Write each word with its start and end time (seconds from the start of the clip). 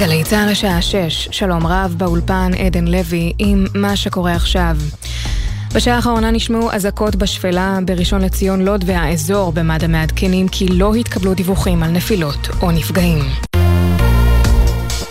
גלי 0.00 0.24
צה"ל 0.24 0.48
השעה 0.48 0.82
6, 0.82 1.28
שלום 1.30 1.66
רב 1.66 1.94
באולפן 1.98 2.50
עדן 2.66 2.88
לוי 2.88 3.32
עם 3.38 3.64
מה 3.74 3.96
שקורה 3.96 4.34
עכשיו. 4.34 4.76
בשעה 5.74 5.96
האחרונה 5.96 6.30
נשמעו 6.30 6.72
אזעקות 6.72 7.16
בשפלה 7.16 7.78
בראשון 7.84 8.20
לציון 8.20 8.60
לוד 8.62 8.84
והאזור 8.86 9.52
במד"א 9.52 9.86
מעדכנים 9.86 10.48
כי 10.48 10.68
לא 10.68 10.94
התקבלו 10.94 11.34
דיווחים 11.34 11.82
על 11.82 11.90
נפילות 11.90 12.48
או 12.62 12.70
נפגעים. 12.70 13.49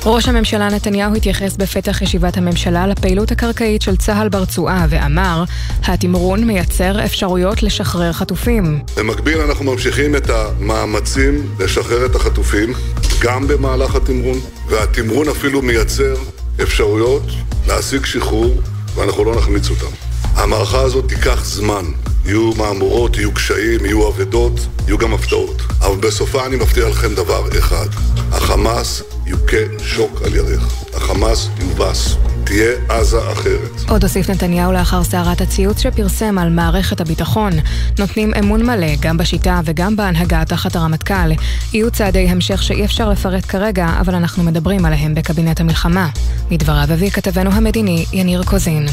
ראש 0.05 0.27
הממשלה 0.27 0.69
נתניהו 0.69 1.15
התייחס 1.15 1.55
בפתח 1.57 2.01
ישיבת 2.01 2.37
הממשלה 2.37 2.87
לפעילות 2.87 3.31
הקרקעית 3.31 3.81
של 3.81 3.95
צה"ל 3.95 4.29
ברצועה 4.29 4.85
ואמר, 4.89 5.43
התמרון 5.83 6.43
מייצר 6.43 7.05
אפשרויות 7.05 7.63
לשחרר 7.63 8.13
חטופים. 8.13 8.79
במקביל 8.97 9.41
אנחנו 9.41 9.65
ממשיכים 9.65 10.15
את 10.15 10.29
המאמצים 10.29 11.55
לשחרר 11.59 12.05
את 12.05 12.15
החטופים 12.15 12.73
גם 13.21 13.47
במהלך 13.47 13.95
התמרון, 13.95 14.39
והתמרון 14.67 15.29
אפילו 15.29 15.61
מייצר 15.61 16.15
אפשרויות 16.63 17.23
להשיג 17.67 18.05
שחרור 18.05 18.61
ואנחנו 18.95 19.23
לא 19.23 19.35
נחמיץ 19.35 19.69
אותם. 19.69 20.08
המערכה 20.39 20.81
הזאת 20.81 21.07
תיקח 21.07 21.45
זמן. 21.45 21.85
יהיו 22.25 22.51
מהמורות, 22.57 23.17
יהיו 23.17 23.33
קשיים, 23.33 23.85
יהיו 23.85 24.07
אבדות, 24.07 24.67
יהיו 24.87 24.97
גם 24.97 25.13
הפתעות. 25.13 25.61
אבל 25.81 25.95
בסופה 25.95 26.45
אני 26.45 26.55
מבטיח 26.55 26.87
לכם 26.87 27.15
דבר 27.15 27.49
אחד, 27.59 27.87
החמאס 28.31 29.03
יוכה 29.25 29.57
שוק 29.83 30.21
על 30.25 30.35
ירך. 30.35 30.73
החמאס 30.93 31.49
יובס. 31.59 32.15
תהיה 32.43 32.71
עזה 32.89 33.31
אחרת. 33.31 33.89
עוד 33.89 34.03
הוסיף 34.03 34.29
נתניהו 34.29 34.71
לאחר 34.71 35.03
סערת 35.03 35.41
הציוץ 35.41 35.79
שפרסם 35.79 36.37
על 36.37 36.49
מערכת 36.49 37.01
הביטחון. 37.01 37.53
נותנים 37.99 38.33
אמון 38.39 38.65
מלא 38.65 38.95
גם 38.99 39.17
בשיטה 39.17 39.61
וגם 39.65 39.95
בהנהגה 39.95 40.45
תחת 40.45 40.75
הרמטכ"ל. 40.75 41.31
יהיו 41.73 41.91
צעדי 41.91 42.29
המשך 42.29 42.63
שאי 42.63 42.85
אפשר 42.85 43.09
לפרט 43.09 43.45
כרגע, 43.45 43.87
אבל 43.99 44.15
אנחנו 44.15 44.43
מדברים 44.43 44.85
עליהם 44.85 45.15
בקבינט 45.15 45.59
המלחמה. 45.59 46.09
מדבריו 46.51 46.87
הביא 46.89 47.09
כתבנו 47.09 47.51
המדיני 47.51 48.05
יניר 48.13 48.43
קוזין. 48.43 48.85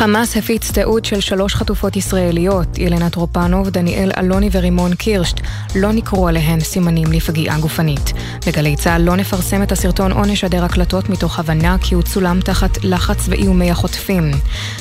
חמאס 0.00 0.36
הפיץ 0.36 0.70
תיעוד 0.70 1.04
של 1.04 1.20
שלוש 1.20 1.54
חטופות 1.54 1.96
ישראליות, 1.96 2.78
ילנה 2.78 3.10
טרופנוב, 3.10 3.70
דניאל 3.70 4.10
אלוני 4.18 4.48
ורימון 4.52 4.94
קירשט. 4.94 5.40
לא 5.76 5.92
ניכרו 5.92 6.28
עליהן 6.28 6.60
סימנים 6.60 7.12
לפגיעה 7.12 7.60
גופנית. 7.60 8.12
בגלי 8.46 8.76
צה"ל 8.76 9.02
לא 9.02 9.16
נפרסם 9.16 9.62
את 9.62 9.72
הסרטון 9.72 10.12
או 10.12 10.24
נשדר 10.24 10.64
הקלטות 10.64 11.08
מתוך 11.08 11.38
הבנה 11.38 11.76
כי 11.82 11.94
הוא 11.94 12.02
צולם 12.02 12.40
תחת 12.40 12.84
לחץ 12.84 13.28
ואיומי 13.28 13.70
החוטפים. 13.70 14.30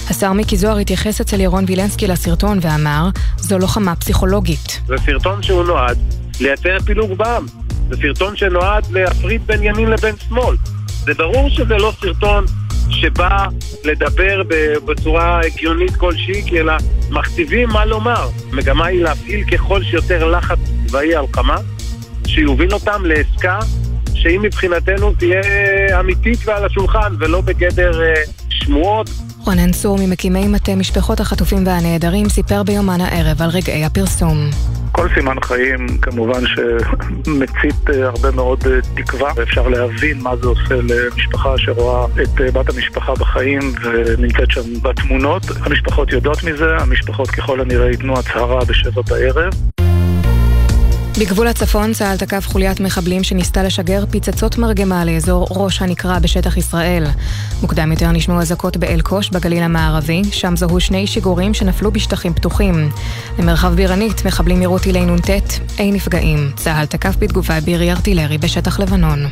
השר 0.10 0.34
מיקי 0.34 0.58
זוהר 0.58 0.78
התייחס 0.78 1.22
אצל 1.22 1.40
ירון 1.40 1.64
וילנסקי 1.68 2.08
לסרטון 2.08 2.60
ואמר, 2.62 3.10
זו 3.38 3.60
לוחמה 3.60 3.96
פסיכולוגית. 3.96 4.80
זה 4.88 4.96
סרטון 5.06 5.44
שהוא 5.44 5.64
נועד 5.64 5.98
לייצר 6.40 6.78
פילוג 6.86 7.14
בעם. 7.14 7.46
זה 7.90 7.96
סרטון 8.02 8.36
שנועד 8.36 8.92
להפריד 8.92 9.48
בין 9.48 9.64
ימין 9.64 9.90
לבין 9.90 10.16
שמאל. 10.28 10.56
זה 11.10 11.14
ברור 11.14 11.50
שזה 11.50 11.78
לא 11.78 11.94
סרטון 12.02 12.46
שבא 12.90 13.48
לדבר 13.84 14.42
בצורה 14.86 15.42
הגיונית 15.46 15.96
כלשהי, 15.96 16.44
כי 16.46 16.60
אלא 16.60 16.74
מכתיבים 17.10 17.70
מה 17.70 17.86
לומר. 17.86 18.30
המגמה 18.52 18.86
היא 18.86 19.04
להפעיל 19.04 19.44
ככל 19.44 19.84
שיותר 19.84 20.26
לחץ 20.26 20.58
צבאי 20.88 21.16
על 21.16 21.26
חמאס, 21.34 21.62
שיוביל 22.28 22.74
אותם 22.74 23.06
לעסקה 23.06 23.60
שהיא 24.14 24.40
מבחינתנו 24.40 25.14
תהיה 25.14 25.42
אמיתית 26.00 26.40
ועל 26.46 26.66
השולחן, 26.66 27.14
ולא 27.20 27.42
בגדר 27.42 28.02
אה, 28.02 28.14
שמועות. 28.50 29.10
רונן 29.46 29.72
צור 29.72 29.98
ממקימי 30.00 30.48
מטה 30.48 30.76
משפחות 30.76 31.20
החטופים 31.20 31.68
והנעדרים 31.68 32.30
סיפר 32.30 32.64
ביומן 32.64 33.02
הערב 33.02 33.42
על 33.42 33.50
רגעי 33.50 33.86
הפרסום. 33.86 34.50
כל 35.00 35.08
סימן 35.14 35.40
חיים 35.42 35.88
כמובן 36.02 36.42
שמצית 36.46 37.90
אה, 37.90 38.08
הרבה 38.08 38.32
מאוד 38.32 38.64
אה, 38.68 38.80
תקווה 38.96 39.32
ואפשר 39.36 39.68
להבין 39.68 40.22
מה 40.22 40.36
זה 40.36 40.48
עושה 40.48 40.76
למשפחה 40.76 41.58
שרואה 41.58 42.06
את 42.06 42.42
אה, 42.42 42.52
בת 42.52 42.70
המשפחה 42.70 43.14
בחיים 43.14 43.62
ונמצאת 43.84 44.52
שם 44.52 44.82
בתמונות. 44.82 45.44
המשפחות 45.62 46.12
יודעות 46.12 46.44
מזה, 46.44 46.78
המשפחות 46.78 47.30
ככל 47.30 47.62
הנראה 47.62 47.90
ייתנו 47.90 48.20
הצהרה 48.20 48.66
בשבע 48.66 49.02
בערב. 49.10 49.54
בגבול 51.20 51.48
הצפון 51.48 51.94
צה"ל 51.94 52.18
תקף 52.18 52.48
חוליית 52.48 52.80
מחבלים 52.80 53.24
שניסתה 53.24 53.64
לשגר 53.64 54.04
פצצות 54.12 54.58
מרגמה 54.58 55.06
לאזור 55.06 55.48
ראש 55.52 55.82
הנקרה 55.82 56.20
בשטח 56.20 56.58
ישראל. 56.58 57.04
מוקדם 57.62 57.92
יותר 57.92 58.12
נשמעו 58.12 58.42
אזעקות 58.42 58.78
באלקוש 58.78 59.30
בגליל 59.30 59.64
המערבי, 59.64 60.22
שם 60.32 60.56
זוהו 60.56 60.80
שני 60.80 61.08
שיגורים 61.08 61.54
שנפלו 61.54 61.92
בשטחים 61.92 62.34
פתוחים. 62.34 62.90
למרחב 63.40 63.74
בירנית 63.74 64.26
מחבלים 64.26 64.62
ירו 64.62 64.80
טילי 64.80 65.06
נ"ט, 65.06 65.30
אין 65.80 65.94
נפגעים. 65.94 66.52
צה"ל 66.56 66.86
תקף 66.86 67.16
בתגובה 67.20 67.62
בירי 67.62 67.92
ארטילרי 67.92 68.38
בשטח 68.38 68.80
לבנון. 68.80 69.26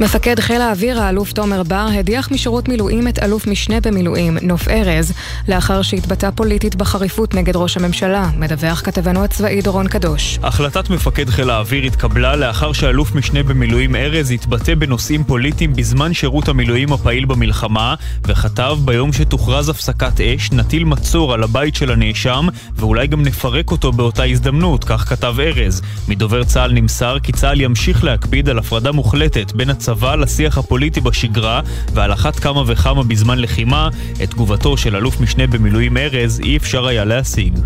מפקד 0.00 0.40
חיל 0.40 0.60
האוויר 0.60 1.00
האלוף 1.00 1.32
תומר 1.32 1.62
בר 1.62 1.86
הדיח 1.98 2.30
משירות 2.30 2.68
מילואים 2.68 3.08
את 3.08 3.18
אלוף 3.18 3.46
משנה 3.46 3.80
במילואים, 3.80 4.38
נוף 4.42 4.68
ארז, 4.68 5.12
לאחר 5.48 5.82
שהתבטא 5.82 6.30
פוליטית 6.34 6.74
בחריפות 6.74 7.34
נגד 7.34 7.56
ראש 7.56 7.76
הממשלה, 7.76 8.30
מדווח 8.38 8.80
כתבנו 8.80 9.24
הצבאי 9.24 9.60
דורון 9.60 9.88
קדוש. 9.88 10.38
החלטת 10.42 10.90
מפקד 10.90 11.28
חיל 11.28 11.50
האוויר 11.50 11.84
התקבלה 11.84 12.36
לאחר 12.36 12.72
שאלוף 12.72 13.14
משנה 13.14 13.42
במילואים 13.42 13.96
ארז 13.96 14.30
התבטא 14.30 14.74
בנושאים 14.74 15.24
פוליטיים 15.24 15.72
בזמן 15.72 16.14
שירות 16.14 16.48
המילואים 16.48 16.92
הפעיל 16.92 17.24
במלחמה, 17.24 17.94
וכתב 18.26 18.76
ביום 18.84 19.12
שתוכרז 19.12 19.68
הפסקת 19.68 20.20
אש, 20.20 20.52
נטיל 20.52 20.84
מצור 20.84 21.34
על 21.34 21.42
הבית 21.42 21.74
של 21.74 21.90
הנאשם, 21.90 22.46
ואולי 22.76 23.06
גם 23.06 23.22
נפרק 23.22 23.70
אותו 23.70 23.92
באותה 23.92 24.24
הזדמנות, 24.24 24.84
כך 24.84 25.08
כתב 25.08 25.34
ארז. 25.40 25.82
מדובר 26.08 26.44
צה"ל 26.44 26.72
נמסר 26.72 27.18
כי 27.22 27.32
צה"ל 27.32 27.60
ימשיך 27.60 28.04
להקפיד 28.04 28.48
על 28.48 28.58
הפרדה 28.58 28.92
מוחלטת 28.92 29.52
בין 29.52 29.70
הצבא 29.84 30.14
לשיח 30.14 30.58
הפוליטי 30.58 31.00
בשגרה, 31.00 31.60
ועל 31.92 32.12
אחת 32.12 32.36
כמה 32.36 32.62
וכמה 32.66 33.02
בזמן 33.02 33.38
לחימה, 33.38 33.88
את 34.22 34.30
תגובתו 34.30 34.76
של 34.76 34.96
אלוף 34.96 35.20
משנה 35.20 35.46
במילואים 35.46 35.96
ארז 35.96 36.40
אי 36.40 36.56
אפשר 36.56 36.86
היה 36.86 37.04
להשיג. 37.04 37.58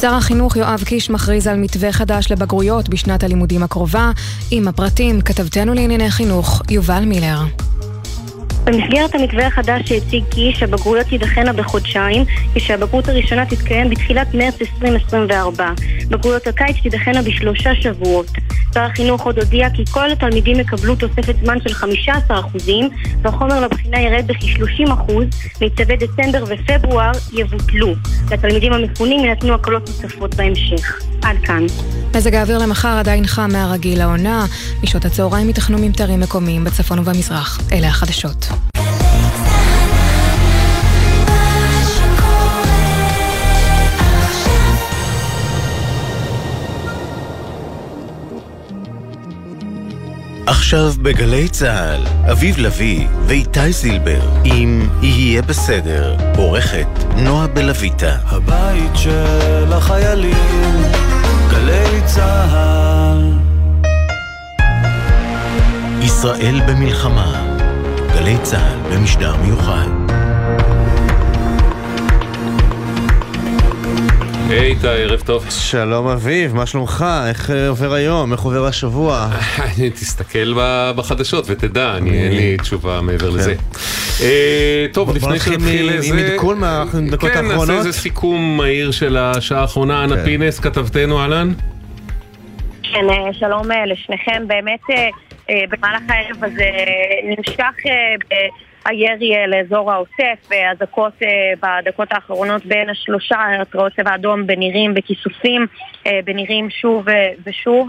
שר 0.00 0.14
החינוך 0.14 0.56
יואב 0.56 0.82
קיש 0.84 1.10
מכריז 1.10 1.46
על 1.46 1.56
מתווה 1.56 1.92
חדש 1.92 2.32
לבגרויות 2.32 2.88
בשנת 2.88 3.24
הלימודים 3.24 3.62
הקרובה. 3.62 4.10
עם 4.50 4.68
הפרטים, 4.68 5.20
כתבתנו 5.20 5.74
לענייני 5.74 6.10
חינוך, 6.10 6.62
יובל 6.70 7.04
מילר. 7.04 7.38
במסגרת 8.66 9.14
המתווה 9.14 9.46
החדש 9.46 9.88
שהציג 9.88 10.24
קיש, 10.30 10.62
הבגרויות 10.62 11.06
תידחנה 11.06 11.52
בחודשיים, 11.52 12.24
כשהבגרות 12.54 13.08
הראשונה 13.08 13.46
תתקיים 13.46 13.90
בתחילת 13.90 14.34
מרץ 14.34 14.60
2024. 14.60 15.70
בגרויות 16.08 16.46
הקיץ 16.46 16.76
תידחנה 16.82 17.22
בשלושה 17.22 17.74
שבועות. 17.74 18.26
שר 18.74 18.80
החינוך 18.82 19.26
עוד 19.26 19.38
הודיע 19.38 19.70
כי 19.70 19.84
כל 19.90 20.10
התלמידים 20.10 20.60
יקבלו 20.60 20.96
תוספת 20.96 21.34
זמן 21.42 21.58
של 21.60 21.74
15% 22.28 22.32
והחומר 23.22 23.60
לבחינה 23.60 24.00
ירד 24.00 24.26
בכ-30%, 24.26 25.12
מצווי 25.60 25.96
דצמבר 25.96 26.44
ופברואר 26.48 27.12
יבוטלו. 27.32 27.94
לתלמידים 28.30 28.72
המפונים 28.72 29.24
יינתנו 29.24 29.54
הקלות 29.54 29.88
נוספות 29.88 30.34
בהמשך. 30.34 31.00
עד 31.22 31.36
כאן. 31.44 31.66
מזג 32.16 32.34
האוויר 32.34 32.58
למחר 32.58 32.98
עדיין 32.98 33.26
חם 33.26 33.50
מהרגיל 33.52 33.98
לעונה. 33.98 34.46
משעות 34.82 35.04
הצהריים 35.04 35.48
ייתכנו 35.48 35.78
ממטרים 35.78 36.20
מקומיים 36.20 36.64
בצפון 36.64 36.98
ובמזרח. 36.98 37.60
אלה 37.72 37.88
החדשות. 37.88 38.46
עכשיו 50.46 50.92
בגלי 51.02 51.48
צה"ל, 51.48 52.30
אביב 52.32 52.58
לביא 52.58 53.06
ואיתי 53.26 53.72
זילבר 53.72 54.20
עם 54.44 54.88
"יהיה 55.02 55.42
בסדר", 55.42 56.16
עורכת 56.36 56.86
נועה 57.16 57.46
בלויטה. 57.46 58.16
הבית 58.26 58.96
של 58.96 59.72
החיילים, 59.72 60.36
גלי 61.96 62.06
צה"ל. 62.06 63.32
ישראל 66.02 66.60
במלחמה, 66.68 67.56
גלי 68.14 68.36
צה"ל 68.42 68.96
במשדר 68.96 69.36
מיוחד. 69.36 69.86
היי 74.48 74.60
איתי, 74.60 74.88
ערב 74.88 75.20
טוב. 75.20 75.46
שלום 75.50 76.06
אביב, 76.06 76.54
מה 76.54 76.66
שלומך? 76.66 77.04
איך 77.28 77.50
אה, 77.50 77.68
עובר 77.68 77.92
היום? 77.92 78.32
איך 78.32 78.40
עובר 78.40 78.66
השבוע? 78.66 79.30
תסתכל 79.94 80.54
בחדשות 80.96 81.44
ותדע, 81.48 81.96
אני 81.96 82.10
אין 82.10 82.32
לי 82.32 82.56
תשובה 82.56 83.00
מעבר 83.00 83.30
לזה. 83.30 83.54
אה, 84.20 84.86
טוב, 84.92 85.16
לפני 85.16 85.40
שנתחיל 85.40 85.90
איזה... 85.90 86.14
עם 86.14 86.18
עדכון 86.18 86.58
מהדקות 86.58 87.30
כן, 87.30 87.36
האחרונות. 87.36 87.68
נעשה 87.68 87.78
איזה 87.78 87.92
סיכום 87.92 88.56
מהיר 88.56 88.90
של 88.90 89.16
השעה 89.16 89.60
האחרונה. 89.60 90.04
אנה 90.04 90.16
כן. 90.16 90.24
פינס, 90.24 90.60
כתבתנו, 90.60 91.20
אהלן? 91.20 91.52
כן, 92.96 93.10
אה, 93.10 93.32
שלום 93.32 93.72
אה, 93.72 93.86
לשניכם. 93.86 94.42
באמת, 94.46 94.80
אה, 94.90 95.08
במהלך 95.68 96.02
הערב 96.08 96.44
הזה 96.44 96.70
נמשך 97.24 97.74
הירי 98.84 99.32
לאזור 99.48 99.92
העוטף, 99.92 100.48
אזעקות 100.72 101.12
בדקות 101.62 102.12
האחרונות 102.12 102.66
בין 102.66 102.90
השלושה 102.90 103.36
התרעות 103.60 103.92
צבע 103.96 104.14
אדום 104.14 104.46
בנירים, 104.46 104.94
בכיסופים, 104.94 105.66
בנירים 106.24 106.70
שוב 106.70 107.06
ושוב, 107.46 107.88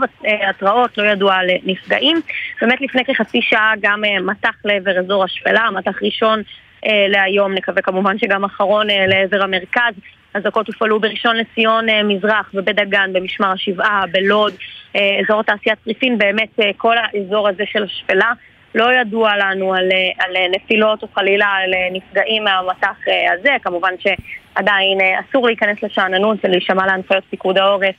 התרעות, 0.49 0.97
לא 0.97 1.03
ידוע 1.03 1.35
על 1.35 1.47
נפגעים. 1.63 2.17
באמת 2.61 2.81
לפני 2.81 3.05
כחצי 3.05 3.41
שעה 3.41 3.73
גם 3.81 4.01
מטח 4.21 4.55
לעבר 4.65 4.99
אזור 4.99 5.23
השפלה, 5.23 5.71
מטח 5.71 6.03
ראשון 6.03 6.41
להיום, 6.85 7.53
נקווה 7.53 7.81
כמובן 7.81 8.19
שגם 8.19 8.43
אחרון 8.43 8.87
לעבר 8.87 9.43
המרכז. 9.43 9.93
אזעקות 10.37 10.67
הופעלו 10.67 10.99
בראשון 10.99 11.35
לציון 11.37 11.85
מזרח, 12.03 12.51
ובית 12.53 12.75
דגן, 12.75 13.13
במשמר 13.13 13.51
השבעה, 13.51 14.03
בלוד, 14.11 14.53
אזור 14.93 15.43
תעשיית 15.43 15.79
צריפין, 15.83 16.17
באמת 16.17 16.59
כל 16.77 16.95
האזור 16.97 17.47
הזה 17.47 17.63
של 17.65 17.83
השפלה. 17.83 18.31
לא 18.75 18.93
ידוע 18.93 19.37
לנו 19.37 19.73
על, 19.73 19.89
על 20.19 20.33
נפילות 20.55 21.03
או 21.03 21.07
חלילה 21.07 21.45
על 21.45 21.71
נפגעים 21.91 22.43
מהמטח 22.43 22.97
הזה, 23.33 23.49
כמובן 23.61 23.93
שעדיין 23.99 24.97
אסור 25.19 25.47
להיכנס 25.47 25.83
לשאננות 25.83 26.37
ולהישמע 26.43 26.85
להנחיות 26.85 27.23
פיקוד 27.29 27.57
העורף 27.57 27.95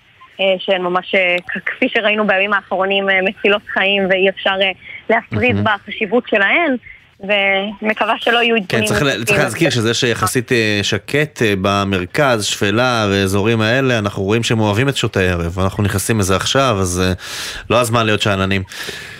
שהן 0.58 0.82
ממש, 0.82 1.14
כפי 1.66 1.88
שראינו 1.88 2.26
בימים 2.26 2.52
האחרונים, 2.52 3.06
מצילות 3.22 3.62
חיים 3.66 4.06
ואי 4.10 4.28
אפשר 4.28 4.54
להפריד 5.10 5.56
mm-hmm. 5.56 5.70
בחשיבות 5.84 6.24
שלהן. 6.28 6.76
ומקווה 7.20 8.14
שלא 8.18 8.38
יהיו 8.38 8.56
עדכונים. 8.56 8.66
כן, 8.68 8.84
צריך, 8.84 9.04
צריך 9.24 9.38
להזכיר 9.38 9.70
שזה 9.70 9.94
שיחסית 9.94 10.52
שקט 10.82 11.42
במרכז, 11.60 12.44
שפלה 12.44 13.06
ואזורים 13.10 13.60
האלה, 13.60 13.98
אנחנו 13.98 14.22
רואים 14.22 14.42
שהם 14.42 14.60
אוהבים 14.60 14.88
את 14.88 14.96
שעות 14.96 15.16
הערב, 15.16 15.58
אנחנו 15.58 15.82
נכנסים 15.82 16.18
לזה 16.18 16.36
עכשיו, 16.36 16.76
אז 16.80 17.02
לא 17.70 17.80
הזמן 17.80 18.06
להיות 18.06 18.22
שאננים. 18.22 18.62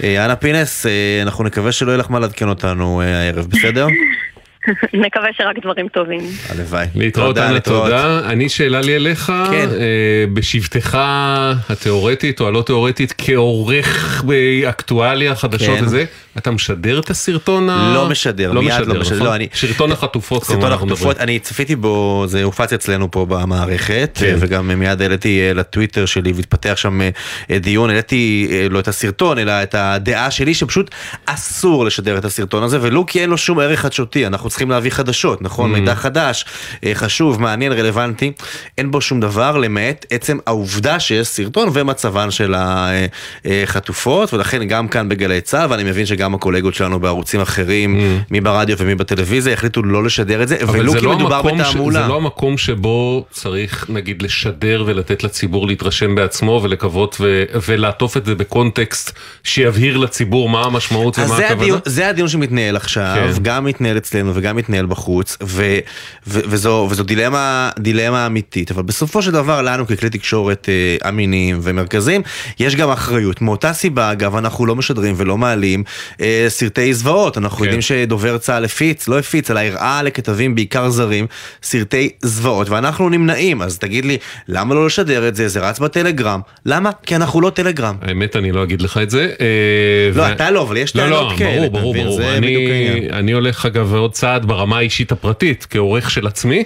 אנה 0.05 0.37
פינס, 0.37 0.87
אנחנו 1.23 1.45
נקווה 1.45 1.73
שלא 1.73 1.91
יהיה 1.91 1.99
לך 1.99 2.11
מה 2.11 2.19
לעדכן 2.19 2.49
אותנו 2.49 3.03
הערב, 3.03 3.47
בסדר? 3.47 3.87
נקווה 5.05 5.29
שרק 5.33 5.59
דברים 5.63 5.89
טובים. 5.89 6.21
הלוואי. 6.49 6.87
להתראות, 6.95 7.39
אנה, 7.39 7.61
תודה. 7.61 8.21
אני, 8.25 8.49
שאלה 8.49 8.81
לי 8.81 8.97
אליך, 8.97 9.33
כן. 9.51 9.69
אה, 9.69 10.25
בשבתך 10.33 10.99
התיאורטית 11.69 12.41
או 12.41 12.47
הלא 12.47 12.63
תיאורטית, 12.67 13.15
כעורך 13.19 14.23
באקטואליה, 14.27 15.35
חדשות 15.35 15.79
כן. 15.79 15.85
וזה, 15.85 16.05
אתה 16.39 16.51
משדר 16.51 17.01
את 17.01 17.11
הסרטון 17.11 17.71
ה... 17.71 17.93
לא 17.95 18.09
משדר, 18.09 18.53
לא 18.53 18.63
מיד 18.63 18.73
משדר, 18.73 18.93
לא 18.93 19.01
משדר. 19.01 19.17
נכון? 19.17 19.27
לא, 19.27 19.35
אני... 19.35 19.49
סרטון 19.55 19.93
החטופות, 19.93 20.45
סרטון 20.45 20.73
החטופות, 20.73 21.19
אני 21.19 21.39
צפיתי 21.39 21.77
בו, 21.77 22.25
זה 22.29 22.43
הופץ 22.43 22.73
אצלנו 22.73 23.11
פה 23.11 23.27
במערכת, 23.29 24.11
כן. 24.15 24.37
וגם 24.39 24.69
מיד 24.69 25.03
העליתי 25.03 25.41
אה, 25.41 25.55
לטוויטר 25.55 26.07
שלי 26.07 26.33
והתפתח 26.33 26.75
שם 26.77 27.01
אה, 27.51 27.59
דיון, 27.59 27.91
העליתי 27.91 28.49
לא 28.71 28.81
את 28.81 28.89
הסרטון, 28.89 29.39
אלא 29.39 29.53
את 29.63 29.75
הדעה 29.75 30.31
שלי 30.31 30.55
שפשוט 30.55 30.91
אסור 31.27 31.85
לשדר 31.85 32.19
את 32.19 32.25
הסרטון 32.25 32.63
הזה, 32.63 32.79
ולו 32.83 33.07
כי 33.07 33.21
אין 33.21 33.31
לו 33.31 33.39
שום 33.39 33.59
ערך 33.59 33.81
חדשותי, 33.81 34.27
אנחנו 34.27 34.49
צריכים 34.49 34.71
להביא 34.71 34.91
חדשות, 34.91 35.43
נכון? 35.43 35.75
Mm. 35.75 35.79
מידע 35.79 35.95
חדש, 35.95 36.45
אה, 36.85 36.93
חשוב, 36.95 37.41
מעניין, 37.41 37.73
רלוונטי. 37.73 38.33
אין 38.79 38.91
בו 38.91 39.01
שום 39.01 39.21
דבר 39.21 39.57
למעט 39.57 40.07
עצם 40.11 40.39
העובדה 40.47 41.01
שיש 41.01 41.27
סרטון 41.29 41.69
ומצבן 41.73 42.31
של 42.31 42.55
החטופות, 43.45 44.35
ולכן 44.35 44.65
גם 44.65 44.89
כאן 44.89 45.09
בגלי 45.09 45.41
צה"ל, 45.41 45.67
ואני 45.71 45.85
מבין 45.85 46.07
שגם 46.07 46.28
הקולגות 46.35 46.75
שלנו 46.75 47.01
בערוצים 47.01 47.41
אחרים, 47.41 47.97
mm. 47.97 48.25
מי 48.31 48.41
ברדיו 48.41 48.77
ומי 48.79 48.95
בטלוויזיה, 48.95 49.53
החליטו 49.53 49.83
לא 49.83 50.05
לשדר 50.05 50.43
את 50.43 50.49
זה, 50.49 50.57
ולו 50.73 50.93
כי 50.93 51.05
לא 51.05 51.17
מדובר 51.17 51.43
בתעמולה. 51.43 52.03
זה 52.03 52.09
לא 52.09 52.17
המקום 52.17 52.59
שבו 52.59 53.25
צריך, 53.31 53.87
נגיד, 53.89 54.23
לשדר 54.23 54.85
ולתת 54.87 55.25
לציבור 55.25 55.67
להתרשם 55.67 56.15
בעצמו 56.15 56.61
ולקוות 56.63 57.17
ו- 57.21 57.45
ולעטוף 57.69 58.17
את 58.17 58.27
זה 58.27 58.35
בקונטקסט 58.35 59.19
שיבהיר 59.45 59.97
לציבור 59.97 60.49
מה 60.49 60.63
המשמעות 60.63 61.19
ומה 61.19 61.37
הכוונה. 61.37 61.77
זה 61.85 62.09
הדיון 62.09 62.29
שמתנהל 62.29 62.77
עכשיו, 62.77 63.31
כן. 63.35 63.43
גם 63.43 63.65
מתנהל 63.65 63.97
אצלנו 63.97 64.33
וגם 64.35 64.57
מתנהל 64.57 64.87
בחוץ, 64.87 65.37
ו, 65.43 65.79
ו, 66.27 66.41
וזו, 66.49 66.89
וזו 66.91 67.03
דילמה, 67.03 67.71
דילמה 67.79 68.27
אמיתית, 68.27 68.71
אבל 68.71 68.83
בסופו 68.83 69.23
של 69.23 69.31
דבר 69.31 69.63
לנו 69.63 69.87
ככלי 69.87 70.11
תקשורת 70.11 70.69
אה, 70.69 71.09
אמינים 71.09 71.59
ומרכזיים, 71.63 72.23
יש 72.61 72.77
גם 72.77 72.91
אחריות. 72.91 73.43
מאותה 73.43 73.73
סיבה, 73.73 74.13
אגב, 74.13 74.37
אנחנו 74.37 74.67
לא 74.67 74.77
משדרים 74.77 75.15
ולא 75.17 75.39
מעלים 75.39 75.85
אה, 76.21 76.47
סרטי 76.49 76.95
זוועות. 76.95 77.39
אנחנו 77.39 77.59
כן. 77.59 77.65
יודעים 77.65 77.83
שדובר 77.83 78.39
צה"ל 78.39 78.65
הפיץ, 78.65 79.09
לא 79.09 79.19
הפיץ, 79.19 79.51
אלא 79.51 79.61
הראה 79.61 80.03
לכתבים, 80.03 80.55
בעיקר 80.55 80.91
זרים, 80.91 81.27
סרטי 81.63 82.11
זוועות, 82.23 82.69
ואנחנו 82.69 83.09
נמנעים. 83.09 83.63
אז 83.63 83.79
תגיד 83.79 84.05
לי, 84.05 84.19
למה 84.49 84.75
לא 84.75 84.87
לשדר 84.87 85.29
את 85.29 85.37
זה? 85.37 85.49
זה 85.49 85.61
רץ 85.61 85.79
בטלגרם. 85.79 86.41
למה? 86.67 86.91
כי 87.07 87.17
אנחנו 87.17 87.41
לא 87.41 87.51
טלגרם. 87.51 87.97
האמת, 88.03 88.37
אני 88.37 88.53
לא 88.53 88.63
אגיד 88.63 88.83
לך 88.83 88.99
את 89.03 89.11
זה. 89.11 89.33
אה, 89.41 89.47
לא, 90.15 90.23
ו... 90.23 90.33
אתה 90.33 90.51
לא, 90.51 90.63
אבל 90.63 90.77
יש 90.77 90.93
טענות 90.93 91.11
לא, 91.11 91.31
לא, 91.33 91.37
כאלה. 91.37 91.69
ברור, 91.69 91.95
ברור, 91.95 92.05
ברור. 92.05 92.37
אני, 92.37 93.09
אני 93.13 93.33
הולך 93.33 93.67
אגב 93.67 93.95
עוד 93.95 94.13
צעד 94.13 94.47
ברמה 94.47 94.79
האישית 94.79 95.13
הפרטית, 95.13 95.67
כעורך 95.71 96.11
של 96.11 96.27
עצמי, 96.27 96.65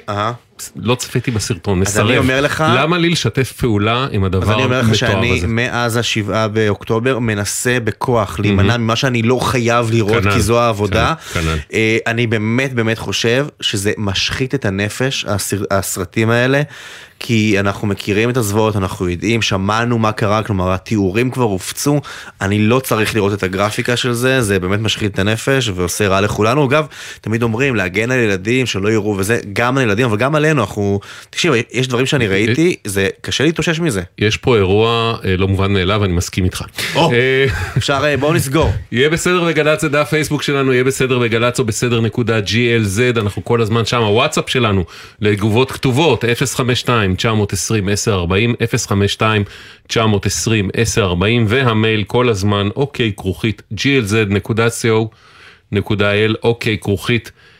לא 0.77 0.95
צפיתי 0.95 1.31
בסרטון, 1.31 1.81
מסרב. 1.81 2.05
אז 2.05 2.11
אני 2.11 2.19
אומר 2.19 2.41
לך... 2.41 2.65
למה 2.77 2.99
לי 2.99 3.09
לשתף 3.09 3.53
פעולה 3.53 4.07
עם 4.13 4.25
הדבר 4.25 4.53
המתועב 4.53 4.73
הזה? 4.73 4.79
אז 4.79 4.81
אני 4.81 4.81
אומר 4.81 4.93
לך 4.93 4.95
שאני 4.97 5.43
מאז 5.47 5.97
השבעה 5.97 6.49
באוקטובר 6.49 7.19
מנסה 7.19 7.79
בכוח 7.85 8.39
להימנע 8.41 8.77
ממה 8.77 8.97
שאני 8.97 9.23
לא 9.23 9.39
חייב 9.43 9.91
לראות, 9.91 10.23
כי 10.33 10.41
זו 10.41 10.61
העבודה. 10.61 11.15
אה, 11.73 11.99
אני 12.07 12.27
באמת 12.27 12.73
באמת 12.73 12.99
חושב 12.99 13.47
שזה 13.61 13.93
משחית 13.99 14.55
את 14.55 14.65
הנפש, 14.65 15.27
הסרטים 15.71 16.31
האלה. 16.31 16.63
כי 17.25 17.61
אנחנו 17.61 17.89
מכירים 17.89 18.31
את 18.31 18.37
הזוועות, 18.37 18.77
אנחנו 18.77 19.09
יודעים, 19.09 19.43
שמענו 19.43 19.99
מה 19.99 20.13
קרה, 20.13 20.43
כלומר 20.43 20.73
התיאורים 20.73 21.31
כבר 21.31 21.45
הופצו, 21.45 22.01
אני 22.41 22.59
לא 22.59 22.81
צריך 22.81 23.15
לראות 23.15 23.33
את 23.33 23.43
הגרפיקה 23.43 23.97
של 23.97 24.13
זה, 24.13 24.43
זה 24.43 24.59
באמת 24.59 24.81
משחית 24.81 25.15
את 25.15 25.19
הנפש 25.19 25.71
ועושה 25.75 26.09
רע 26.09 26.21
לכולנו. 26.21 26.67
אגב, 26.67 26.87
תמיד 27.21 27.43
אומרים 27.43 27.77
להגן 27.77 28.11
על 28.11 28.19
ילדים, 28.19 28.67
שלא 28.67 28.89
יראו 28.89 29.17
וזה, 29.19 29.41
גם 29.53 29.79
על 29.79 29.85
ילדים, 29.85 30.07
אבל 30.07 30.17
גם 30.17 30.35
עלינו, 30.35 30.61
אנחנו... 30.61 31.01
תקשיב, 31.31 31.53
יש 31.73 31.89
דברים 31.89 32.07
שאני 32.07 32.27
ראיתי, 32.27 32.77
זה 32.85 33.09
קשה 33.21 33.45
להתאושש 33.45 33.81
מזה. 33.81 34.03
יש 34.19 34.37
פה 34.37 34.57
אירוע 34.57 35.17
אה, 35.25 35.37
לא 35.37 35.49
מובן 35.49 35.73
מאליו, 35.73 36.05
אני 36.05 36.13
מסכים 36.13 36.45
איתך. 36.45 36.63
אה, 36.97 37.47
אפשר, 37.77 38.01
אה, 38.05 38.17
בואו 38.17 38.33
נסגור. 38.33 38.71
יהיה 38.93 39.11
בסדר 39.11 39.45
בגל"צ 39.45 39.85
דף 39.85 40.09
פייסבוק 40.11 40.43
שלנו, 40.43 40.73
יהיה 40.73 40.85
בסדר 40.85 41.19
בגל"צ 41.19 41.59
או 41.59 41.65
בסדר 41.65 42.01
נקודה 42.01 42.39
glz, 42.39 43.21
אנחנו 43.21 43.45
כל 43.45 43.61
הזמן 43.61 43.85
שם, 43.85 44.03
הוואטסאפ 44.03 44.51
שלנו, 44.51 44.85
לתגובות 45.21 45.73
כתובות, 45.73 46.25
052 46.57 47.12
052-920-1040, 49.91 49.95
והמייל 51.47 52.05
כל 52.05 52.29
הזמן 52.29 52.69
אוקיי 52.77 53.13
כרוכית 53.17 53.63
glz.co.il, 53.75 55.15
אוקיי 56.43 56.79
כרוכית 56.79 57.29
glz.co.il. 57.29 57.52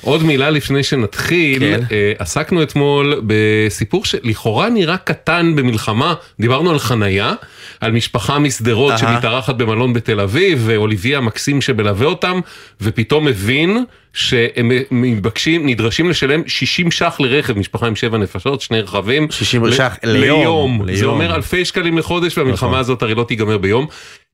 עוד 0.00 0.22
מילה 0.22 0.50
לפני 0.50 0.82
שנתחיל, 0.82 1.58
כן. 1.58 1.80
אה, 1.92 2.12
עסקנו 2.18 2.62
אתמול 2.62 3.22
בסיפור 3.26 4.04
שלכאורה 4.04 4.68
נראה 4.68 4.96
קטן 4.96 5.56
במלחמה, 5.56 6.14
דיברנו 6.40 6.70
על 6.70 6.78
חנייה, 6.78 7.34
על 7.80 7.92
משפחה 7.92 8.38
משדרות 8.38 8.98
שמתארחת 8.98 9.54
במלון 9.54 9.92
בתל 9.92 10.20
אביב, 10.20 10.62
ואוליביה 10.66 11.18
המקסים 11.18 11.60
שמלווה 11.60 12.06
אותם, 12.06 12.40
ופתאום 12.80 13.24
מבין 13.24 13.84
שהם 14.12 14.72
מתבקשים, 14.90 15.66
נדרשים 15.66 16.10
לשלם 16.10 16.42
60 16.46 16.90
ש"ח 16.90 17.16
לרכב, 17.20 17.58
משפחה 17.58 17.86
עם 17.86 17.96
7 17.96 18.18
נפשות, 18.18 18.60
שני 18.60 18.80
רכבים. 18.80 19.30
60 19.30 19.72
ש"ח 19.72 19.96
ליום. 20.04 20.82
ליום. 20.84 20.96
זה 20.96 21.06
אומר 21.06 21.34
אלפי 21.34 21.64
שקלים 21.64 21.98
לחודש, 21.98 22.38
והמלחמה 22.38 22.68
נכון. 22.68 22.80
הזאת 22.80 23.02
הרי 23.02 23.14
לא 23.14 23.24
תיגמר 23.24 23.58
ביום. 23.58 23.86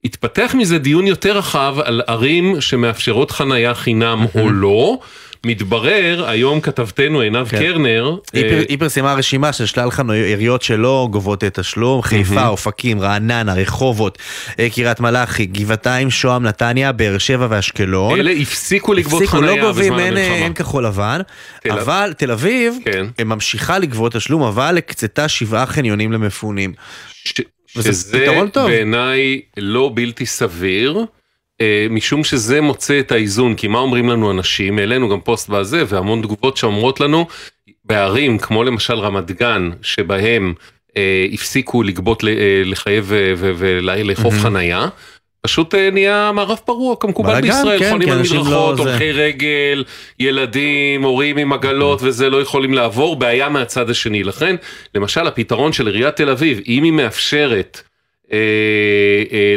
התפתח 0.04 0.54
מזה 0.58 0.78
דיון 0.78 1.06
יותר 1.06 1.38
רחב 1.38 1.76
על 1.84 2.02
ערים 2.06 2.60
שמאפשרות 2.60 3.30
חנייה 3.30 3.74
חינם 3.74 4.26
או 4.34 4.50
לא. 4.50 4.98
מתברר, 5.46 6.24
היום 6.28 6.60
כתבתנו 6.60 7.20
עינב 7.20 7.48
כן. 7.48 7.58
קרנר, 7.58 8.16
היא, 8.32 8.44
אה... 8.44 8.62
היא 8.68 8.78
פרסמה 8.78 9.14
רשימה 9.14 9.52
של 9.52 9.66
שלל 9.66 9.88
עיריות 10.10 10.62
שלא 10.62 11.08
גובות 11.10 11.44
את 11.44 11.58
תשלום, 11.58 12.02
חיפה, 12.02 12.46
אופקים, 12.46 13.00
רעננה, 13.00 13.54
רחובות, 13.54 14.18
אה, 14.58 14.70
קריית 14.70 15.00
מלאכי, 15.00 15.46
גבעתיים, 15.46 16.10
שוהם, 16.10 16.42
נתניה, 16.42 16.92
באר 16.92 17.18
שבע 17.18 17.46
ואשקלון. 17.50 18.20
אלה 18.20 18.30
הפסיקו 18.30 18.94
לגבות 18.94 19.22
הפסיקו, 19.22 19.38
חניה 19.38 19.56
לא 19.56 19.62
גובים, 19.62 19.98
אין, 19.98 20.16
אין 20.16 20.52
כחול 20.52 20.86
לבן, 20.86 21.20
תל... 21.62 21.72
אבל 21.72 22.12
תל 22.16 22.30
אביב 22.30 22.74
כן. 22.84 23.06
ממשיכה 23.24 23.78
לגבות 23.78 24.12
תשלום, 24.12 24.42
אבל 24.42 24.78
הקצתה 24.78 25.28
שבעה 25.28 25.66
חניונים 25.66 26.12
למפונים. 26.12 26.72
ש... 27.24 27.40
שזה 27.82 28.40
בעיניי 28.54 29.40
לא 29.56 29.90
בלתי 29.94 30.26
סביר. 30.26 31.04
אה, 31.60 31.86
משום 31.90 32.24
שזה 32.24 32.60
מוצא 32.60 33.00
את 33.00 33.12
האיזון, 33.12 33.54
כי 33.54 33.68
מה 33.68 33.78
אומרים 33.78 34.08
לנו 34.08 34.30
אנשים, 34.30 34.78
העלינו 34.78 35.08
גם 35.08 35.20
פוסט 35.20 35.48
בזה 35.48 35.82
והמון 35.88 36.22
תגובות 36.22 36.56
שאומרות 36.56 37.00
לנו, 37.00 37.26
בערים 37.84 38.38
כמו 38.38 38.64
למשל 38.64 38.94
רמת 38.94 39.30
גן, 39.30 39.70
שבהם 39.82 40.54
אה, 40.96 41.26
הפסיקו 41.32 41.82
לגבות, 41.82 42.24
אה, 42.24 42.62
לחייב 42.64 43.12
אה, 43.12 43.32
ולאכוף 43.36 44.34
mm-hmm. 44.34 44.38
חנייה, 44.38 44.88
פשוט 45.44 45.74
אה, 45.74 45.90
נהיה 45.90 46.30
מערב 46.34 46.58
פרוע 46.64 46.96
כמקובל 47.00 47.40
בישראל, 47.40 47.78
כן, 47.78 47.90
חונים 47.90 48.08
על 48.08 48.18
מדרכות, 48.18 48.46
לא 48.50 48.68
הולכי 48.68 49.12
זה... 49.12 49.20
רגל, 49.20 49.84
ילדים, 50.20 51.02
הורים 51.02 51.36
עם 51.36 51.52
עגלות. 51.52 52.02
וזה 52.02 52.30
לא 52.30 52.42
יכולים 52.42 52.74
לעבור, 52.74 53.16
בעיה 53.16 53.48
מהצד 53.48 53.90
השני. 53.90 54.22
לכן, 54.22 54.56
למשל 54.94 55.26
הפתרון 55.26 55.72
של 55.72 55.86
עיריית 55.86 56.16
תל 56.16 56.30
אביב, 56.30 56.60
אם 56.68 56.82
היא 56.82 56.92
מאפשרת 56.92 57.82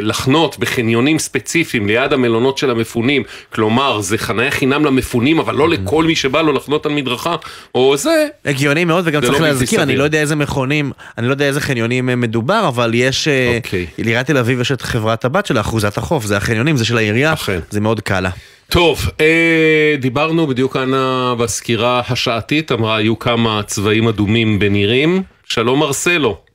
לחנות 0.02 0.58
בחניונים 0.58 1.18
ספציפיים 1.18 1.86
ליד 1.86 2.12
המלונות 2.12 2.58
של 2.58 2.70
המפונים, 2.70 3.22
כלומר 3.52 4.00
זה 4.00 4.18
חניה 4.18 4.50
חינם 4.50 4.84
למפונים 4.84 5.38
אבל 5.38 5.54
לא 5.54 5.68
לכל 5.68 6.04
מי 6.04 6.16
שבא 6.16 6.42
לו 6.42 6.52
לחנות 6.52 6.86
על 6.86 6.92
מדרכה 6.92 7.36
או 7.74 7.96
זה. 7.96 8.26
הגיוני 8.44 8.84
מאוד 8.84 9.04
וגם 9.06 9.22
צריך 9.22 9.40
לא 9.40 9.46
להזכיר, 9.46 9.82
אני 9.82 9.96
לא 9.96 10.04
יודע 10.04 10.20
איזה 10.20 10.36
מכונים, 10.36 10.92
אני 11.18 11.26
לא 11.26 11.32
יודע 11.32 11.46
איזה 11.46 11.60
חניונים 11.60 12.06
מדובר, 12.20 12.64
אבל 12.68 12.90
יש, 12.94 13.28
אוקיי. 13.56 13.86
לעיריית 13.98 14.26
תל 14.26 14.36
אביב 14.36 14.60
יש 14.60 14.72
את 14.72 14.82
חברת 14.82 15.24
הבת 15.24 15.46
של 15.46 15.60
אחוזת 15.60 15.98
החוף, 15.98 16.24
זה 16.24 16.36
החניונים, 16.36 16.76
זה 16.76 16.84
של 16.84 16.96
העירייה, 16.96 17.34
זה 17.70 17.80
מאוד 17.80 18.00
קל 18.00 18.20
לה. 18.20 18.30
טוב, 18.70 19.10
אה, 19.20 19.94
דיברנו 20.00 20.46
בדיוק 20.46 20.72
כאן 20.72 20.90
בסקירה 21.38 22.02
השעתית, 22.08 22.72
אמרה 22.72 22.96
היו 22.96 23.18
כמה 23.18 23.62
צבעים 23.66 24.08
אדומים 24.08 24.58
בנירים. 24.58 25.22
שלום 25.44 25.78
מרסלו. 25.78 26.47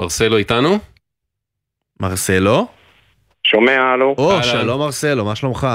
מרסלו 0.00 0.36
איתנו? 0.36 0.78
מרסלו? 2.00 2.66
שומע, 3.46 3.80
הלו. 3.82 4.14
או, 4.18 4.42
שלום 4.42 4.80
מרסלו, 4.80 5.24
מה 5.24 5.36
שלומך? 5.36 5.66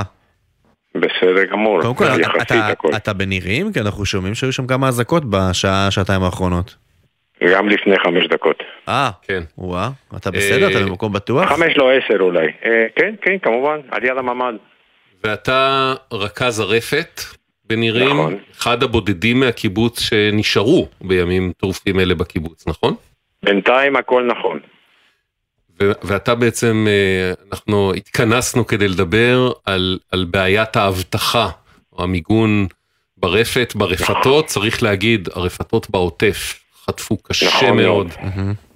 בסדר 0.95 1.45
גמור, 1.51 1.81
קודם 1.81 1.95
כל, 1.95 2.05
אתה, 2.41 2.71
אתה, 2.71 2.97
אתה 2.97 3.13
בנירים? 3.13 3.73
כי 3.73 3.79
אנחנו 3.79 4.05
שומעים 4.05 4.35
שהיו 4.35 4.51
שם 4.51 4.67
כמה 4.67 4.87
אזעקות 4.87 5.23
בשעה, 5.29 5.91
שעתיים 5.91 6.23
האחרונות. 6.23 6.75
גם 7.51 7.69
לפני 7.69 7.99
חמש 7.99 8.27
דקות. 8.27 8.63
אה, 8.89 9.09
כן. 9.21 9.43
וואה, 9.57 9.89
אתה 10.17 10.31
בסדר? 10.31 10.69
אתה 10.69 10.79
במקום 10.79 11.13
בטוח? 11.13 11.49
חמש 11.49 11.77
לא 11.77 11.91
עשר 11.91 12.19
אולי. 12.19 12.47
אה, 12.65 12.85
כן, 12.95 13.15
כן, 13.21 13.37
כמובן, 13.41 13.79
על 13.91 14.03
יד 14.03 14.17
הממ"ד. 14.17 14.53
ואתה 15.23 15.93
רכז 16.13 16.59
הרפת 16.59 17.21
בנירים, 17.69 18.09
נכון. 18.09 18.37
אחד 18.57 18.83
הבודדים 18.83 19.39
מהקיבוץ 19.39 19.99
שנשארו 19.99 20.87
בימים 21.01 21.51
טרופים 21.57 21.99
אלה 21.99 22.15
בקיבוץ, 22.15 22.67
נכון? 22.67 22.95
בינתיים 23.45 23.95
הכל 23.95 24.23
נכון. 24.23 24.59
ואתה 25.79 26.35
בעצם, 26.35 26.85
אה, 26.89 27.33
אנחנו 27.51 27.93
התכנסנו 27.93 28.67
כדי 28.67 28.87
לדבר 28.87 29.51
על, 29.65 29.99
על 30.11 30.25
בעיית 30.31 30.75
האבטחה, 30.75 31.49
או 31.93 32.03
המיגון 32.03 32.67
ברפת, 33.17 33.73
ברפתות, 33.75 34.45
צריך 34.45 34.83
להגיד, 34.83 35.29
הרפתות 35.35 35.89
בעוטף 35.89 36.63
חטפו 36.85 37.17
קשה 37.17 37.45
נכון 37.45 37.77
מאוד 37.77 38.07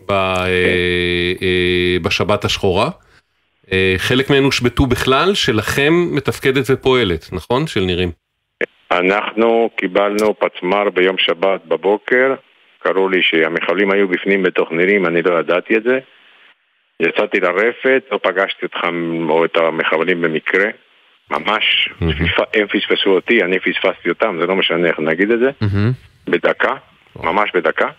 ב, 0.05 0.11
אה, 0.11 0.45
אה, 1.41 1.97
בשבת 2.01 2.45
השחורה. 2.45 2.89
חלק 3.97 4.29
מהן 4.29 4.43
הושבתו 4.43 4.85
בכלל, 4.85 5.33
שלכם 5.33 5.93
מתפקדת 6.11 6.65
ופועלת, 6.69 7.29
נכון? 7.31 7.67
של 7.67 7.79
נירים. 7.79 8.11
אנחנו 8.91 9.69
קיבלנו 9.75 10.35
פצמ"ר 10.39 10.89
ביום 10.89 11.15
שבת 11.17 11.65
בבוקר, 11.65 12.33
קראו 12.79 13.09
לי 13.09 13.24
שהמחבלים 13.24 13.91
היו 13.91 14.07
בפנים 14.07 14.43
בתוך 14.43 14.71
נירים, 14.71 15.05
אני 15.05 15.21
לא 15.21 15.39
ידעתי 15.39 15.77
את 15.77 15.83
זה. 15.83 16.00
יצאתי 17.00 17.39
לרפת, 17.39 18.03
לא 18.12 18.19
פגשתי 18.24 18.65
אותך 18.65 18.77
או 19.29 19.45
את 19.45 19.57
המחבלים 19.57 20.21
במקרה, 20.21 20.69
ממש, 21.31 21.89
הם 22.53 22.67
פספסו 22.67 23.09
אותי, 23.09 23.43
אני 23.43 23.59
פספסתי 23.59 24.09
אותם, 24.09 24.38
זה 24.41 24.45
לא 24.48 24.55
משנה 24.55 24.88
איך 24.88 25.00
נגיד 25.00 25.31
את 25.31 25.39
זה, 25.39 25.50
בדקה, 26.27 26.74
ממש 27.15 27.51
בדקה. 27.53 27.89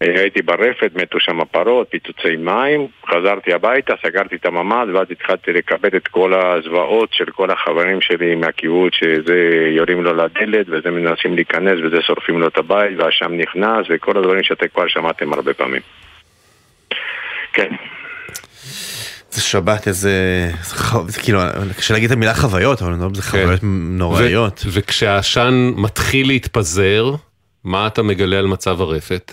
הייתי 0.00 0.42
ברפת, 0.42 0.90
מתו 0.94 1.20
שם 1.20 1.44
פרות, 1.44 1.88
פיצוצי 1.90 2.36
מים, 2.36 2.88
חזרתי 3.06 3.52
הביתה, 3.52 3.94
סגרתי 4.06 4.36
את 4.36 4.46
הממ"ד 4.46 4.86
ואז 4.94 5.06
התחלתי 5.10 5.52
לקבל 5.52 5.96
את 5.96 6.08
כל 6.08 6.34
הזוועות 6.34 7.08
של 7.12 7.24
כל 7.24 7.50
החברים 7.50 8.00
שלי 8.00 8.34
מהקיבוץ 8.34 8.94
שזה 8.94 9.36
יורים 9.76 10.04
לו 10.04 10.14
לדלת 10.14 10.66
וזה 10.68 10.90
מנסים 10.90 11.34
להיכנס 11.34 11.78
וזה 11.84 12.02
שורפים 12.02 12.40
לו 12.40 12.48
את 12.48 12.58
הבית 12.58 12.98
והשם 12.98 13.32
נכנס 13.36 13.86
וכל 13.90 14.16
הדברים 14.18 14.42
שאתם 14.42 14.66
כבר 14.74 14.88
שמעתם 14.88 15.32
הרבה 15.32 15.54
פעמים. 15.54 15.82
כן. 17.52 17.68
זה 19.30 19.42
שבת 19.42 19.88
איזה, 19.88 20.12
כאילו, 21.22 21.40
קשה 21.76 21.94
להגיד 21.94 22.10
את 22.10 22.16
המילה 22.16 22.34
חוויות, 22.34 22.82
אבל 22.82 22.94
זה 23.14 23.22
כן. 23.22 23.28
חוויות 23.28 23.60
נוראיות. 23.62 24.64
וכשהעשן 24.72 25.72
מתחיל 25.76 26.26
להתפזר, 26.26 27.04
מה 27.64 27.86
אתה 27.86 28.02
מגלה 28.02 28.38
על 28.38 28.46
מצב 28.46 28.80
הרפת? 28.80 29.32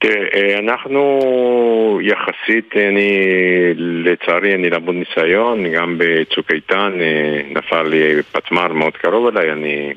תראה, 0.00 0.26
אה, 0.34 0.58
אנחנו 0.58 1.18
יחסית, 2.02 2.76
אני, 2.76 3.20
לצערי 3.76 4.54
אני 4.54 4.70
למוד 4.70 4.94
ניסיון, 4.94 5.72
גם 5.72 5.94
בצוק 5.98 6.50
איתן 6.50 6.92
אה, 7.00 7.40
נפל 7.50 7.82
לי 7.82 8.22
פצמ"ר 8.22 8.72
מאוד 8.72 8.96
קרוב 8.96 9.26
אליי, 9.26 9.52
אני 9.52 9.92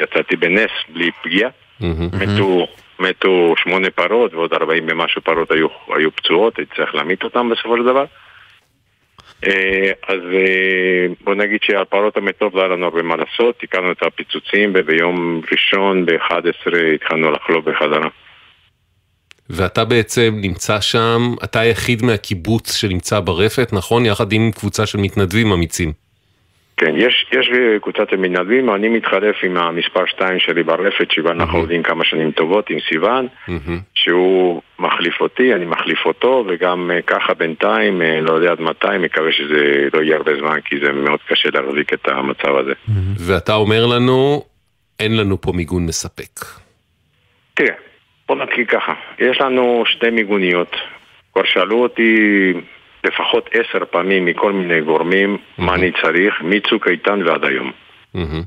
יצאתי 0.00 0.36
בנס 0.36 0.70
בלי 0.88 1.10
פגיעה, 1.22 1.50
מתו, 2.20 2.66
מתו 2.98 3.54
שמונה 3.56 3.90
פרות 3.90 4.34
ועוד 4.34 4.52
ארבעים 4.52 4.86
ומשהו 4.88 5.22
פרות 5.22 5.50
היו, 5.50 5.68
היו 5.88 6.12
פצועות, 6.12 6.58
הייתי 6.58 6.74
צריך 6.76 6.94
להמית 6.94 7.24
אותן 7.24 7.48
בסופו 7.50 7.76
של 7.76 7.84
דבר. 7.84 8.04
אה, 9.46 9.92
אז 10.08 10.20
בוא 11.24 11.34
נגיד 11.34 11.60
שהפרות 11.62 12.16
המתות 12.16 12.54
לא 12.54 12.60
היה 12.60 12.68
לנו 12.68 12.84
הרבה 12.84 13.02
מה 13.02 13.16
לעשות, 13.16 13.58
תיקנו 13.58 13.92
את 13.92 14.02
הפיצוצים 14.02 14.72
וביום 14.74 15.40
ראשון 15.52 16.06
ב-11 16.06 16.76
התחלנו 16.94 17.30
לחלוב 17.30 17.70
בחזרה. 17.70 18.08
ואתה 19.50 19.84
בעצם 19.84 20.34
נמצא 20.40 20.80
שם, 20.80 21.34
אתה 21.44 21.60
היחיד 21.60 22.02
מהקיבוץ 22.02 22.74
שנמצא 22.74 23.20
ברפת, 23.20 23.72
נכון? 23.72 24.06
יחד 24.06 24.32
עם 24.32 24.50
קבוצה 24.50 24.86
של 24.86 24.98
מתנדבים 24.98 25.52
אמיצים. 25.52 25.92
כן, 26.76 26.94
יש, 26.96 27.26
יש 27.32 27.50
קבוצת 27.82 28.12
המתנדבים, 28.12 28.74
אני 28.74 28.88
מתחלף 28.88 29.36
עם 29.42 29.56
המספר 29.56 30.06
2 30.06 30.38
שלי 30.38 30.62
ברפת, 30.62 31.10
שבה 31.10 31.32
אנחנו 31.32 31.58
עובדים 31.58 31.82
כמה 31.82 32.04
שנים 32.04 32.30
טובות 32.30 32.70
עם 32.70 32.78
סיוון, 32.88 33.26
שהוא 33.94 34.62
מחליף 34.78 35.20
אותי, 35.20 35.54
אני 35.54 35.64
מחליף 35.64 35.98
אותו, 36.04 36.44
וגם 36.48 36.90
אה, 36.90 37.02
ככה 37.02 37.34
בינתיים, 37.34 38.02
אה, 38.02 38.20
לא 38.20 38.32
יודע 38.32 38.52
עד 38.52 38.60
מתי, 38.60 38.98
מקווה 39.00 39.32
שזה 39.32 39.88
לא 39.94 40.02
יהיה 40.02 40.16
הרבה 40.16 40.36
זמן, 40.40 40.60
כי 40.64 40.76
זה 40.84 40.92
מאוד 40.92 41.20
קשה 41.28 41.48
להחזיק 41.52 41.92
את 41.92 42.08
המצב 42.08 42.56
הזה. 42.56 42.72
ואתה 43.18 43.54
אומר 43.54 43.86
לנו, 43.86 44.44
אין 45.00 45.16
לנו 45.16 45.40
פה 45.40 45.52
מיגון 45.52 45.86
מספק. 45.86 46.40
תראה, 47.54 47.74
בוא 48.28 48.36
נתחיל 48.36 48.64
ככה, 48.64 48.92
יש 49.18 49.40
לנו 49.40 49.84
שתי 49.86 50.10
מיגוניות. 50.10 50.76
כבר 51.32 51.44
שאלו 51.44 51.82
אותי 51.82 52.52
לפחות 53.04 53.50
עשר 53.52 53.84
פעמים 53.90 54.24
מכל 54.24 54.52
מיני 54.52 54.80
גורמים 54.80 55.34
mm-hmm. 55.36 55.62
מה 55.62 55.74
אני 55.74 55.92
צריך, 56.02 56.34
מצוק 56.40 56.88
איתן 56.88 57.22
ועד 57.26 57.44
היום. 57.44 57.72
Mm-hmm. 58.16 58.44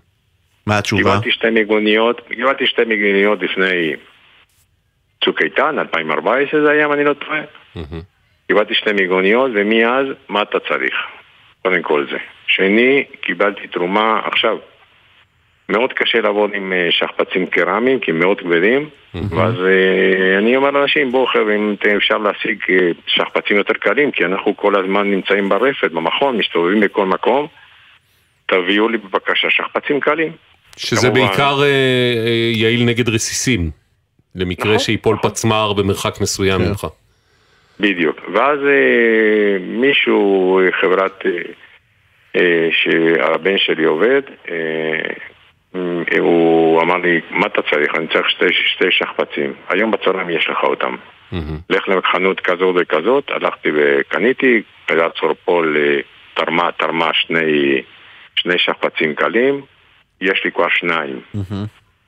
מה 0.66 0.78
התשובה? 0.78 1.04
קיבלתי 1.04 1.32
שתי 1.32 1.50
מיגוניות, 1.50 2.22
קיבלתי 2.28 2.68
שתי 2.68 2.84
מיגוניות 2.86 3.40
לפני 3.42 3.94
צוק 5.24 5.42
איתן, 5.42 5.80
2014 5.80 6.62
זה 6.62 6.72
היה, 6.72 6.86
אם 6.86 6.94
אני 6.94 7.04
לא 7.04 7.14
טועה. 7.14 7.42
Mm-hmm. 7.76 8.04
קיבלתי 8.48 8.74
שתי 8.76 8.92
מיגוניות, 8.92 9.52
ומאז, 9.54 10.06
מה 10.30 10.42
אתה 10.42 10.60
צריך? 10.60 10.96
קודם 11.62 11.82
כל 11.82 12.06
זה. 12.12 12.18
שני, 12.48 13.04
קיבלתי 13.22 13.68
תרומה, 13.68 14.20
עכשיו, 14.24 14.58
מאוד 15.70 15.94
קשה 15.94 16.22
לעבוד 16.22 16.52
עם 16.54 16.74
אה, 16.74 16.88
שכפ"צים 16.92 17.46
קרמיים, 17.46 18.00
כי 18.00 18.12
הם 18.12 18.20
מאוד 18.20 18.40
כבדים, 18.40 18.90
ואז 19.30 19.54
אה, 19.56 20.38
אני 20.38 20.56
אומר 20.56 20.72
לאנשים, 20.72 21.12
בואו 21.12 21.28
חבר'ה, 21.28 21.56
אם 21.56 21.76
אפשר 21.98 22.18
להשיג 22.18 22.60
אה, 22.70 22.92
שכפ"צים 23.08 23.58
יותר 23.58 23.74
קלים, 23.74 24.12
כי 24.12 24.26
אנחנו 24.26 24.58
כל 24.58 24.76
הזמן 24.76 25.12
נמצאים 25.12 25.50
ברפת, 25.50 25.92
במכון, 25.92 26.38
מסתובבים 26.38 26.80
בכל 26.80 27.06
מקום, 27.06 27.48
תביאו 28.46 28.90
לי 28.90 28.98
בבקשה 28.98 29.50
שכפ"צים 29.50 30.00
קלים. 30.00 30.32
שזה 30.78 31.08
כמובן... 31.08 31.28
בעיקר 31.28 31.58
יעיל 32.54 32.84
נגד 32.86 33.10
רסיסים, 33.10 33.72
למקרה 34.36 34.66
נכון, 34.66 34.80
שיפול 34.80 35.16
נכון. 35.16 35.30
פצמ"ר 35.30 35.74
במרחק 35.74 36.22
מסוים 36.22 36.62
כן. 36.62 36.70
ממך. 36.70 36.88
בדיוק, 37.80 38.18
ואז 38.34 38.60
מישהו, 39.62 40.60
חברת... 40.82 41.24
שהבן 42.72 43.58
שלי 43.58 43.86
עובד, 43.86 44.22
הוא 46.20 46.82
אמר 46.82 46.98
לי, 46.98 47.22
מה 47.30 47.46
אתה 47.46 47.62
צריך? 47.62 47.96
אני 47.96 48.08
צריך 48.08 48.30
שתי, 48.30 48.46
שתי 48.76 48.86
שכפ"צים. 48.92 49.54
היום 49.70 49.92
בצהריים 49.92 50.30
יש 50.30 50.50
לך 50.50 50.64
אותם. 50.64 50.96
לך 51.70 51.88
לחנות 51.88 52.40
כזאת 52.40 52.76
וכזאת, 52.80 53.24
הלכתי 53.30 53.70
וקניתי, 53.76 54.62
פלט 54.86 55.12
סורפול 55.20 55.78
תרמה, 56.34 56.70
תרמה 56.78 57.10
שני, 57.14 57.82
שני 58.36 58.54
שכפ"צים 58.58 59.16
קלים, 59.16 59.62
יש 60.22 60.42
לי 60.46 60.52
כבר 60.52 60.68
שניים. 60.70 61.20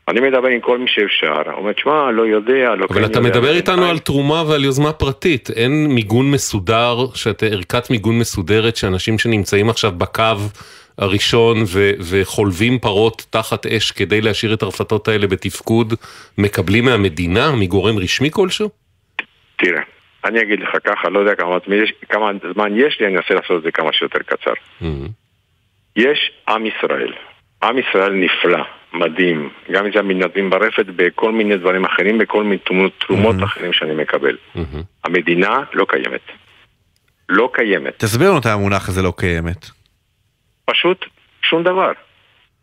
אני 0.08 0.20
מדבר 0.20 0.48
עם 0.48 0.60
כל 0.60 0.78
מי 0.78 0.88
שאפשר, 0.88 1.42
הוא 1.46 1.54
אומר, 1.54 1.74
תשמע, 1.74 2.12
לא 2.12 2.22
יודע, 2.22 2.75
לא 2.75 2.88
כן 2.88 2.94
יודע. 2.94 2.96
אבל 2.96 3.06
אתה 3.06 3.20
מדבר 3.20 3.56
איתנו 3.56 3.89
על 3.89 4.00
תרומה 4.00 4.44
ועל 4.48 4.63
יוזמה 4.63 4.94
פרטית, 4.94 5.50
אין 5.56 5.88
מיגון 5.88 6.32
מסודר, 6.32 6.98
ערכת 7.51 7.89
מיגון 7.89 8.20
מסודרת 8.20 8.75
שאנשים 8.75 9.20
שנמצאים 9.20 9.70
עכשיו 9.70 9.92
בקו 9.92 10.24
הראשון 11.00 11.58
ו- 11.68 11.91
וחולבים 12.10 12.79
פרות 12.79 13.25
תחת 13.29 13.65
אש 13.65 13.91
כדי 13.91 14.22
להשאיר 14.22 14.53
את 14.53 14.62
הרפתות 14.62 15.08
האלה 15.08 15.27
בתפקוד, 15.27 15.94
מקבלים 16.38 16.86
מהמדינה, 16.86 17.51
מגורם 17.51 17.98
רשמי 17.98 18.32
כלשהו? 18.32 18.70
תראה, 19.58 19.82
אני 20.25 20.41
אגיד 20.41 20.60
לך 20.60 20.70
ככה, 20.84 21.10
לא 21.10 21.20
יודע 21.20 21.36
כמה, 21.36 21.58
כמה 22.10 22.32
זמן 22.53 22.72
יש 22.75 23.00
לי, 23.00 23.08
אני 23.08 23.18
אנסה 23.18 23.34
לעשות 23.34 23.58
את 23.58 23.63
זה 23.63 23.72
כמה 23.72 23.94
שיותר 23.94 24.20
קצר. 24.20 24.53
Mm-hmm. 24.53 24.86
יש 25.96 26.32
עם 26.50 26.65
ישראל, 26.65 27.13
עם 27.63 27.77
ישראל 27.77 28.13
נפלא, 28.13 28.63
מדהים. 28.94 29.50
גם 29.72 29.86
אם 29.86 29.91
זה 29.91 30.00
המתנדבים 30.00 30.50
ברפת, 30.50 30.86
בכל 30.86 31.32
מיני 31.32 31.58
דברים 31.58 31.86
אחרים, 31.86 32.18
בכל 32.18 32.44
מיני 32.44 32.58
תרומות 33.00 33.36
mm-hmm. 33.36 33.44
אחרים 33.44 33.74
שאני 33.74 33.96
מקבל. 33.96 34.38
Mm-hmm. 34.56 34.84
המדינה 35.03 35.63
לא 35.74 35.86
קיימת. 35.89 36.22
לא 37.29 37.50
קיימת. 37.53 37.94
תסביר 37.98 38.29
לנו 38.29 38.39
את 38.39 38.46
המונח 38.46 38.89
הזה 38.89 39.01
לא 39.01 39.13
קיימת. 39.18 39.78
פשוט 40.72 41.06
שום 41.42 41.64
דבר. 41.64 41.92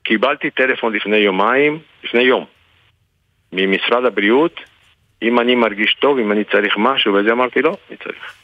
קיבלתי 0.02 0.50
טלפון 0.50 0.92
לפני 0.92 1.16
יומיים, 1.16 1.78
לפני 2.04 2.22
יום, 2.22 2.44
ממשרד 3.52 4.04
הבריאות, 4.04 4.60
אם 5.22 5.40
אני 5.40 5.54
מרגיש 5.54 5.94
טוב, 6.00 6.18
אם 6.18 6.32
אני 6.32 6.44
צריך 6.44 6.74
משהו, 6.78 7.14
וזה 7.14 7.32
אמרתי 7.32 7.62
לא, 7.62 7.76
אני 7.88 7.96
צריך. 7.96 8.34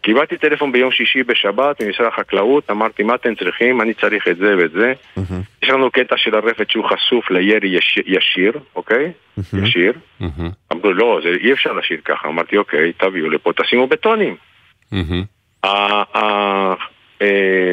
קיבלתי 0.00 0.36
טלפון 0.38 0.72
ביום 0.72 0.92
שישי 0.92 1.22
בשבת 1.22 1.82
ממשרד 1.82 2.06
החקלאות, 2.06 2.70
אמרתי 2.70 3.02
מה 3.02 3.14
אתם 3.14 3.34
צריכים, 3.34 3.80
אני 3.80 3.94
צריך 3.94 4.28
את 4.28 4.36
זה 4.36 4.56
ואת 4.58 4.70
זה. 4.70 4.92
Mm-hmm. 4.92 5.62
יש 5.62 5.68
לנו 5.68 5.90
קטע 5.90 6.16
של 6.16 6.34
הרפת 6.34 6.70
שהוא 6.70 6.84
חשוף 6.84 7.30
לירי 7.30 7.68
יש, 7.68 7.98
ישיר, 8.06 8.52
אוקיי? 8.76 9.12
Mm-hmm. 9.38 9.58
ישיר. 9.62 9.92
Mm-hmm. 10.20 10.72
אמרו 10.72 10.92
לא, 10.92 11.20
זה 11.22 11.28
אי 11.40 11.52
אפשר 11.52 11.72
להשאיר 11.72 12.00
ככה. 12.04 12.28
אמרתי 12.28 12.56
אוקיי, 12.56 12.92
תביאו 12.92 13.30
לפה, 13.30 13.52
תשימו 13.52 13.86
בטונים. 13.86 14.36
Mm-hmm. 14.92 15.66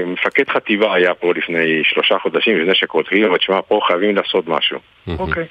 מפקד 0.05 0.49
חטיבה 0.49 0.93
היה 0.93 1.13
פה 1.13 1.33
לפני 1.35 1.81
שלושה 1.83 2.19
חודשים, 2.19 2.57
לפני 2.57 2.75
שכותבים, 2.75 3.25
אבל 3.25 3.37
תשמע, 3.37 3.61
פה 3.61 3.79
חייבים 3.87 4.15
לעשות 4.15 4.47
משהו. 4.47 4.79
אוקיי. 5.19 5.45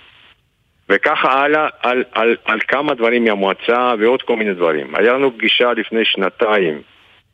וככה 0.88 1.32
הלאה 1.32 1.68
על, 1.80 2.04
על, 2.12 2.36
על 2.44 2.58
כמה 2.68 2.94
דברים 2.94 3.24
מהמועצה 3.24 3.94
ועוד 3.98 4.22
כל 4.22 4.36
מיני 4.36 4.54
דברים. 4.54 4.94
היה 4.94 5.12
לנו 5.12 5.36
פגישה 5.36 5.72
לפני 5.72 6.04
שנתיים 6.04 6.82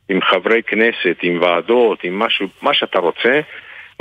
עם 0.08 0.20
חברי 0.22 0.62
כנסת, 0.62 1.16
עם 1.22 1.42
ועדות, 1.42 1.98
עם 2.04 2.18
משהו, 2.18 2.46
מה 2.62 2.74
שאתה 2.74 2.98
רוצה. 2.98 3.40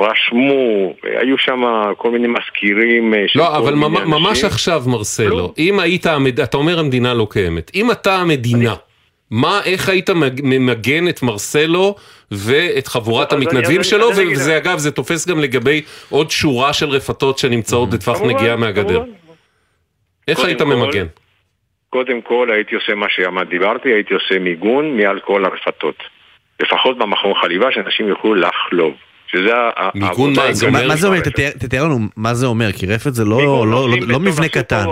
רשמו, 0.01 0.93
היו 1.03 1.37
שם 1.37 1.61
כל 1.97 2.11
מיני 2.11 2.27
מזכירים 2.27 3.13
אה, 3.13 3.25
לא, 3.35 3.57
אבל 3.57 3.73
ממש 3.75 4.29
אנשים. 4.29 4.45
עכשיו, 4.49 4.83
מרסלו, 4.87 5.37
לא. 5.37 5.53
אם 5.57 5.79
היית, 5.79 6.05
אתה 6.43 6.57
אומר 6.57 6.79
המדינה 6.79 7.13
לא 7.13 7.27
קיימת, 7.29 7.71
אם 7.75 7.91
אתה 7.91 8.15
המדינה, 8.15 8.69
אני... 8.69 8.86
מה, 9.31 9.61
איך 9.65 9.89
היית 9.89 10.09
ממגן 10.43 11.07
את 11.07 11.23
מרסלו 11.23 11.95
ואת 12.31 12.87
חבורת 12.87 13.33
המתנדבים 13.33 13.83
שלו, 13.83 14.09
וזה 14.09 14.57
אגב, 14.57 14.77
זה 14.77 14.91
תופס 14.91 15.27
גם 15.27 15.39
לגבי 15.39 15.81
עוד 16.09 16.31
שורה 16.31 16.73
של 16.73 16.89
רפתות 16.89 17.37
שנמצאות 17.37 17.89
בטווח 17.89 18.21
נגיעה 18.21 18.55
מהגדר. 18.55 19.03
איך 20.27 20.39
היית 20.39 20.61
ממגן? 20.61 21.05
קודם 21.89 22.21
כל 22.21 22.51
הייתי 22.51 22.75
עושה 22.75 22.95
מה 22.95 23.05
שדיברתי, 23.09 23.89
הייתי 23.89 24.13
עושה 24.13 24.39
מיגון 24.39 24.97
מעל 24.97 25.19
כל 25.19 25.45
הרפתות. 25.45 25.95
לפחות 26.59 26.97
במכון 26.97 27.33
חליבה, 27.41 27.71
שאנשים 27.71 28.07
יוכלו 28.07 28.35
לחלוב. 28.35 28.93
שזה 29.31 29.53
מיגון 29.95 30.33
מה? 30.35 30.53
זה 30.53 30.67
אומר... 30.67 30.87
מה 30.87 30.95
זה 30.95 31.07
אומר? 31.07 31.19
תתאר 31.59 31.83
לנו 31.83 31.99
מה 32.17 32.33
זה 32.33 32.45
אומר, 32.45 32.71
כי 32.71 32.85
רפת 32.85 33.13
זה 33.13 33.25
לא, 33.25 33.37
לא, 33.37 33.65
לא, 33.69 33.87
לא 34.07 34.19
מבנה 34.19 34.49
קטן. 34.49 34.85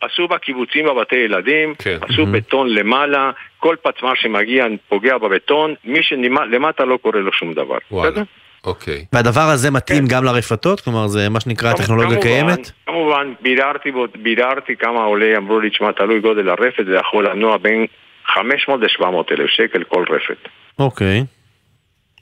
עשו 0.00 0.28
בקיבוצים 0.28 0.86
בבתי 0.86 1.16
ילדים, 1.16 1.74
כן. 1.78 1.98
עשו 2.00 2.26
בטון 2.26 2.68
למעלה, 2.68 3.30
כל 3.64 3.76
פצמ"ר 3.82 4.12
שמגיע 4.14 4.66
פוגע 4.88 5.18
בבטון, 5.18 5.74
מי 5.84 6.02
שלמטה 6.02 6.84
לא 6.84 6.96
קורה 6.96 7.20
לו 7.20 7.32
שום 7.32 7.52
דבר. 7.52 7.78
וואלה. 7.90 8.22
אוקיי. 8.64 9.04
והדבר 9.12 9.40
הזה 9.40 9.70
מתאים 9.70 10.02
כן. 10.08 10.14
גם 10.14 10.24
לרפתות? 10.24 10.80
כלומר, 10.80 11.06
זה 11.06 11.28
מה 11.28 11.40
שנקרא 11.40 11.72
טכנולוגיה 11.72 12.22
קיימת? 12.22 12.70
כמובן, 12.86 13.32
ביררתי, 13.40 13.92
ביררתי 14.22 14.76
כמה 14.76 15.04
עולה, 15.04 15.36
אמרו 15.36 15.60
לי, 15.60 15.70
תשמע, 15.70 15.92
תלוי 15.92 16.20
גודל 16.20 16.48
הרפת, 16.48 16.84
זה 16.86 16.96
יכול 16.96 17.28
לנוע 17.28 17.56
בין 17.56 17.86
500 18.26 18.80
ל-700 18.80 19.04
אלף 19.30 19.50
שקל 19.50 19.84
כל 19.84 20.04
רפת. 20.10 20.48
אוקיי. 20.78 21.24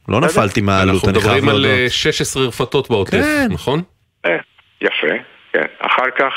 לא 0.08 0.20
נפלתי 0.20 0.61
מהעלות, 0.61 1.04
אני 1.08 1.20
חייב 1.20 1.44
להודות. 1.44 1.44
אנחנו 1.44 1.58
מדברים 1.58 1.82
על 1.84 1.88
16 1.88 2.42
רפתות 2.46 2.90
בעוטף, 2.90 3.11
כן. 3.11 3.49
נכון? 3.50 3.82
אה, 4.26 4.37
יפה, 4.80 5.14
כן. 5.52 5.66
אחר 5.78 6.11
כך, 6.18 6.32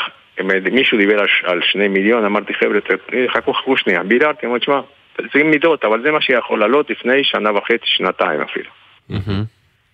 מישהו 0.72 0.98
דיבר 0.98 1.26
על 1.44 1.62
שני 1.64 1.88
מיליון, 1.88 2.26
אמרתי, 2.26 2.54
חבר'ה, 2.54 2.80
חכו, 3.28 3.54
חכו 3.54 3.78
שנייה. 3.78 4.04
ביררתי, 4.04 4.46
אמרתי, 4.46 4.60
תשמע, 4.60 4.82
זה 5.18 5.44
מידות, 5.44 5.86
אבל 5.86 6.02
זה 6.02 6.12
מה 6.12 6.22
שיכול 6.22 6.60
לעלות 6.60 6.90
לפני 6.90 7.24
שנה 7.24 7.58
וחצי, 7.58 7.86
שנתיים 7.86 8.42
אפילו. 8.42 8.70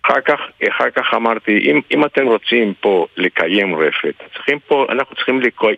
אחר 0.02 0.20
כך, 0.20 0.40
אחר 0.68 0.90
כך 0.90 1.14
אמרתי, 1.14 1.58
אם, 1.58 1.80
אם 1.90 2.04
אתם 2.04 2.26
רוצים 2.26 2.74
פה 2.80 3.06
לקיים 3.16 3.74
רפת, 3.74 4.14
צריכים 4.34 4.58
פה, 4.66 4.86
אנחנו 4.90 5.16
צריכים 5.16 5.40
לקו, 5.40 5.68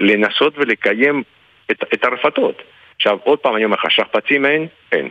לנסות 0.00 0.54
ולקיים 0.56 1.22
את, 1.70 1.84
את 1.94 2.04
הרפתות. 2.04 2.62
עכשיו, 2.96 3.18
עוד 3.24 3.38
פעם 3.38 3.56
אני 3.56 3.64
אומר 3.64 3.76
לך, 3.76 3.90
שכפ"צים 3.90 4.46
אין? 4.46 4.66
אין. 4.92 5.08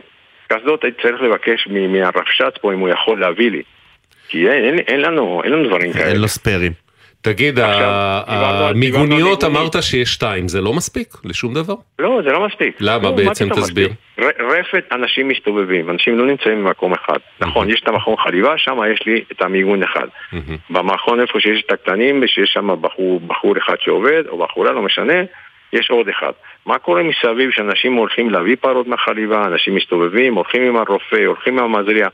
קסדות 0.48 0.84
הייתי 0.84 1.02
צריך 1.02 1.22
לבקש 1.22 1.68
מהרבש"ץ 1.68 2.54
פה 2.60 2.72
אם 2.72 2.78
הוא 2.78 2.88
יכול 2.88 3.20
להביא 3.20 3.50
לי. 3.50 3.62
כי 4.28 4.48
אין, 4.48 4.64
אין, 4.64 4.78
אין, 4.78 5.00
לנו, 5.00 5.42
אין 5.44 5.52
לנו 5.52 5.68
דברים 5.68 5.92
כאלה. 5.92 6.06
אין 6.06 6.20
לו 6.20 6.28
ספיירים. 6.28 6.72
תגיד, 7.22 7.58
המיגוניות 8.26 9.44
אמרת 9.44 9.82
שיש 9.82 10.08
שתיים, 10.08 10.48
זה 10.48 10.60
לא 10.60 10.72
מספיק 10.72 11.08
לשום 11.24 11.54
דבר? 11.54 11.74
לא, 11.98 12.20
זה 12.24 12.30
לא 12.30 12.46
מספיק. 12.46 12.76
למה 12.80 13.10
לא, 13.10 13.16
בעצם? 13.16 13.48
תסביר. 13.48 13.88
רפת, 14.18 14.84
אנשים 14.92 15.28
מסתובבים, 15.28 15.90
אנשים 15.90 16.18
לא 16.18 16.26
נמצאים 16.26 16.64
במקום 16.64 16.92
אחד. 16.92 17.18
נכון, 17.40 17.70
יש 17.70 17.80
את 17.82 17.88
המכון 17.88 18.16
חליבה, 18.16 18.58
שם 18.58 18.78
יש 18.94 19.06
לי 19.06 19.24
את 19.32 19.42
המיגון 19.42 19.82
אחד. 19.82 20.06
במכון 20.70 21.20
איפה 21.20 21.40
שיש 21.40 21.62
את 21.66 21.72
הקטנים, 21.72 22.20
ושיש 22.22 22.50
שם 22.52 22.68
בחור 23.26 23.58
אחד 23.58 23.74
שעובד, 23.80 24.22
או 24.28 24.38
בחורה, 24.38 24.72
לא 24.72 24.82
משנה, 24.82 25.14
יש 25.72 25.90
עוד 25.90 26.08
אחד. 26.08 26.32
מה 26.66 26.78
קורה 26.78 27.02
מסביב 27.02 27.50
שאנשים 27.50 27.94
הולכים 27.94 28.30
להביא 28.30 28.56
פרות 28.60 28.86
מהחליבה, 28.86 29.46
אנשים 29.46 29.74
מסתובבים, 29.74 30.34
הולכים 30.34 30.62
עם 30.62 30.76
הרופא, 30.76 31.24
הולכים 31.26 31.58
עם 31.58 31.74
המזריע. 31.74 32.08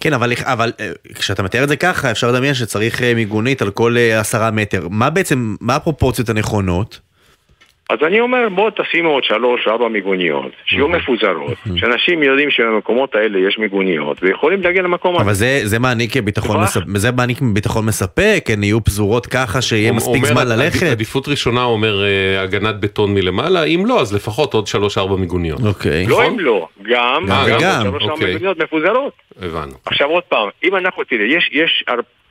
כן, 0.00 0.12
אבל, 0.12 0.32
אבל 0.42 0.72
אה, 0.80 0.90
כשאתה 1.14 1.42
מתאר 1.42 1.64
את 1.64 1.68
זה 1.68 1.76
ככה, 1.76 2.10
אפשר 2.10 2.32
לדמיין 2.32 2.54
שצריך 2.54 3.02
אה, 3.02 3.14
מיגונית 3.14 3.62
על 3.62 3.70
כל 3.70 3.96
אה, 3.98 4.20
עשרה 4.20 4.50
מטר. 4.50 4.88
מה 4.90 5.10
בעצם, 5.10 5.56
מה 5.60 5.76
הפרופורציות 5.76 6.28
הנכונות? 6.28 7.00
אז 7.92 7.98
אני 8.06 8.20
אומר, 8.20 8.48
בוא 8.54 8.70
תשימו 8.70 9.08
עוד 9.08 9.24
שלוש, 9.24 9.68
ארבע 9.68 9.88
מיגוניות, 9.88 10.52
שיהיו 10.64 10.88
מפוזרות, 10.88 11.54
שאנשים 11.76 12.22
יודעים 12.22 12.50
שבמקומות 12.50 13.14
האלה 13.14 13.38
יש 13.48 13.58
מיגוניות, 13.58 14.22
ויכולים 14.22 14.62
להגיע 14.62 14.82
למקום 14.82 15.14
הזה. 15.14 15.24
אבל 15.24 15.32
זה, 15.32 15.60
זה 15.64 15.78
מעניק 15.78 16.16
ביטחון, 16.16 16.60
מספק, 16.60 16.84
זה 16.94 17.12
מעניק 17.12 17.38
ביטחון 17.54 17.86
מספק, 17.86 18.44
הן 18.52 18.62
יהיו 18.62 18.84
פזורות 18.84 19.26
ככה 19.26 19.62
שיהיה 19.62 19.92
מספיק 19.92 20.24
זמן 20.24 20.48
ללכת? 20.48 20.86
עדיפות 20.86 21.28
ראשונה 21.28 21.64
אומר 21.64 22.04
הגנת 22.38 22.80
בטון 22.80 23.14
מלמעלה, 23.14 23.64
אם 23.64 23.82
לא, 23.86 24.00
אז 24.00 24.14
לפחות 24.14 24.54
עוד 24.54 24.66
שלוש, 24.66 24.98
ארבע 24.98 25.16
מיגוניות. 25.16 25.60
אוקיי. 25.66 26.06
לא 26.06 26.28
אם 26.28 26.40
לא, 26.40 26.68
גם, 26.82 27.26
גם, 27.60 27.82
שלוש, 27.82 28.02
ארבע 28.02 28.12
אוקיי. 28.12 28.26
מיגוניות 28.26 28.58
מפוזרות. 28.58 29.12
הבנו. 29.42 29.72
עכשיו 29.86 30.08
עוד 30.08 30.22
פעם, 30.22 30.48
אם 30.64 30.76
אנחנו, 30.76 31.04
תראה, 31.04 31.24
יש, 31.24 31.84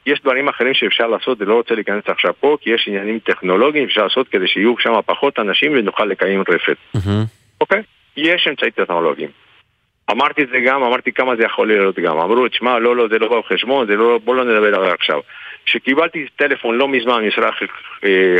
יש 0.05 0.21
דברים 0.21 0.47
אחרים 0.47 0.73
שאפשר 0.73 1.07
לעשות, 1.07 1.41
אני 1.41 1.49
לא 1.49 1.55
רוצה 1.55 1.75
להיכנס 1.75 2.03
עכשיו 2.07 2.33
פה, 2.39 2.57
כי 2.61 2.69
יש 2.69 2.87
עניינים 2.87 3.19
טכנולוגיים 3.19 3.87
שאפשר 3.87 4.03
לעשות 4.03 4.27
כדי 4.27 4.47
שיהיו 4.47 4.73
שם 4.79 4.93
פחות 5.05 5.39
אנשים 5.39 5.71
ונוכל 5.75 6.05
לקיים 6.05 6.43
רפת. 6.49 6.77
אוקיי? 7.61 7.81
יש 8.17 8.47
אמצעים 8.47 8.71
טכנולוגיים. 8.71 9.29
אמרתי 10.11 10.43
את 10.43 10.47
זה 10.49 10.59
גם, 10.65 10.83
אמרתי 10.83 11.11
כמה 11.11 11.35
זה 11.35 11.43
יכול 11.43 11.67
להיות 11.67 11.99
גם. 11.99 12.17
אמרו, 12.17 12.47
תשמע, 12.47 12.79
לא, 12.79 12.95
לא, 12.95 13.07
זה 13.07 13.19
לא 13.19 13.29
בא 13.29 13.39
בחשבון, 13.39 13.87
זה 13.87 13.95
לא, 13.95 14.19
בוא 14.23 14.35
לא 14.35 14.43
נדבר 14.43 14.75
על 14.75 14.85
זה 14.85 14.93
עכשיו. 14.93 15.19
כשקיבלתי 15.65 16.25
טלפון 16.35 16.77
לא 16.77 16.87
מזמן 16.87 17.23
ממשרד 17.23 17.51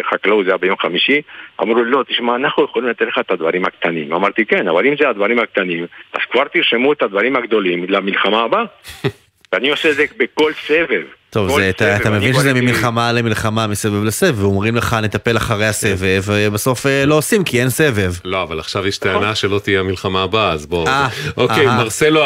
חקלאות, 0.09 0.45
זה 0.45 0.51
היה 0.51 0.57
ביום 0.57 0.77
חמישי, 0.77 1.21
אמרו, 1.61 1.83
לא, 1.83 2.03
תשמע, 2.07 2.35
אנחנו 2.35 2.63
יכולים 2.63 2.89
לתת 2.89 3.01
לך 3.01 3.17
את 3.19 3.31
הדברים 3.31 3.65
הקטנים. 3.65 4.13
אמרתי, 4.13 4.45
כן, 4.45 4.67
אבל 4.67 4.87
אם 4.87 4.95
זה 4.99 5.09
הדברים 5.09 5.39
הקטנים, 5.39 5.85
אז 6.13 6.21
כבר 6.31 6.43
תרשמו 6.43 6.93
את 6.93 7.01
הדברים 7.01 7.35
הגדולים 7.35 7.85
למלחמה 7.89 8.41
הבאה. 8.41 8.63
ואני 9.53 9.69
עושה 9.69 9.89
את 9.89 9.95
זה 9.95 10.05
בכל 10.17 10.53
סבב. 10.53 11.20
טוב, 11.31 11.59
זה, 11.59 11.69
אתה, 11.69 11.95
אתה 11.95 12.09
מבין 12.09 12.33
שזה 12.33 12.53
ממלחמה 12.53 13.11
למלחמה, 13.11 13.67
מסבב 13.67 14.03
לסבב, 14.03 14.43
אומרים 14.43 14.75
לך 14.75 14.93
נטפל 14.93 15.37
אחרי 15.37 15.67
הסבב, 15.67 16.23
ובסוף 16.25 16.85
אה, 16.85 17.05
לא 17.05 17.15
עושים 17.15 17.43
כי 17.43 17.61
אין 17.61 17.69
סבב. 17.69 18.13
לא, 18.25 18.43
אבל 18.43 18.59
עכשיו 18.59 18.87
יש 18.87 18.97
טענה 18.97 19.35
שלא 19.35 19.59
תהיה 19.59 19.79
המלחמה 19.79 20.23
הבאה, 20.23 20.51
אז 20.51 20.65
בוא. 20.65 20.87
אה, 20.87 21.07
אוקיי, 21.37 21.67
אה, 21.67 21.77
מרסלו, 21.77 22.21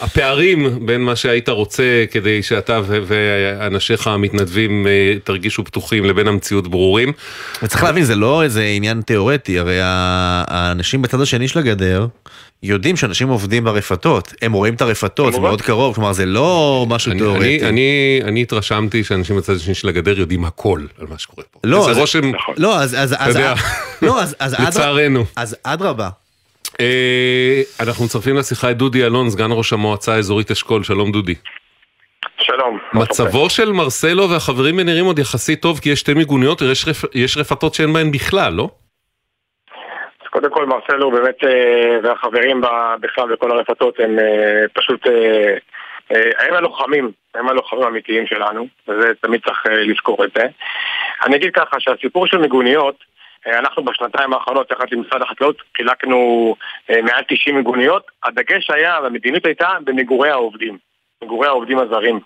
הפערים 0.00 0.86
בין 0.86 1.00
מה 1.00 1.16
שהיית 1.16 1.48
רוצה 1.48 2.04
כדי 2.10 2.42
שאתה 2.42 2.80
ואנשיך 2.86 4.06
המתנדבים 4.06 4.86
תרגישו 5.24 5.64
פתוחים 5.64 6.04
לבין 6.04 6.28
המציאות 6.28 6.68
ברורים. 6.68 7.12
וצריך 7.62 7.82
להבין, 7.82 8.04
זה 8.04 8.16
לא 8.16 8.42
איזה 8.42 8.64
עניין 8.64 9.02
תיאורטי, 9.02 9.58
הרי 9.58 9.78
האנשים 9.82 11.02
בצד 11.02 11.20
השני 11.20 11.48
של 11.48 11.58
הגדר, 11.58 12.06
יודעים 12.62 12.96
שאנשים 12.96 13.28
עובדים 13.28 13.64
ברפתות, 13.64 14.34
הם 14.42 14.52
רואים 14.52 14.74
את 14.74 14.80
הרפתות, 14.80 15.32
זה 15.32 15.40
מאוד 15.40 15.62
קרוב, 15.62 15.94
כלומר 15.94 16.12
זה 16.12 16.26
לא 16.26 16.86
משהו 16.88 17.12
תיאורטי. 17.12 17.68
אני, 17.68 18.20
אני 18.24 18.42
התרשמתי 18.42 19.04
שאנשים 19.04 19.36
בצד 19.36 19.56
השני 19.56 19.74
של 19.74 19.88
הגדר 19.88 20.18
יודעים 20.18 20.44
הכל 20.44 20.80
על 21.00 21.06
מה 21.06 21.18
שקורה 21.18 21.44
פה. 21.50 21.60
לא, 21.64 21.94
זה 21.94 22.00
רושם, 22.00 22.30
נכון. 22.34 22.54
לא, 22.58 22.78
אז, 22.78 22.94
אז, 22.98 23.14
אז, 23.18 23.38
לא, 24.02 24.22
אז, 24.22 24.36
אז 24.38 24.54
לצערנו. 24.60 25.24
אז 25.36 25.56
אדרבה. 25.62 26.08
אה, 26.80 27.62
אנחנו 27.80 28.04
מצרפים 28.04 28.36
לשיחה 28.36 28.70
את 28.70 28.76
דודי 28.76 29.04
אלון, 29.04 29.30
סגן 29.30 29.50
ראש 29.52 29.72
המועצה 29.72 30.14
האזורית 30.14 30.50
אשכול, 30.50 30.84
שלום 30.84 31.12
דודי. 31.12 31.34
שלום. 32.38 32.78
מצבו 32.94 33.50
של 33.50 33.72
מרסלו 33.72 34.30
והחברים 34.30 34.80
נראים 34.80 35.04
עוד 35.04 35.18
יחסית 35.18 35.62
טוב 35.62 35.78
כי 35.78 35.90
יש 35.90 36.00
שתי 36.00 36.14
מיגוניות, 36.14 36.62
יש, 36.62 36.88
רפ... 36.88 37.04
יש 37.14 37.36
רפתות 37.36 37.74
שאין 37.74 37.92
בהן 37.92 38.10
בכלל, 38.10 38.52
לא? 38.52 38.68
קודם 40.30 40.50
כל 40.50 40.66
מרסלו 40.66 41.10
באמת 41.10 41.44
אה, 41.44 41.98
והחברים 42.02 42.60
בכלל 43.00 43.32
בכל 43.32 43.50
הרפתות 43.50 44.00
הם 44.00 44.18
אה, 44.18 44.64
פשוט, 44.72 45.06
הם 46.38 46.54
הלוחמים 46.54 47.12
הם 47.34 47.48
הלוחמים 47.48 47.82
האמיתיים 47.82 48.26
שלנו, 48.26 48.66
וזה 48.88 49.12
תמיד 49.20 49.40
צריך 49.44 49.66
לזכור 49.70 50.24
את 50.24 50.30
זה. 50.34 50.42
אני 51.26 51.36
אגיד 51.36 51.54
ככה 51.54 51.80
שהסיפור 51.80 52.26
של 52.26 52.38
מיגוניות, 52.38 52.94
אנחנו 53.46 53.84
בשנתיים 53.84 54.32
האחרונות, 54.32 54.70
יחד 54.70 54.84
עם 54.92 55.00
משרד 55.00 55.22
החקלאות, 55.22 55.56
חילקנו 55.76 56.54
מעל 56.88 57.22
90 57.28 57.56
מיגוניות. 57.56 58.02
הדגש 58.24 58.70
היה, 58.70 58.98
והמדיניות 59.02 59.46
הייתה, 59.46 59.68
במגורי 59.84 60.30
העובדים. 60.30 60.78
מגורי 61.24 61.48
העובדים 61.48 61.78
הזרים. 61.78 62.20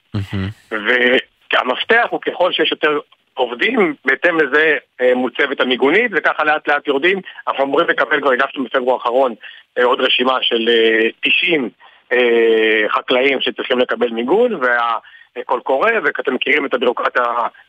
והמפתח 0.71 2.07
הוא 2.11 2.21
ככל 2.21 2.53
שיש 2.53 2.71
יותר 2.71 2.99
עובדים, 3.35 3.94
בהתאם 4.05 4.40
לזה 4.40 4.77
אה, 5.01 5.14
מוצבת 5.14 5.61
המיגונית, 5.61 6.11
וככה 6.14 6.44
לאט 6.44 6.68
לאט 6.68 6.88
יורדים. 6.88 7.20
אנחנו 7.49 7.64
אמורים 7.64 7.88
לקבל, 7.88 8.20
כבר 8.20 8.33
הגשנו 8.33 8.64
בפברואר 8.64 8.94
האחרון 8.94 9.35
אה, 9.79 9.85
עוד 9.85 10.01
רשימה 10.01 10.38
של 10.42 10.68
90 11.20 11.70
אה, 12.12 12.88
חקלאים 12.88 13.40
שצריכים 13.40 13.79
לקבל 13.79 14.11
מיגון, 14.11 14.55
וה... 14.55 14.99
קול 15.47 15.61
קורא, 15.61 15.90
ואתם 16.05 16.35
מכירים 16.35 16.66
את 16.66 16.75
הבירוקרטיה 16.75 17.23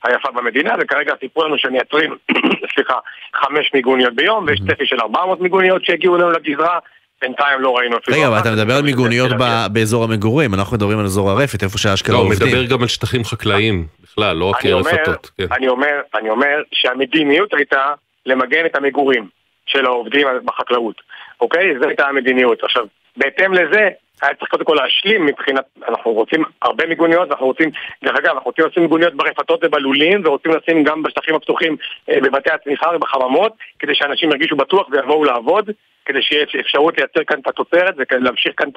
היפה 0.04 0.32
במדינה, 0.32 0.76
וכרגע 0.80 1.14
סיפרו 1.20 1.44
לנו 1.44 1.58
שמייצרים, 1.58 2.16
סליחה, 2.76 3.00
חמש 3.36 3.72
מיגוניות 3.74 4.16
ביום, 4.16 4.46
ויש 4.48 4.62
צפי 4.70 4.86
של 4.86 5.00
400 5.00 5.42
מיגוניות 5.42 5.86
שהגיעו 5.86 6.16
אלינו 6.16 6.32
לגזרה, 6.32 6.80
בינתיים 7.22 7.62
לא 7.62 7.78
ראינו 7.78 7.98
אפילו... 7.98 8.18
רגע, 8.18 8.28
אבל 8.28 8.40
אתה 8.40 8.52
מדבר 8.52 8.76
על 8.76 8.84
מיגוניות 8.84 9.32
באזור 9.72 10.04
המגורים, 10.04 10.54
אנחנו 10.54 10.78
מדברים 10.78 11.00
על 11.00 11.06
אזור 11.06 11.30
הרפת, 11.30 11.64
איפה 11.64 11.78
שהאשכרה 11.78 12.18
עובדים. 12.18 12.40
לא, 12.40 12.46
הוא 12.46 12.64
מדבר 12.64 12.76
גם 12.76 12.82
על 12.82 12.88
שטחים 12.88 13.24
חקלאיים, 13.24 13.88
בכלל, 14.04 14.38
לא 14.38 14.46
רק 14.46 14.66
רפתות. 14.66 15.32
כן. 15.38 15.46
אני 15.52 15.68
אומר, 15.68 16.02
אני 16.20 16.30
אומר 16.30 16.62
שהמדיניות 16.72 17.54
הייתה 17.54 17.86
למגן 18.26 18.66
את 18.66 18.76
המגורים 18.76 19.28
של 19.66 19.86
העובדים 19.86 20.28
בחקלאות, 20.46 21.02
אוקיי? 21.42 21.80
זו 21.80 21.88
הייתה 21.88 22.08
המדיניות. 22.08 22.64
עכשיו, 22.64 22.86
בהתאם 23.18 23.54
לזה, 23.54 23.90
היה 24.22 24.36
צריך 24.36 24.52
קודם 24.52 24.66
כל 24.66 24.78
להשלים 24.82 25.26
מבחינת, 25.26 25.66
אנחנו 25.88 26.12
רוצים 26.12 26.44
הרבה 26.62 26.86
מיגוניות, 26.86 27.32
אנחנו 27.32 27.46
רוצים, 27.46 27.70
דרך 28.04 28.16
אגב, 28.16 28.30
אנחנו 28.30 28.44
רוצים 28.46 28.66
לשים 28.66 28.84
מיגוניות 28.84 29.14
ברפתות 29.14 29.64
ובלולים, 29.64 30.22
ורוצים 30.26 30.52
לשים 30.52 30.84
גם 30.84 31.04
בשטחים 31.04 31.36
הפתוחים 31.36 31.78
אה, 32.10 32.22
בבתי 32.22 32.50
הצמיחה 32.54 32.90
ובחממות, 32.96 33.54
כדי 33.80 33.96
שאנשים 33.96 34.30
ירגישו 34.32 34.56
בטוח 34.56 34.88
ויבואו 34.92 35.24
לעבוד, 35.24 35.70
כדי 36.06 36.22
שיהיה 36.22 36.46
אפשרות 36.60 36.98
לייצר 36.98 37.24
כאן 37.28 37.40
את 37.40 37.48
התוצרת 37.48 37.96
ולהמשיך 37.98 38.54
כאן 38.58 38.70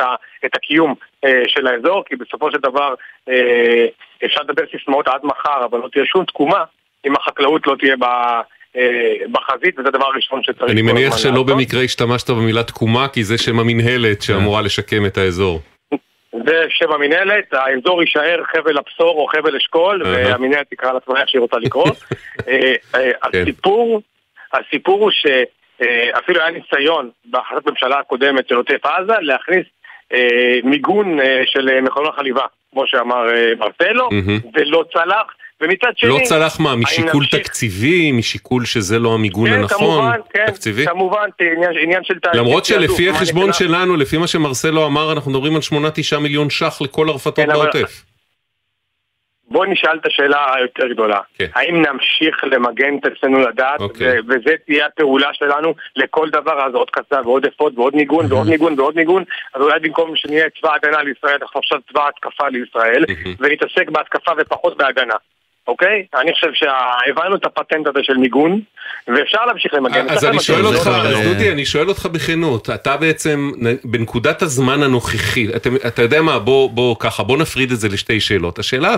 את 0.45 0.57
הקיום 0.57 0.95
אה, 1.25 1.43
של 1.47 1.67
האזור, 1.67 2.05
כי 2.05 2.17
בסופו 2.17 2.51
של 2.53 2.59
דבר 2.59 2.95
אה, 3.29 3.87
אפשר 4.25 4.41
לדבר 4.43 4.63
סיסמאות 4.71 5.09
עד 5.09 5.21
מחר, 5.23 5.65
אבל 5.65 5.79
לא 5.79 5.89
תהיה 5.93 6.05
שום 6.05 6.25
תקומה 6.25 6.65
אם 7.07 7.17
החקלאות 7.17 7.67
לא 7.67 7.77
תהיה 7.79 7.97
ב... 7.97 8.05
בחזית, 9.33 9.79
וזה 9.79 9.89
הדבר 9.89 10.07
הראשון 10.07 10.43
שצריך... 10.43 10.71
אני 10.71 10.83
מניח 10.83 11.17
שלא 11.17 11.43
במקרה 11.43 11.83
השתמשת 11.83 12.31
במילה 12.31 12.63
תקומה, 12.63 13.09
כי 13.09 13.25
זה 13.25 13.39
שם 13.39 13.59
המינהלת 13.59 14.23
שאמורה 14.23 14.63
לשקם 14.63 15.07
את 15.07 15.19
האזור. 15.19 15.61
זה 16.47 16.65
שם 16.69 16.93
המינהלת, 16.93 17.53
האזור 17.53 18.03
יישאר 18.03 18.43
חבל 18.53 18.79
הבשור 18.79 19.21
או 19.21 19.27
חבל 19.27 19.57
אשכול, 19.57 20.03
והמינהלת 20.05 20.67
תקרא 20.71 20.93
לעצמה 20.93 21.21
איך 21.21 21.29
שהיא 21.29 21.41
רוצה 21.41 21.57
לקרוא. 21.59 21.91
כן. 23.33 23.43
הסיפור, 23.43 24.03
הסיפור 24.53 25.01
הוא 25.01 25.11
שאפילו 25.11 26.41
היה 26.41 26.51
ניסיון 26.51 27.11
בהחלטת 27.25 27.67
ממשלה 27.69 27.99
הקודמת 27.99 28.49
של 28.49 28.55
עוטף 28.55 28.87
עזה 28.87 29.15
להכניס 29.21 29.67
מיגון 30.65 31.19
של 31.47 31.81
מכונות 31.81 32.15
חליבה, 32.15 32.45
כמו 32.73 32.87
שאמר 32.87 33.27
מרטלו, 33.59 34.09
ולא 34.55 34.85
צלח. 34.93 35.27
ומצד 35.61 35.93
שני... 35.97 36.11
לא 36.11 36.19
צלח 36.25 36.61
מה, 36.61 36.77
משיקול 36.77 37.23
נמשיך... 37.23 37.41
תקציבי, 37.41 38.13
משיקול 38.13 38.65
שזה 38.65 38.99
לא 38.99 39.15
המיגון 39.15 39.49
כן, 39.51 39.55
הנכון? 39.55 39.79
כמובן, 39.79 40.21
כן, 40.35 40.47
תקציבי? 40.47 40.87
כמובן, 40.87 41.29
עניין, 41.41 41.73
עניין 41.83 42.05
של 42.05 42.19
תהליך. 42.19 42.41
למרות 42.41 42.65
שלפי 42.65 43.11
החשבון 43.11 43.53
שלנו, 43.53 43.97
לפי 43.97 44.19
מה 44.19 44.27
שמרסלו 44.27 44.87
אמר, 44.87 45.13
אנחנו 45.13 45.31
מדברים 45.31 45.55
על 45.55 45.61
8-9 46.17 46.19
מיליון 46.19 46.51
ש"ח 46.51 46.83
לכל 46.83 47.09
הרפתות 47.09 47.47
כן, 47.47 47.53
בעוטף. 47.53 48.03
בוא 49.51 49.67
נשאל 49.67 49.99
את 50.01 50.07
השאלה 50.07 50.55
היותר 50.55 50.89
גדולה. 50.89 51.21
כן. 51.39 51.47
האם 51.55 51.83
נמשיך 51.83 52.45
למגן 52.45 52.99
את 52.99 53.07
אצלנו 53.07 53.39
לדעת, 53.41 53.81
אוקיי. 53.81 54.19
וזה 54.29 54.55
תהיה 54.67 54.87
הפעולה 54.87 55.29
שלנו 55.33 55.75
לכל 55.97 56.31
דבר, 56.31 56.67
אז 56.67 56.75
עוד 56.75 56.91
קצה 56.91 57.21
ועוד 57.25 57.47
אפוד 57.47 57.79
ועוד 57.79 57.95
ניגון 57.95 58.33
ועוד 58.33 58.49
ניגון 58.49 58.81
ועוד 58.81 58.97
ניגון, 58.97 59.25
אז 59.55 59.63
אולי 59.63 59.81
במקום 59.81 60.17
שנהיה 60.17 60.45
צבא 60.61 60.75
הגנה 60.75 61.03
לישראל, 61.03 61.39
אנחנו 61.43 61.61
עכשיו 61.61 61.79
צבא 61.91 62.09
התקפה 62.09 62.49
לישראל, 62.49 63.05
ונתעסק 63.41 63.91
בהתקפה 63.91 64.33
ופחות 64.39 64.77
בהגנה. 64.77 65.15
אוקיי? 65.69 66.05
אני 66.15 66.33
חושב 66.35 66.49
שהבנו 66.55 67.37
את 67.37 67.45
הפטנט 67.45 67.87
הזה 67.87 68.01
של 68.03 68.17
מיגון, 68.17 68.61
ואפשר 69.09 69.45
להמשיך 69.47 69.75
למגן. 69.75 70.09
אז 70.09 70.25
אני 70.25 70.41
שואל 70.41 70.67
אותך, 70.67 70.91
דודי, 71.25 71.53
אני 71.53 71.67
שואל 71.67 71.89
אותך 71.89 72.07
בכנות, 72.07 72.71
אתה 72.71 72.97
בעצם, 72.97 73.51
בנקודת 73.85 74.43
הזמן 74.43 74.83
הנוכחי, 74.83 75.49
אתה 75.87 76.03
יודע 76.03 76.23
מה, 76.23 76.39
בוא 76.39 76.97
ככה, 76.99 77.23
בוא 77.23 77.39
נפריד 77.39 77.73
את 77.73 77.81
זה 77.81 77.89
לשתי 77.89 78.21
שאלות. 78.21 78.59
השאלה 78.59 78.95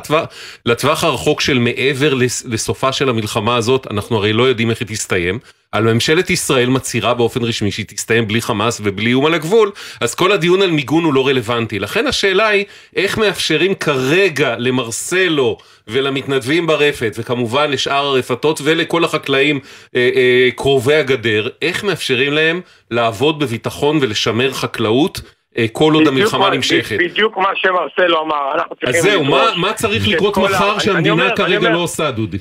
לטווח 0.66 1.04
הרחוק 1.04 1.40
של 1.40 1.58
מעבר 1.58 2.14
לסופה 2.44 2.92
של 2.92 3.08
המלחמה 3.08 3.56
הזאת, 3.56 3.86
אנחנו 3.90 4.16
הרי 4.16 4.32
לא 4.32 4.42
יודעים 4.42 4.70
איך 4.70 4.80
היא 4.80 4.88
תסתיים. 4.88 5.38
על 5.72 5.92
ממשלת 5.92 6.30
ישראל 6.30 6.68
מצהירה 6.68 7.14
באופן 7.14 7.42
רשמי 7.42 7.70
שהיא 7.70 7.86
תסתיים 7.86 8.28
בלי 8.28 8.40
חמאס 8.40 8.80
ובלי 8.84 9.10
איום 9.10 9.26
על 9.26 9.34
הגבול, 9.34 9.70
אז 10.00 10.14
כל 10.14 10.32
הדיון 10.32 10.62
על 10.62 10.70
מיגון 10.70 11.04
הוא 11.04 11.14
לא 11.14 11.26
רלוונטי. 11.26 11.78
לכן 11.78 12.06
השאלה 12.06 12.48
היא, 12.48 12.64
איך 12.96 13.18
מאפשרים 13.18 13.74
כרגע 13.74 14.54
למרסלו 14.58 15.58
ולמתנדבים 15.88 16.66
ברפת, 16.66 17.12
וכמובן 17.18 17.70
לשאר 17.70 18.06
הרפתות 18.06 18.60
ולכל 18.64 19.04
החקלאים 19.04 19.60
אה, 19.96 20.10
אה, 20.14 20.48
קרובי 20.56 20.94
הגדר, 20.94 21.48
איך 21.62 21.84
מאפשרים 21.84 22.32
להם 22.32 22.60
לעבוד 22.90 23.38
בביטחון 23.38 23.98
ולשמר 24.00 24.52
חקלאות? 24.52 25.20
אה, 25.58 25.66
כל 25.72 25.94
עוד 25.94 26.06
המלחמה 26.06 26.50
נמשכת. 26.50 26.98
בדיוק 26.98 27.36
מה 27.36 27.48
שמרסלו 27.54 28.22
אמר, 28.22 28.54
אנחנו 28.54 28.76
צריכים... 28.76 28.94
אז 28.94 29.02
זהו, 29.02 29.24
מה, 29.24 29.46
מה 29.56 29.72
צריך 29.72 30.08
לקרות 30.08 30.38
מחר 30.38 30.78
שהמדינה 30.78 31.36
כרגע 31.36 31.70
לא 31.70 31.78
עושה, 31.78 32.10
דודי? 32.10 32.38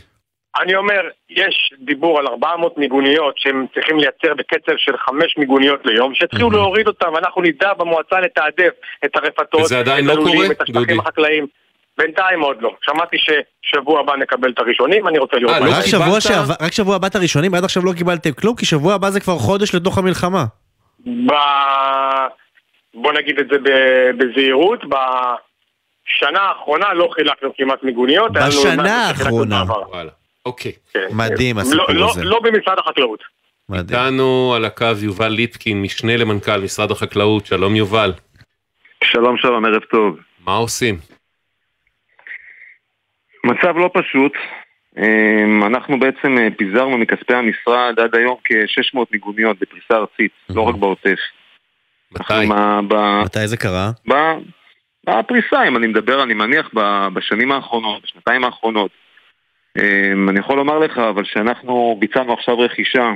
אני 0.59 0.75
אומר, 0.75 1.01
יש 1.29 1.73
דיבור 1.79 2.19
על 2.19 2.27
400 2.27 2.77
מיגוניות 2.77 3.37
שהם 3.37 3.65
צריכים 3.73 3.97
לייצר 3.97 4.33
בקצב 4.33 4.71
של 4.77 4.97
5 4.97 5.37
מיגוניות 5.37 5.85
ליום, 5.85 6.15
שיתחילו 6.15 6.51
להוריד 6.51 6.87
אותם, 6.87 7.13
ואנחנו 7.13 7.41
נדע 7.41 7.73
במועצה 7.73 8.19
לתעדף 8.19 8.73
את 9.05 9.15
הרפתות, 9.15 9.61
וזה 9.61 9.79
עדיין 9.79 10.05
לא 10.05 10.15
קורה, 10.15 10.45
את 10.51 10.61
השטחים 10.61 10.99
החקלאיים. 10.99 11.47
בינתיים 11.97 12.41
עוד 12.41 12.61
לא. 12.61 12.75
שמעתי 12.81 13.17
ששבוע 13.17 13.99
הבא 13.99 14.15
נקבל 14.15 14.51
את 14.51 14.59
הראשונים, 14.59 15.07
אני 15.07 15.19
רוצה 15.19 15.37
לראות... 15.37 15.53
אה, 15.53 15.59
לא 15.59 15.71
רק 15.77 15.85
שבוע 15.85 16.21
שעבר, 16.21 16.53
רק 16.61 16.73
שבוע 16.73 16.95
הבא 16.95 17.07
את 17.07 17.15
הראשונים, 17.15 17.53
עד 17.53 17.63
עכשיו 17.63 17.85
לא 17.85 17.91
קיבלתם 17.97 18.31
כלום, 18.31 18.55
כי 18.55 18.65
שבוע 18.65 18.93
הבא 18.93 19.09
זה 19.09 19.19
כבר 19.19 19.35
חודש 19.37 19.75
לתוך 19.75 19.97
המלחמה. 19.97 20.45
ב... 21.05 21.31
בוא 22.93 23.13
נגיד 23.13 23.39
את 23.39 23.47
זה 23.51 23.57
בזהירות, 24.17 24.79
בשנה 24.85 26.39
האחרונה 26.39 26.93
לא 26.93 27.09
חילקנו 27.13 27.49
כמעט 27.57 27.83
מיגוניות. 27.83 28.31
בשנה 28.31 29.07
האחרונה. 29.07 29.63
אוקיי. 30.45 30.71
כן. 30.93 31.07
מדהים 31.11 31.55
לא, 31.55 31.61
הסיפור 31.61 31.85
לא, 31.89 32.09
הזה. 32.09 32.23
לא 32.23 32.39
במשרד 32.43 32.79
החקלאות. 32.79 33.23
איתנו 33.73 34.53
על 34.55 34.65
הקו 34.65 34.85
יובל 35.01 35.27
ליפקין, 35.27 35.81
משנה 35.81 36.17
למנכ"ל 36.17 36.61
משרד 36.61 36.91
החקלאות, 36.91 37.45
שלום 37.45 37.75
יובל. 37.75 38.13
שלום 39.03 39.37
שלום, 39.37 39.65
ערב 39.65 39.81
טוב. 39.81 40.17
מה 40.45 40.55
עושים? 40.55 40.97
מצב 43.43 43.77
לא 43.77 43.89
פשוט. 43.93 44.33
אמ, 44.97 45.63
אנחנו 45.63 45.99
בעצם 45.99 46.37
אה, 46.37 46.47
פיזרנו 46.57 46.97
מכספי 46.97 47.33
המשרד 47.33 47.99
עד 47.99 48.15
היום 48.15 48.37
כ-600 48.43 48.99
מיגוניות 49.11 49.59
בפריסה 49.59 49.93
ארצית, 49.93 50.31
לא 50.49 50.61
רק 50.61 50.75
בעוטף. 50.75 51.19
מתי? 52.11 52.33
מתי 53.25 53.47
זה 53.47 53.57
קרה? 53.57 53.91
בפריסה, 55.05 55.67
אם 55.67 55.77
אני 55.77 55.87
מדבר, 55.87 56.23
אני 56.23 56.33
מניח, 56.33 56.69
בשנים 57.13 57.51
האחרונות, 57.51 58.03
בשנתיים 58.03 58.43
האחרונות. 58.43 58.91
אמ, 59.79 60.29
אני 60.29 60.39
יכול 60.39 60.57
לומר 60.57 60.79
לך, 60.79 60.97
אבל 60.97 61.23
שאנחנו 61.25 61.97
ביצענו 61.99 62.33
עכשיו 62.33 62.59
רכישה, 62.59 63.13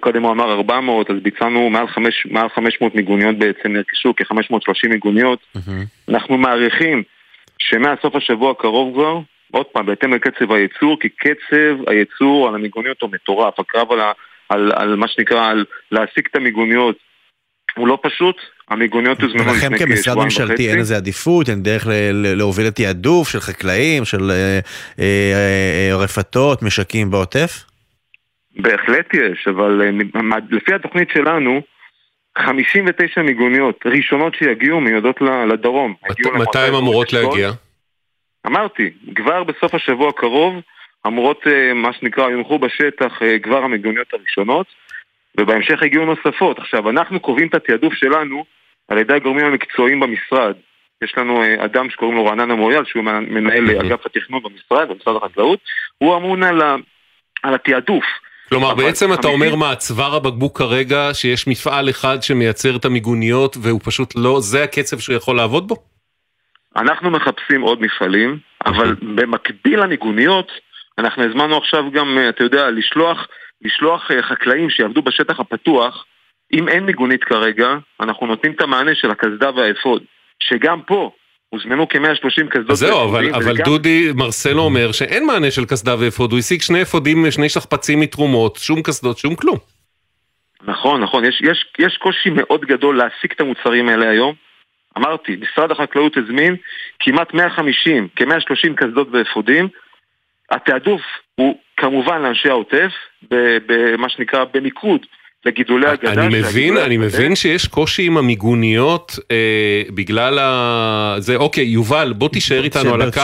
קודם 0.00 0.22
הוא 0.22 0.32
אמר 0.32 0.52
400, 0.52 1.10
אז 1.10 1.16
ביצענו 1.22 1.70
מעל, 1.70 1.88
5, 1.88 2.26
מעל 2.30 2.48
500 2.48 2.94
מיגוניות 2.94 3.38
בעצם, 3.38 3.72
נרכשו 3.72 4.14
כ-530 4.16 4.88
מיגוניות. 4.88 5.38
Mm-hmm. 5.56 6.10
אנחנו 6.12 6.38
מעריכים 6.38 7.02
שמהסוף 7.58 8.16
השבוע 8.16 8.50
הקרוב 8.50 8.94
כבר, 8.94 9.20
עוד 9.52 9.66
פעם, 9.66 9.86
בהתאם 9.86 10.14
לקצב 10.14 10.52
הייצור, 10.52 11.00
כי 11.00 11.08
קצב 11.08 11.88
הייצור 11.88 12.48
על 12.48 12.54
המיגוניות 12.54 13.02
הוא 13.02 13.10
מטורף, 13.12 13.60
הקרב 13.60 13.92
על, 13.92 14.00
על, 14.48 14.72
על 14.76 14.96
מה 14.96 15.08
שנקרא, 15.08 15.46
על 15.46 15.64
להשיג 15.92 16.26
את 16.30 16.36
המיגוניות 16.36 16.96
הוא 17.76 17.88
לא 17.88 17.98
פשוט, 18.02 18.36
המיגוניות 18.70 19.22
הוזמנו 19.22 19.42
לפני 19.42 19.52
כשבועיים 19.54 19.74
וחצי. 19.74 19.84
לכם 19.84 19.94
כמשרד 19.94 20.24
ממשלתי 20.24 20.70
אין 20.70 20.78
איזה 20.78 20.96
עדיפות, 20.96 21.48
אין 21.48 21.62
דרך 21.62 21.86
להוביל 22.12 22.66
את 22.66 22.76
תעדוף 22.76 23.28
של 23.28 23.40
חקלאים, 23.40 24.04
של 24.04 24.30
אה, 24.30 24.58
אה, 24.98 25.32
אה, 25.90 25.96
רפתות, 25.96 26.62
משקים 26.62 27.10
בעוטף? 27.10 27.64
בהחלט 28.56 29.14
יש, 29.14 29.48
אבל 29.48 29.82
לפי 30.50 30.74
התוכנית 30.74 31.08
שלנו, 31.14 31.62
59 32.38 33.22
מיגוניות 33.22 33.80
ראשונות 33.86 34.34
שיגיעו 34.34 34.80
מיועדות 34.80 35.20
לדרום. 35.52 35.94
מתי 36.34 36.58
הן 36.58 36.74
אמורות 36.74 37.12
להגיע? 37.12 37.50
אמרתי, 38.46 38.90
כבר 39.14 39.44
בסוף 39.44 39.74
השבוע 39.74 40.08
הקרוב 40.08 40.54
אמורות, 41.06 41.46
מה 41.74 41.92
שנקרא, 41.92 42.30
יונחו 42.30 42.58
בשטח 42.58 43.12
כבר 43.42 43.56
המיגוניות 43.64 44.06
הראשונות. 44.12 44.66
ובהמשך 45.38 45.82
הגיעו 45.82 46.04
נוספות. 46.04 46.58
עכשיו, 46.58 46.90
אנחנו 46.90 47.20
קובעים 47.20 47.48
את 47.48 47.54
התעדוף 47.54 47.94
שלנו 47.94 48.44
על 48.88 48.98
ידי 48.98 49.14
הגורמים 49.14 49.46
המקצועיים 49.46 50.00
במשרד. 50.00 50.54
יש 51.04 51.14
לנו 51.16 51.42
אה, 51.42 51.64
אדם 51.64 51.90
שקוראים 51.90 52.16
לו 52.16 52.24
רענן 52.26 52.50
אמוריאל, 52.50 52.84
שהוא 52.84 53.02
מנהל 53.04 53.70
אגף 53.70 54.06
התכנון 54.06 54.42
במשרד, 54.42 54.88
במשרד 54.88 55.16
החקלאות, 55.16 55.58
הוא 55.98 56.16
אמון 56.16 56.42
על, 56.42 56.62
ה, 56.62 56.76
על 57.42 57.54
התעדוף. 57.54 58.04
כלומר 58.48 58.74
בעצם 58.74 59.12
אתה 59.12 59.28
אומר 59.28 59.54
מה, 59.54 59.76
צוואר 59.76 60.14
הבקבוק 60.14 60.58
כרגע, 60.58 61.10
שיש 61.12 61.46
מפעל 61.46 61.90
אחד 61.90 62.22
שמייצר 62.22 62.76
את 62.76 62.84
המיגוניות 62.84 63.56
והוא 63.62 63.80
פשוט 63.84 64.14
לא, 64.16 64.40
זה 64.40 64.64
הקצב 64.64 64.98
שהוא 64.98 65.16
יכול 65.16 65.36
לעבוד 65.36 65.68
בו? 65.68 65.76
אנחנו 66.76 67.10
מחפשים 67.10 67.60
עוד 67.60 67.80
מפעלים, 67.80 68.38
אבל 68.66 68.94
במקביל 69.02 69.80
למיגוניות, 69.80 70.52
אנחנו 70.98 71.24
הזמנו 71.24 71.56
עכשיו 71.56 71.90
גם, 71.92 72.18
אה, 72.18 72.28
אתה 72.28 72.44
יודע, 72.44 72.70
לשלוח, 72.70 73.26
לשלוח 73.62 74.10
אה, 74.10 74.22
חקלאים 74.22 74.70
שיעבדו 74.70 75.02
בשטח 75.02 75.40
הפתוח, 75.40 76.04
אם 76.52 76.68
אין 76.68 76.84
מיגונית 76.84 77.24
כרגע, 77.24 77.68
אנחנו 78.00 78.26
נותנים 78.26 78.52
את 78.52 78.60
המענה 78.60 78.94
של 78.94 79.10
הקסדה 79.10 79.50
והאפוד, 79.50 80.02
שגם 80.40 80.82
פה 80.82 81.10
הוזמנו 81.48 81.88
כ-130 81.88 82.48
קסדות. 82.50 82.76
זהו, 82.76 83.04
אבל, 83.10 83.34
אבל 83.34 83.54
וגם... 83.54 83.64
דודי 83.64 84.12
מרסלו 84.14 84.62
אומר 84.62 84.92
שאין 84.92 85.26
מענה 85.26 85.50
של 85.50 85.64
קסדה 85.64 85.94
ואפוד, 85.98 86.32
הוא 86.32 86.38
השיג 86.38 86.62
שני 86.62 86.82
אפודים, 86.82 87.30
שני 87.30 87.48
שכפ"צים 87.48 88.00
מתרומות, 88.00 88.56
שום 88.56 88.82
קסדות, 88.82 89.18
שום 89.18 89.34
כלום. 89.34 89.58
נכון, 90.62 91.00
נכון, 91.00 91.24
יש, 91.24 91.40
יש, 91.40 91.66
יש 91.78 91.96
קושי 91.96 92.30
מאוד 92.30 92.60
גדול 92.60 92.96
להשיג 92.96 93.32
את 93.32 93.40
המוצרים 93.40 93.88
האלה 93.88 94.08
היום. 94.08 94.34
אמרתי, 94.98 95.36
משרד 95.36 95.70
החקלאות 95.70 96.16
הזמין 96.16 96.56
כמעט 97.00 97.34
150, 97.34 98.08
כ-130 98.16 98.74
קסדות 98.76 99.08
ואפודים. 99.12 99.68
התעדוף 100.50 101.00
הוא 101.34 101.54
כמובן 101.76 102.22
לאנשי 102.22 102.48
העוטף, 102.48 102.90
במה 103.66 104.08
שנקרא 104.08 104.44
במיקוד 104.54 105.00
לגידולי 105.46 105.86
הגדה. 105.86 106.12
אני 106.12 106.38
מבין, 106.40 106.76
אני 106.76 106.96
מבין 106.96 107.36
שיש 107.36 107.68
קושי 107.68 108.06
עם 108.06 108.16
המיגוניות 108.16 109.18
אה, 109.30 109.82
בגלל 109.94 110.38
ה... 110.38 111.16
זה, 111.18 111.36
אוקיי, 111.36 111.64
יובל, 111.64 112.12
בוא 112.12 112.28
תישאר 112.28 112.64
איתנו 112.64 112.94
על 112.94 113.02
הקו. 113.02 113.20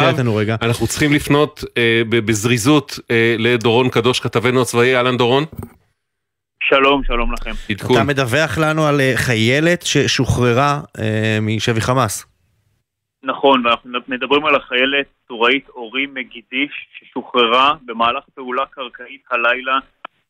אנחנו 0.63 0.87
צריכים 0.87 1.13
לפנות 1.13 1.65
אה, 1.79 2.03
בזריזות 2.09 2.99
אה, 3.11 3.35
לדורון 3.39 3.89
קדוש, 3.89 4.21
כתבנו 4.21 4.63
הצבאי, 4.63 4.97
אהלן 4.97 5.17
דורון. 5.17 5.45
שלום, 6.65 7.03
שלום 7.05 7.33
לכם. 7.33 7.51
עדכון. 7.71 7.97
אתה 7.97 8.05
מדווח 8.05 8.59
לנו 8.59 8.87
על 8.87 9.01
אה, 9.01 9.13
חיילת 9.17 9.83
ששוחררה 9.83 10.81
אה, 10.99 11.39
משבי 11.43 11.81
חמאס. 11.81 12.30
נכון, 13.23 13.67
ואנחנו 13.67 13.91
מדברים 14.09 14.47
על 14.47 14.55
החיילת 14.55 15.07
טוראית 15.27 15.69
אורי 15.69 16.07
מגידיש 16.07 16.89
ששוחררה 16.99 17.75
במהלך 17.85 18.25
פעולה 18.35 18.67
קרקעית 18.67 19.23
הלילה 19.31 19.79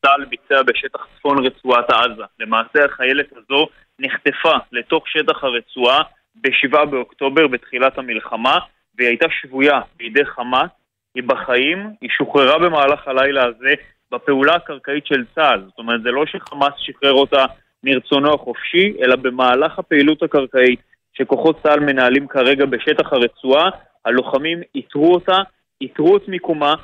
צה"ל 0.02 0.24
ביצע 0.24 0.62
בשטח 0.62 1.06
צפון 1.16 1.46
רצועת 1.46 1.90
עזה. 1.90 2.24
למעשה 2.40 2.84
החיילת 2.84 3.32
הזו 3.32 3.66
נחטפה 3.98 4.56
לתוך 4.72 5.08
שטח 5.08 5.44
הרצועה 5.44 6.02
ב-7 6.34 6.84
באוקטובר 6.84 7.46
בתחילת 7.46 7.98
המלחמה 7.98 8.58
והיא 8.94 9.08
הייתה 9.08 9.26
שבויה 9.40 9.80
בידי 9.96 10.24
חמאס, 10.24 10.70
היא 11.14 11.22
בחיים, 11.26 11.90
היא 12.00 12.10
שוחררה 12.10 12.58
במהלך 12.58 13.08
הלילה 13.08 13.44
הזה 13.44 13.74
בפעולה 14.12 14.54
הקרקעית 14.54 15.06
של 15.06 15.24
צה"ל. 15.34 15.62
זאת 15.66 15.78
אומרת, 15.78 16.02
זה 16.02 16.10
לא 16.10 16.26
שחמאס 16.26 16.72
שחרר 16.76 17.12
אותה 17.12 17.44
מרצונו 17.84 18.34
החופשי, 18.34 18.92
אלא 19.02 19.16
במהלך 19.16 19.78
הפעילות 19.78 20.22
הקרקעית 20.22 20.80
שכוחות 21.20 21.62
צה"ל 21.62 21.80
מנהלים 21.80 22.26
כרגע 22.28 22.66
בשטח 22.66 23.12
הרצועה, 23.12 23.70
הלוחמים 24.04 24.60
איתרו 24.74 25.14
אותה, 25.14 25.38
איתרו 25.80 26.16
את 26.16 26.28
מיקומה, 26.28 26.74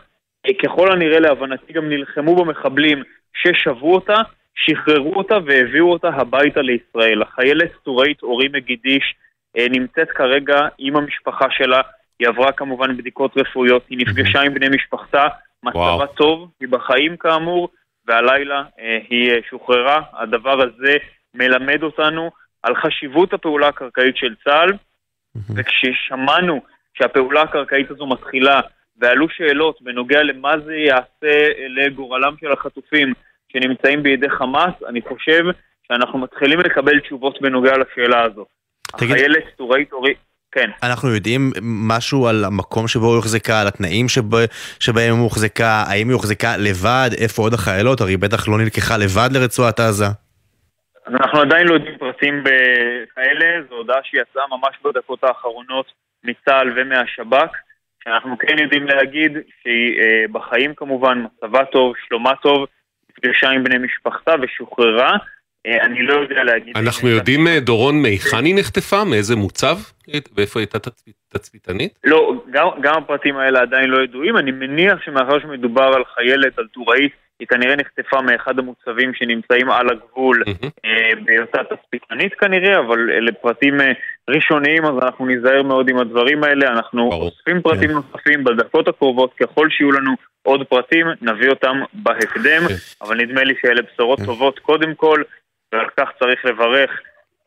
אה, 0.47 0.55
ככל 0.65 0.93
הנראה 0.93 1.21
להבנתי 1.21 1.73
גם 1.73 1.89
נלחמו 1.89 2.37
במחבלים 2.37 3.03
ששבו 3.35 3.95
אותה, 3.95 4.17
שחררו 4.55 5.15
אותה 5.15 5.35
והביאו 5.47 5.93
אותה 5.93 6.09
הביתה 6.09 6.63
לישראל. 6.63 7.23
החיילת 7.23 7.71
טוראית 7.83 8.23
אורי 8.23 8.49
מגידיש 8.53 9.15
אה, 9.59 9.67
נמצאת 9.71 10.11
כרגע 10.11 10.69
עם 10.79 10.97
המשפחה 10.97 11.47
שלה, 11.51 11.81
היא 12.19 12.29
עברה 12.29 12.53
כמובן 12.53 12.97
בדיקות 12.97 13.37
רפואיות, 13.37 13.83
היא 13.89 13.99
נפגשה 13.99 14.41
עם 14.41 14.55
בני 14.55 14.69
משפחתה, 14.69 15.29
מצבה 15.63 16.07
טוב, 16.07 16.51
היא 16.61 16.69
בחיים 16.69 17.17
כאמור, 17.17 17.69
והלילה 18.07 18.63
אה, 18.81 18.99
היא 19.11 19.33
שוחררה. 19.51 20.01
הדבר 20.13 20.63
הזה 20.63 20.97
מלמד 21.35 21.83
אותנו 21.83 22.31
על 22.67 22.75
חשיבות 22.75 23.33
הפעולה 23.33 23.69
הקרקעית 23.69 24.17
של 24.17 24.35
צה"ל, 24.45 24.71
וכששמענו 25.55 26.61
שהפעולה 26.99 27.43
הקרקעית 27.43 27.91
הזו 27.91 28.07
מתחילה 28.07 28.61
ועלו 29.01 29.27
שאלות 29.29 29.83
בנוגע 29.83 30.23
למה 30.23 30.55
זה 30.65 30.75
יעשה 30.75 31.49
לגורלם 31.69 32.35
של 32.41 32.53
החטופים 32.53 33.13
שנמצאים 33.53 34.03
בידי 34.03 34.31
חמאס, 34.31 34.75
אני 34.89 35.01
חושב 35.09 35.45
שאנחנו 35.89 36.19
מתחילים 36.19 36.61
לקבל 36.61 37.01
תשובות 37.01 37.39
בנוגע 37.41 37.73
לשאלה 37.79 38.23
הזו. 38.23 38.45
תגיד... 38.97 39.11
החיילת 39.11 39.45
טוראית 39.57 39.93
אורית... 39.93 40.17
כן. 40.53 40.71
אנחנו 40.83 41.15
יודעים 41.15 41.53
משהו 41.63 42.27
על 42.27 42.45
המקום 42.45 42.89
שבו 42.89 43.07
היא 43.07 43.17
הוחזקה, 43.17 43.61
על 43.61 43.67
התנאים 43.67 44.09
שב... 44.09 44.23
שבהם 44.81 45.15
היא 45.15 45.23
הוחזקה, 45.23 45.85
האם 45.87 46.09
היא 46.09 46.15
הוחזקה 46.15 46.57
לבד, 46.57 47.11
איפה 47.19 47.43
עוד 47.43 47.55
החיילות, 47.55 48.01
הרי 48.01 48.17
בטח 48.17 48.49
לא 48.49 48.59
נלקחה 48.59 48.97
לבד 48.97 49.29
לרצועת 49.33 49.81
עזה. 49.81 50.26
אנחנו 51.09 51.41
עדיין 51.41 51.69
לא 51.69 51.75
יודעים 51.75 51.99
פרטים 51.99 52.45
כאלה, 53.15 53.63
זו 53.69 53.75
הודעה 53.75 54.01
שיצאה 54.03 54.43
ממש 54.51 54.77
בדקות 54.85 55.25
האחרונות 55.25 55.93
מצה"ל 56.25 56.73
ומהשב"כ. 56.77 57.51
שאנחנו 58.07 58.39
כן 58.39 58.59
יודעים 58.59 58.87
להגיד 58.87 59.33
שהיא 59.63 60.01
אה, 60.01 60.25
בחיים 60.33 60.75
כמובן, 60.75 61.25
מצבה 61.25 61.65
טוב, 61.65 61.93
שלומה 62.09 62.33
טוב, 62.43 62.67
נפגשה 63.11 63.51
עם 63.51 63.65
בני 63.65 63.79
משפחתה 63.79 64.35
ושוחררה. 64.43 65.17
אה, 65.67 65.85
אני 65.85 66.03
לא 66.03 66.15
יודע 66.15 66.45
להגיד... 66.45 66.77
אנחנו 66.77 67.09
יודעים, 67.09 67.47
אה, 67.47 67.61
דורון, 67.61 68.03
מהיכן 68.03 68.45
היא 68.45 68.55
נחטפה? 68.59 69.05
מאיזה 69.05 69.37
מוצב? 69.37 69.77
ואיפה 70.37 70.61
הייתה 70.61 70.79
תצפיתנית? 71.29 71.99
לא, 72.05 72.33
גם, 72.51 72.67
גם 72.81 72.95
הפרטים 72.95 73.37
האלה 73.37 73.61
עדיין 73.61 73.91
לא 73.91 74.05
ידועים. 74.05 74.37
אני 74.37 74.51
מניח 74.51 75.03
שמאחר 75.05 75.41
שמדובר 75.41 75.91
על 75.95 76.05
חיילת, 76.15 76.59
על 76.59 76.67
טוראית, 76.67 77.13
היא 77.41 77.49
כנראה 77.49 77.77
נחטפה 77.77 78.21
מאחד 78.21 78.59
המוצבים 78.59 79.15
שנמצאים 79.15 79.71
על 79.71 79.87
הגבול 79.91 80.43
אה, 80.85 81.11
בהיותה 81.25 81.59
תצפיתנית 81.65 82.35
כנראה, 82.35 82.79
אבל 82.79 83.11
אלה 83.11 83.33
פרטים 83.33 83.81
אה, 83.81 83.93
ראשוניים, 84.31 84.85
אז 84.85 84.95
אנחנו 85.03 85.27
ניזהר 85.27 85.63
מאוד 85.63 85.89
עם 85.89 85.99
הדברים 85.99 86.45
האלה. 86.45 86.69
אנחנו 86.69 87.11
אוספים 87.13 87.63
פרטים 87.63 87.89
כן. 87.89 87.95
נוספים 87.95 88.45
בדקות 88.45 88.89
הקרובות, 88.89 89.35
ככל 89.35 89.71
שיהיו 89.71 89.93
לנו 89.93 90.13
עוד 90.43 90.67
פרטים, 90.67 91.07
נביא 91.23 91.49
אותם 91.49 91.83
בהקדם, 91.93 92.69
כן. 92.69 92.75
אבל 93.03 93.17
נדמה 93.17 93.45
לי 93.45 93.55
שאלה 93.63 93.83
בשורות 93.83 94.19
כן. 94.19 94.27
טובות 94.27 94.59
קודם 94.59 94.95
כל, 94.95 95.23
ועל 95.73 95.87
כך 95.97 96.09
צריך 96.19 96.45
לברך. 96.45 96.91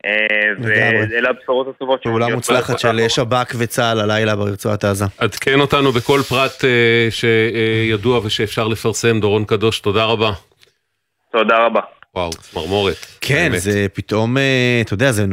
אה, 0.06 0.10
ואלה 0.58 1.30
הבשורות 1.30 1.68
הטובות. 1.68 2.02
פעולה 2.02 2.34
מוצלחת 2.34 2.78
של 2.78 3.08
שב"כ 3.08 3.54
וצה"ל 3.58 4.00
הלילה 4.00 4.36
ברצועת 4.36 4.84
עזה. 4.84 5.04
עדכן 5.18 5.60
אותנו 5.60 5.92
בכל 5.92 6.20
פרט 6.28 6.64
אה, 6.64 7.08
שידוע 7.10 8.20
ושאפשר 8.24 8.68
לפרסם, 8.68 9.20
דורון 9.20 9.44
קדוש, 9.44 9.80
תודה 9.80 10.04
רבה. 10.04 10.30
תודה 11.32 11.66
רבה. 11.66 11.80
וואו, 12.14 12.30
צמרמורת. 12.30 13.06
כן, 13.20 13.48
באמת. 13.50 13.62
זה 13.62 13.86
פתאום, 13.92 14.38
אה, 14.38 14.80
אתה 14.80 14.94
יודע, 14.94 15.12
זה, 15.12 15.26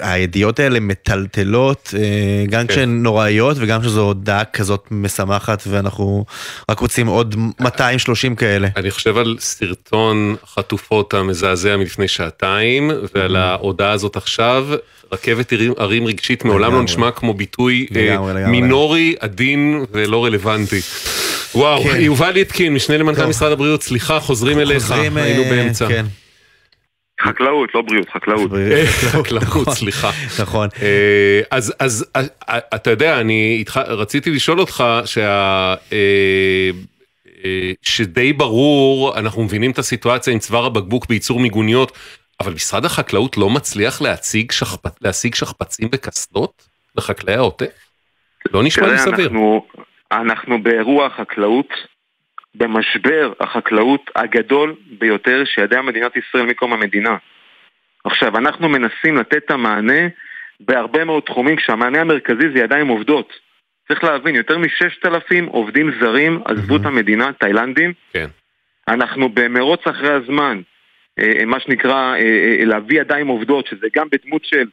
הידיעות 0.00 0.58
האלה 0.58 0.80
מטלטלות, 0.80 1.94
אה, 1.98 2.44
גם 2.48 2.66
כן. 2.66 2.72
כשהן 2.72 3.02
נוראיות 3.02 3.56
וגם 3.60 3.80
כשזו 3.80 4.00
הודעה 4.00 4.44
כזאת 4.44 4.84
משמחת, 4.90 5.62
ואנחנו 5.66 6.24
רק 6.70 6.78
רוצים 6.78 7.06
עוד 7.06 7.34
230 7.60 8.36
כאלה. 8.36 8.68
אני 8.76 8.90
חושב 8.90 9.16
על 9.16 9.36
סרטון 9.40 10.36
חטופות 10.54 11.14
המזעזע 11.14 11.76
מלפני 11.76 12.08
שעתיים, 12.08 12.90
ועל 13.14 13.36
ההודעה 13.36 13.92
הזאת 13.92 14.16
עכשיו, 14.16 14.66
רכבת 15.12 15.52
ערים 15.76 16.06
רגשית 16.06 16.44
מעולם 16.44 16.72
לא 16.72 16.82
נשמע 16.82 17.10
כמו 17.10 17.34
ביטוי 17.34 17.86
אה, 17.96 18.48
מינורי, 18.48 19.14
עדין 19.20 19.84
ולא 19.92 20.24
רלוונטי. 20.24 20.80
וואו, 21.54 21.82
כן. 21.82 22.00
יובל 22.00 22.30
ליטקין, 22.30 22.74
משנה 22.74 22.96
למנכ"ל 22.96 23.26
משרד 23.26 23.52
הבריאות, 23.52 23.82
סליחה, 23.82 24.20
חוזרים 24.20 24.58
אליך, 24.58 24.90
היינו 24.90 25.42
אה, 25.42 25.50
באמצע. 25.50 25.88
כן. 25.88 26.04
חקלאות, 27.22 27.74
לא 27.74 27.82
בריאות, 27.82 28.08
חקלאות. 28.10 28.50
חקלאות, 29.12 29.42
נכון. 29.42 29.74
סליחה. 29.74 30.10
נכון. 30.40 30.68
אה, 30.82 31.40
אז 31.50 32.04
אתה 32.74 32.90
יודע, 32.90 33.20
אני 33.20 33.64
רציתי 33.76 34.30
לשאול 34.30 34.60
אותך 34.60 34.84
שה... 35.04 35.74
שדי 37.82 38.32
ברור, 38.32 39.18
אנחנו 39.18 39.44
מבינים 39.44 39.70
את 39.70 39.78
הסיטואציה 39.78 40.32
עם 40.32 40.38
צוואר 40.38 40.64
הבקבוק 40.64 41.06
בייצור 41.06 41.40
מיגוניות, 41.40 41.92
אבל 42.40 42.52
משרד 42.52 42.84
החקלאות 42.84 43.36
לא 43.36 43.50
מצליח 43.50 44.02
להציג 44.02 44.52
שכפ... 44.52 44.86
להשיג 45.00 45.34
שכפ"צים 45.34 45.88
וקסדות 45.92 46.68
לחקלאי 46.96 47.34
העוטף? 47.34 47.66
לא 48.52 48.62
נשמע 48.62 48.86
לי 48.86 48.98
סביר. 48.98 49.26
אנחנו, 49.26 49.66
אנחנו 50.20 50.62
באירוע 50.62 51.06
החקלאות, 51.06 51.94
במשבר 52.54 53.32
החקלאות 53.40 54.10
הגדול 54.16 54.74
ביותר 54.98 55.44
שידעה 55.44 55.82
מדינת 55.82 56.12
ישראל 56.16 56.46
מקום 56.46 56.72
המדינה. 56.72 57.16
עכשיו, 58.04 58.38
אנחנו 58.38 58.68
מנסים 58.68 59.16
לתת 59.16 59.36
את 59.36 59.50
המענה 59.50 60.08
בהרבה 60.60 61.04
מאוד 61.04 61.22
תחומים, 61.22 61.56
כשהמענה 61.56 62.00
המרכזי 62.00 62.50
זה 62.54 62.58
ידיים 62.58 62.88
עובדות. 62.88 63.32
צריך 63.88 64.04
להבין, 64.04 64.34
יותר 64.34 64.58
מ-6,000 64.58 65.46
עובדים 65.46 65.90
זרים 66.00 66.42
עזבו 66.44 66.76
את 66.76 66.84
המדינה, 66.84 67.32
תאילנדים. 67.32 67.92
כן. 68.12 68.26
אנחנו 68.88 69.28
במרוץ 69.28 69.86
אחרי 69.86 70.12
הזמן. 70.12 70.60
אה, 71.18 71.44
מה 71.46 71.60
שנקרא 71.60 72.14
אה, 72.14 72.56
אה, 72.60 72.64
להביא 72.64 73.00
ידיים 73.00 73.26
עובדות, 73.26 73.66
שזה 73.66 73.86
גם 73.96 74.08
בדמות 74.12 74.44
של 74.44 74.66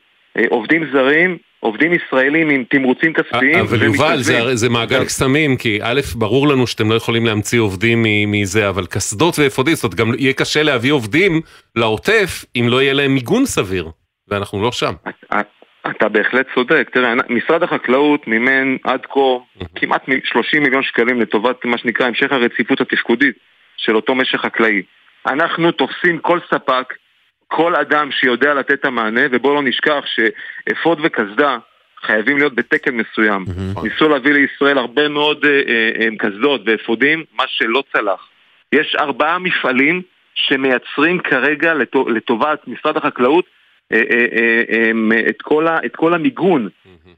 עובדים 0.50 0.92
זרים, 0.94 1.38
עובדים 1.62 1.92
ישראלים 1.94 2.50
עם 2.50 2.64
תמרוצים 2.70 3.14
כספיים. 3.14 3.60
אבל 3.60 3.84
יובל, 3.84 4.18
זה, 4.18 4.56
זה 4.56 4.70
מעגל 4.70 5.06
קסמים, 5.06 5.58
כי 5.58 5.80
א', 5.84 6.02
ברור 6.16 6.48
לנו 6.48 6.68
שאתם 6.68 6.90
לא 6.90 6.96
יכולים 6.96 7.26
להמציא 7.26 7.60
עובדים 7.60 8.06
מזה, 8.28 8.70
אבל 8.70 8.86
קסדות 8.86 9.40
ואפודים, 9.40 9.76
זאת 9.76 9.84
אומרת, 9.84 9.96
גם 9.96 10.20
יהיה 10.20 10.34
קשה 10.34 10.64
להביא 10.64 10.92
עובדים 10.92 11.42
לעוטף, 11.76 12.46
אם 12.56 12.66
לא 12.70 12.82
יהיה 12.82 12.94
להם 12.94 13.14
מיגון 13.14 13.46
סביר, 13.46 13.90
ואנחנו 14.28 14.62
לא 14.62 14.72
שם. 14.72 14.94
אתה 15.90 16.10
בהחלט 16.10 16.48
צודק. 16.56 16.90
תראה, 16.94 17.14
משרד 17.30 17.64
החקלאות 17.64 18.28
מימן 18.28 18.76
עד 18.84 19.06
כה 19.06 19.20
כמעט 19.76 20.04
30 20.24 20.64
מיליון 20.64 20.84
שקלים 20.84 21.22
לטובת 21.22 21.66
מה 21.66 21.78
שנקרא 21.78 22.06
המשך 22.06 22.32
הרציפות 22.32 22.82
התפקודית 22.82 23.36
של 23.78 23.96
אותו 23.96 24.16
משק 24.16 24.40
חקלאי. 24.40 24.82
אנחנו 25.28 25.72
תופסים 25.72 26.20
כל 26.20 26.40
ספק, 26.54 26.94
כל 27.54 27.76
אדם 27.76 28.10
שיודע 28.12 28.54
לתת 28.54 28.72
את 28.72 28.86
המענה, 28.86 29.22
ובואו 29.32 29.54
לא 29.54 29.64
נשכח 29.64 30.04
שאפוד 30.06 31.00
וקסדה 31.04 31.58
חייבים 32.06 32.38
להיות 32.38 32.56
בתקן 32.56 32.96
מסוים. 32.96 33.46
ניסו 33.84 34.10
להביא 34.10 34.34
לישראל 34.34 34.78
הרבה 34.78 35.10
מאוד 35.10 35.46
אה, 35.46 35.50
אה, 36.02 36.08
קסדות 36.20 36.62
ואפודים, 36.66 37.24
מה 37.34 37.44
שלא 37.48 37.84
צלח. 37.94 38.28
יש 38.76 38.96
ארבעה 39.00 39.40
מפעלים 39.40 40.02
שמייצרים 40.36 41.20
כרגע 41.20 41.74
לטובת 42.08 42.60
משרד 42.68 42.98
החקלאות 42.98 43.46
אה, 43.94 44.00
את 45.30 45.42
כל, 45.42 45.68
ה, 45.68 45.80
את 45.86 45.96
כל 45.96 46.14
המיגון. 46.14 46.70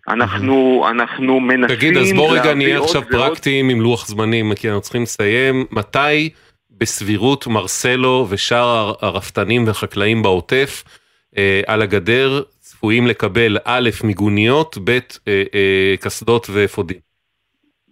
אנחנו, 0.08 0.86
אנחנו 0.90 1.40
מנסים... 1.40 1.78
תגיד, 1.78 1.98
אז 1.98 2.14
בוא 2.14 2.38
רגע 2.38 2.54
נהיה 2.54 2.80
עכשיו 2.80 3.02
פרקטיים 3.12 3.70
עם 3.70 3.82
לוח 3.82 4.08
זמנים, 4.08 4.54
כי 4.56 4.68
אנחנו 4.68 4.82
צריכים 4.82 5.04
לסיים. 5.04 5.66
מתי 5.72 6.30
בסבירות 6.78 7.48
מרסלו 7.48 8.28
ושאר 8.30 8.94
הרפתנים 9.02 9.68
והחקלאים 9.68 10.24
בעוטף 10.24 10.84
אה, 11.38 11.62
על 11.68 11.82
הגדר 11.82 12.42
צפויים 12.60 13.08
לקבל 13.08 13.58
א', 13.66 13.90
מיגוניות, 14.04 14.78
ב', 14.84 14.90
אה, 14.90 14.98
אה, 15.28 15.96
קסדות 16.02 16.48
ואפודים. 16.54 16.98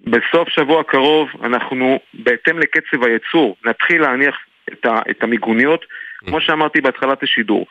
בסוף 0.07 0.49
שבוע 0.49 0.83
קרוב 0.83 1.29
אנחנו, 1.43 1.99
בהתאם 2.13 2.59
לקצב 2.59 3.03
הייצור, 3.03 3.55
נתחיל 3.65 4.01
להניח 4.01 4.35
את, 4.73 4.85
ה, 4.85 5.01
את 5.09 5.23
המיגוניות, 5.23 5.85
כמו 6.25 6.41
שאמרתי 6.41 6.81
בהתחלת 6.81 7.23
השידור. 7.23 7.65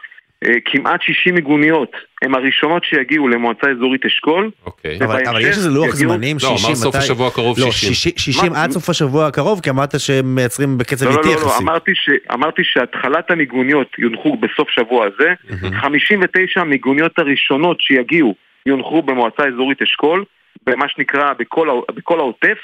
אה, 0.44 0.54
כמעט 0.64 1.02
60 1.02 1.34
מיגוניות 1.34 1.92
הן 2.22 2.34
הראשונות 2.34 2.84
שיגיעו 2.84 3.28
למועצה 3.28 3.70
אזורית 3.70 4.06
אשכול. 4.06 4.50
אוקיי. 4.66 4.98
אבל, 5.04 5.22
אבל 5.28 5.40
יש 5.40 5.56
איזה 5.56 5.70
לוח 5.70 5.94
יגיעו... 5.94 6.12
זמנים, 6.12 6.38
60, 6.38 6.50
לא, 6.52 6.66
אמר 6.66 6.74
סוף 6.74 6.94
מתי... 6.94 7.04
השבוע 7.04 7.26
הקרוב 7.26 7.58
לא, 7.58 7.70
60. 7.70 8.12
60 8.16 8.52
עד 8.52 8.70
סוף 8.70 8.90
השבוע 8.90 9.26
הקרוב, 9.26 9.60
כי 9.60 9.70
אמרת 9.70 10.00
שהם 10.00 10.34
מייצרים 10.34 10.78
בקצב 10.78 11.06
לא, 11.06 11.10
איטי 11.10 11.28
לא, 11.28 11.32
יחסית. 11.32 11.46
לא, 11.46 11.52
לא, 11.52 11.58
אמרתי, 11.58 11.94
ש... 11.94 12.10
אמרתי 12.32 12.62
שהתחלת 12.64 13.30
המיגוניות 13.30 13.88
יונחו 13.98 14.36
בסוף 14.36 14.70
שבוע 14.70 15.06
הזה, 15.06 15.32
mm-hmm. 15.48 15.74
59 15.80 16.60
המיגוניות 16.60 17.18
הראשונות 17.18 17.80
שיגיעו 17.80 18.34
יונחו 18.66 19.02
במועצה 19.02 19.42
אזורית 19.54 19.82
אשכול, 19.82 20.24
במה 20.66 20.88
שנקרא 20.88 21.32
בכל, 21.38 21.68
בכל 21.94 22.18
העוטף. 22.18 22.58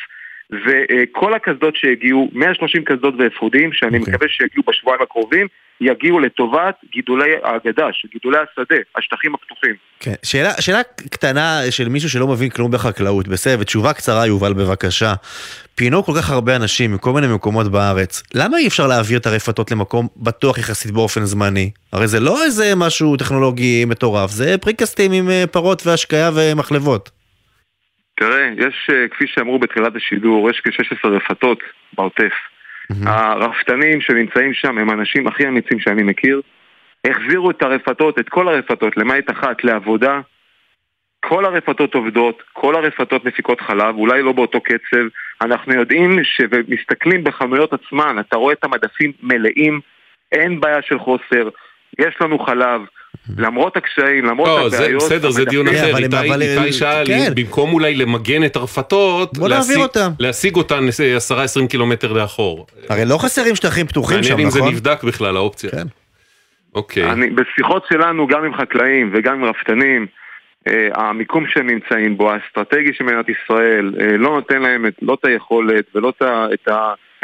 וכל 0.66 1.34
הקסדות 1.34 1.76
שהגיעו, 1.76 2.30
130 2.32 2.84
קסדות 2.84 3.14
ואפודים, 3.18 3.72
שאני 3.72 3.96
okay. 3.96 4.00
אוקיי. 4.00 4.14
מקווה 4.14 4.28
שיגיעו 4.28 4.64
בשבועיים 4.68 5.02
הקרובים, 5.02 5.46
יגיעו 5.80 6.20
לטובת 6.20 6.74
גידולי 6.92 7.30
האגדש, 7.42 8.06
גידולי 8.12 8.38
השדה, 8.38 8.76
השטחים 8.96 9.34
הפתוחים. 9.34 9.74
כן, 10.00 10.14
שאלה, 10.22 10.50
שאלה 10.60 10.82
קטנה 11.10 11.60
של 11.70 11.88
מישהו 11.88 12.10
שלא 12.10 12.26
מבין 12.26 12.50
כלום 12.50 12.70
בחקלאות, 12.70 13.28
בסדר, 13.28 13.56
ותשובה 13.60 13.92
קצרה 13.92 14.26
יובל 14.26 14.52
בבקשה. 14.52 15.14
פינו 15.74 16.02
כל 16.02 16.12
כך 16.16 16.30
הרבה 16.30 16.56
אנשים 16.56 16.94
מכל 16.94 17.12
מיני 17.12 17.26
מקומות 17.34 17.72
בארץ, 17.72 18.22
למה 18.34 18.58
אי 18.58 18.66
אפשר 18.66 18.86
להעביר 18.86 19.18
את 19.18 19.26
הרפתות 19.26 19.70
למקום 19.70 20.08
בטוח 20.16 20.58
יחסית 20.58 20.92
באופן 20.92 21.24
זמני? 21.24 21.70
הרי 21.92 22.06
זה 22.06 22.20
לא 22.20 22.44
איזה 22.44 22.72
משהו 22.76 23.16
טכנולוגי 23.16 23.84
מטורף, 23.84 24.30
זה 24.30 24.58
פריקסטים 24.58 25.12
עם 25.12 25.30
אה, 25.30 25.44
פרות 25.52 25.86
והשקיה 25.86 26.30
ומחלבות. 26.34 27.10
תראה, 28.16 28.48
יש, 28.56 28.90
אה, 28.90 29.08
כפי 29.08 29.24
שאמרו 29.26 29.58
בתחילת 29.58 29.96
השידור, 29.96 30.50
יש 30.50 30.60
כ-16 30.64 31.08
רפתות 31.08 31.58
בעוטף. 31.92 32.32
Mm-hmm. 32.92 33.08
הרפתנים 33.10 34.00
שנמצאים 34.00 34.54
שם 34.54 34.78
הם 34.78 34.90
האנשים 34.90 35.26
הכי 35.26 35.48
אמיצים 35.48 35.80
שאני 35.80 36.02
מכיר. 36.02 36.40
החזירו 37.04 37.50
את 37.50 37.62
הרפתות, 37.62 38.18
את 38.18 38.28
כל 38.28 38.48
הרפתות, 38.48 38.96
למעט 38.96 39.30
אחת, 39.30 39.64
לעבודה. 39.64 40.20
כל 41.28 41.44
הרפתות 41.44 41.94
עובדות, 41.94 42.42
כל 42.52 42.74
הרפתות 42.74 43.24
מפיקות 43.24 43.60
חלב, 43.60 43.96
אולי 43.96 44.22
לא 44.22 44.32
באותו 44.32 44.60
קצב. 44.60 45.06
אנחנו 45.40 45.74
יודעים 45.74 46.24
שמסתכלים 46.24 47.24
בחנויות 47.24 47.72
עצמן, 47.72 48.16
אתה 48.20 48.36
רואה 48.36 48.52
את 48.52 48.64
המדפים 48.64 49.12
מלאים, 49.22 49.80
אין 50.32 50.60
בעיה 50.60 50.82
של 50.82 50.98
חוסר. 50.98 51.48
יש 51.98 52.14
לנו 52.20 52.38
חלב, 52.38 52.80
למרות 53.38 53.76
הקשיים, 53.76 54.24
למרות 54.24 54.48
לא, 54.48 54.66
הבעיות... 54.66 55.00
זה 55.00 55.06
בסדר, 55.06 55.30
זה 55.30 55.44
דיון 55.44 55.68
אחר. 55.68 55.96
איתי 55.96 56.72
שאל, 56.72 57.06
כן. 57.06 57.32
במקום 57.36 57.72
אולי 57.72 57.94
למגן 57.94 58.44
את 58.44 58.56
הרפתות. 58.56 59.30
להשיג 60.18 60.56
אותן 60.56 60.84
10-20 61.64 61.68
קילומטר 61.68 62.12
לאחור. 62.12 62.66
הרי 62.88 63.04
לא 63.04 63.18
חסרים 63.18 63.54
שטחים 63.54 63.86
פתוחים 63.86 64.22
שם, 64.22 64.32
נכון? 64.32 64.44
מעניין 64.44 64.46
אם 64.46 64.70
זה 64.70 64.76
נבדק 64.76 65.04
בכלל, 65.04 65.36
האופציה. 65.36 65.70
כן. 65.70 65.86
אוקיי. 66.74 67.10
אני, 67.12 67.30
בשיחות 67.30 67.86
שלנו, 67.88 68.26
גם 68.26 68.44
עם 68.44 68.54
חקלאים 68.54 69.10
וגם 69.14 69.34
עם 69.34 69.44
רפתנים, 69.44 70.06
אה, 70.68 70.88
המיקום 70.94 71.44
שהם 71.48 71.66
נמצאים 71.66 72.16
בו, 72.16 72.30
האסטרטגי 72.32 72.92
של 72.92 73.04
מדינת 73.04 73.26
ישראל, 73.28 73.94
אה, 74.00 74.16
לא 74.16 74.30
נותן 74.30 74.62
להם 74.62 74.84
לא 75.02 75.14
את 75.20 75.24
היכולת 75.24 75.84
ולא 75.94 76.12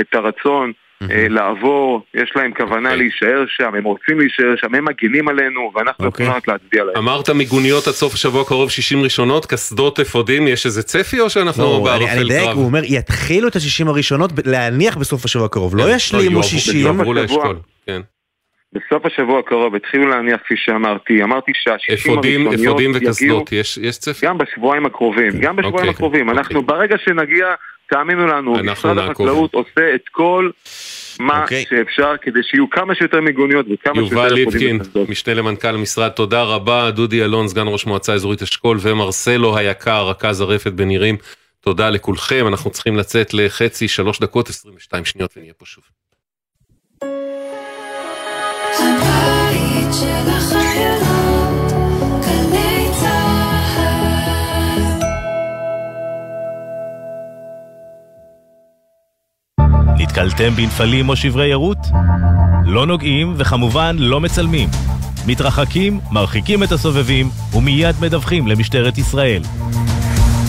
את 0.00 0.14
הרצון. 0.14 0.72
אה, 1.10 1.28
לעבור, 1.28 2.02
יש 2.14 2.32
להם 2.36 2.52
כוונה 2.56 2.88
אוקיי. 2.88 2.96
להישאר 2.96 3.44
שם, 3.48 3.74
הם 3.74 3.84
רוצים 3.84 4.18
להישאר 4.20 4.54
שם, 4.56 4.74
הם 4.74 4.84
מגינים 4.84 5.28
עלינו, 5.28 5.72
ואנחנו 5.74 6.06
אוקיי. 6.06 6.24
יכולים 6.24 6.36
רק 6.36 6.48
להצדיע 6.48 6.84
להם. 6.84 6.96
אמרת 6.96 7.30
מיגוניות 7.30 7.86
עד 7.86 7.92
סוף 7.92 8.14
השבוע 8.14 8.42
הקרוב 8.42 8.70
60 8.70 9.02
ראשונות, 9.02 9.46
קסדות 9.46 10.00
אפודים, 10.00 10.48
יש 10.48 10.66
איזה 10.66 10.82
צפי 10.82 11.20
או 11.20 11.30
שאנחנו 11.30 11.62
לא, 11.62 11.80
בערפל 11.84 12.06
קרב? 12.06 12.18
אני 12.18 12.28
דייק, 12.28 12.50
הוא 12.54 12.64
אומר, 12.64 12.80
יתחילו 12.84 13.48
את 13.48 13.56
ה-60 13.56 13.88
הראשונות 13.88 14.30
להניח 14.44 14.96
בסוף 14.96 15.24
השבוע 15.24 15.46
הקרוב, 15.46 15.76
לא 15.76 15.82
כן. 15.82 15.94
ישלימו 15.94 16.42
60. 16.42 16.86
לא, 16.86 17.54
כן. 17.86 18.00
בסוף 18.72 19.06
השבוע 19.06 19.38
הקרוב 19.38 19.74
התחילו 19.74 20.08
להניח, 20.08 20.40
כפי 20.44 20.54
שאמרתי, 20.56 21.22
אמרתי 21.22 21.52
שהשישים 21.54 22.14
הראשוניות 22.14 22.54
יגיעו... 22.54 22.72
אפודים 22.72 22.92
וקסדות, 22.94 23.52
יש 23.52 23.98
צפי? 23.98 24.26
גם 24.26 24.38
בשבועיים 24.38 24.86
הקרובים, 24.86 25.30
גם 25.40 25.56
בשבועיים 25.56 25.76
אוקיי, 25.76 25.90
הקרובים. 25.90 26.30
אנחנו 26.30 26.62
ברגע 26.62 26.96
שנגיע 27.04 27.46
תאמינו 27.90 28.26
לנו, 28.26 28.54
משרד 28.64 28.98
החקלאות 28.98 29.54
עושה 29.54 29.94
את 29.94 30.08
כל 30.10 30.50
מה 31.20 31.40
okay. 31.40 31.42
אוקיי. 31.42 31.64
שאפשר 31.70 32.14
כדי 32.22 32.40
שיהיו 32.42 32.70
כמה 32.70 32.94
שיותר 32.94 33.20
מיגוניות 33.20 33.66
וכמה 33.72 33.94
שיותר... 33.94 34.14
יובל 34.14 34.32
ליפקין, 34.32 34.78
משנה 35.08 35.34
למנכ"ל 35.34 35.74
המשרד, 35.74 36.08
תודה 36.08 36.42
רבה. 36.42 36.90
דודי 36.90 37.24
אלון, 37.24 37.48
סגן 37.48 37.68
ראש 37.68 37.86
מועצה 37.86 38.12
אזורית 38.12 38.42
אשכול, 38.42 38.78
ומרסלו 38.80 39.56
היקר, 39.56 40.08
רכז 40.08 40.40
הרפת 40.40 40.72
בנירים. 40.72 41.16
תודה 41.60 41.90
לכולכם, 41.90 42.48
אנחנו 42.48 42.70
צריכים 42.70 42.96
לצאת 42.96 43.34
לחצי, 43.34 43.88
שלוש 43.88 44.20
דקות, 44.20 44.48
22 44.48 45.04
שניות 45.04 45.34
ונהיה 45.36 45.52
פה 45.58 45.66
שוב. 45.66 45.84
נתקלתם 59.98 60.54
בנפלים 60.56 61.08
או 61.08 61.16
שברי 61.16 61.52
ערות? 61.52 61.78
לא 62.64 62.86
נוגעים 62.86 63.34
וכמובן 63.36 63.96
לא 63.98 64.20
מצלמים. 64.20 64.68
מתרחקים, 65.26 66.00
מרחיקים 66.10 66.62
את 66.62 66.72
הסובבים 66.72 67.30
ומיד 67.54 67.96
מדווחים 68.00 68.46
למשטרת 68.46 68.98
ישראל. 68.98 69.42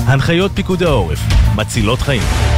הנחיות 0.05 0.51
פיקוד 0.55 0.83
העורף, 0.83 1.19
מצילות 1.55 1.99
חיים. 1.99 2.52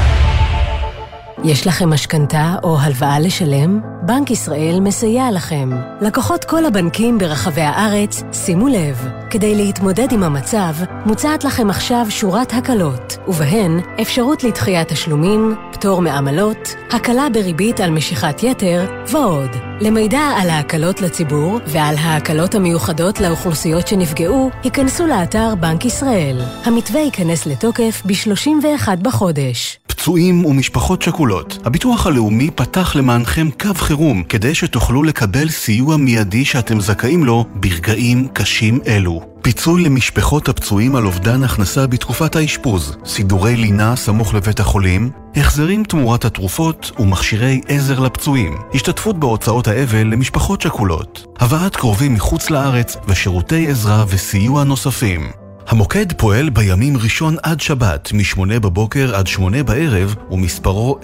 יש 1.48 1.68
לכם 1.68 1.90
משכנתה 1.90 2.56
או 2.64 2.80
הלוואה 2.80 3.20
לשלם? 3.20 3.80
בנק 4.02 4.32
ישראל 4.32 4.80
מסייע 4.82 5.32
לכם. 5.32 5.70
לקוחות 6.02 6.46
כל 6.46 6.66
הבנקים 6.66 7.18
ברחבי 7.18 7.62
הארץ, 7.62 8.24
שימו 8.34 8.68
לב, 8.68 9.08
כדי 9.30 9.56
להתמודד 9.56 10.12
עם 10.12 10.24
המצב, 10.24 10.74
מוצעת 11.06 11.44
לכם 11.44 11.70
עכשיו 11.70 12.06
שורת 12.10 12.54
הקלות, 12.54 13.18
ובהן 13.28 13.80
אפשרות 14.02 14.44
לדחיית 14.44 14.88
תשלומים, 14.88 15.56
פטור 15.72 16.02
מעמלות, 16.02 16.76
הקלה 16.92 17.28
בריבית 17.34 17.80
על 17.80 17.92
משיכת 17.92 18.44
יתר 18.44 18.86
ועוד. 19.12 19.50
למידע 19.82 20.22
על 20.42 20.50
ההקלות 20.50 21.02
לציבור 21.02 21.60
ועל 21.68 21.96
ההקלות 21.98 22.56
המיוחדות 22.56 23.20
לאוכלוסיות 23.20 23.88
שנפגעו, 23.88 24.50
היכנסו 24.64 25.08
לאתר 25.08 25.56
בנק 25.56 25.86
ישראל. 25.86 26.42
המתווה 26.64 27.02
ייכנס 27.02 27.46
לתוקף 27.46 28.02
ב-31 28.06 28.96
בחודש. 29.02 29.80
פצועים 30.06 30.46
ומשפחות 30.46 31.02
שכולות, 31.02 31.58
הביטוח 31.66 32.08
הלאומי 32.08 32.52
פתח 32.56 32.96
למענכם 32.96 33.48
קו 33.62 33.74
חירום 33.76 34.24
כדי 34.24 34.56
שתוכלו 34.56 35.04
לקבל 35.04 35.50
סיוע 35.50 35.98
מיידי 35.98 36.46
שאתם 36.46 36.80
זכאים 36.80 37.24
לו 37.24 37.46
ברגעים 37.56 38.28
קשים 38.34 38.80
אלו. 38.88 39.22
פיצוי 39.42 39.84
למשפחות 39.84 40.50
הפצועים 40.50 40.96
על 40.96 41.06
אובדן 41.06 41.44
הכנסה 41.44 41.88
בתקופת 41.88 42.36
האשפוז, 42.36 42.98
סידורי 43.06 43.56
לינה 43.56 43.96
סמוך 43.96 44.34
לבית 44.34 44.60
החולים, 44.60 45.10
החזרים 45.36 45.84
תמורת 45.84 46.26
התרופות 46.26 46.92
ומכשירי 47.00 47.62
עזר 47.68 48.00
לפצועים, 48.00 48.56
השתתפות 48.74 49.20
בהוצאות 49.20 49.68
האבל 49.68 50.08
למשפחות 50.08 50.62
שכולות, 50.62 51.26
הבאת 51.40 51.76
קרובים 51.76 52.14
מחוץ 52.14 52.50
לארץ 52.50 52.98
ושירותי 53.08 53.68
עזרה 53.68 54.06
וסיוע 54.08 54.64
נוספים. 54.64 55.45
המוקד 55.68 56.14
פועל 56.14 56.50
בימים 56.50 56.98
ראשון 56.98 57.36
עד 57.44 57.62
שבת, 57.62 58.12
מ-8 58.14 58.60
בבוקר 58.60 59.16
עד 59.16 59.28
8 59.28 59.64
בערב, 59.64 60.16
ומספרו 60.32 61.00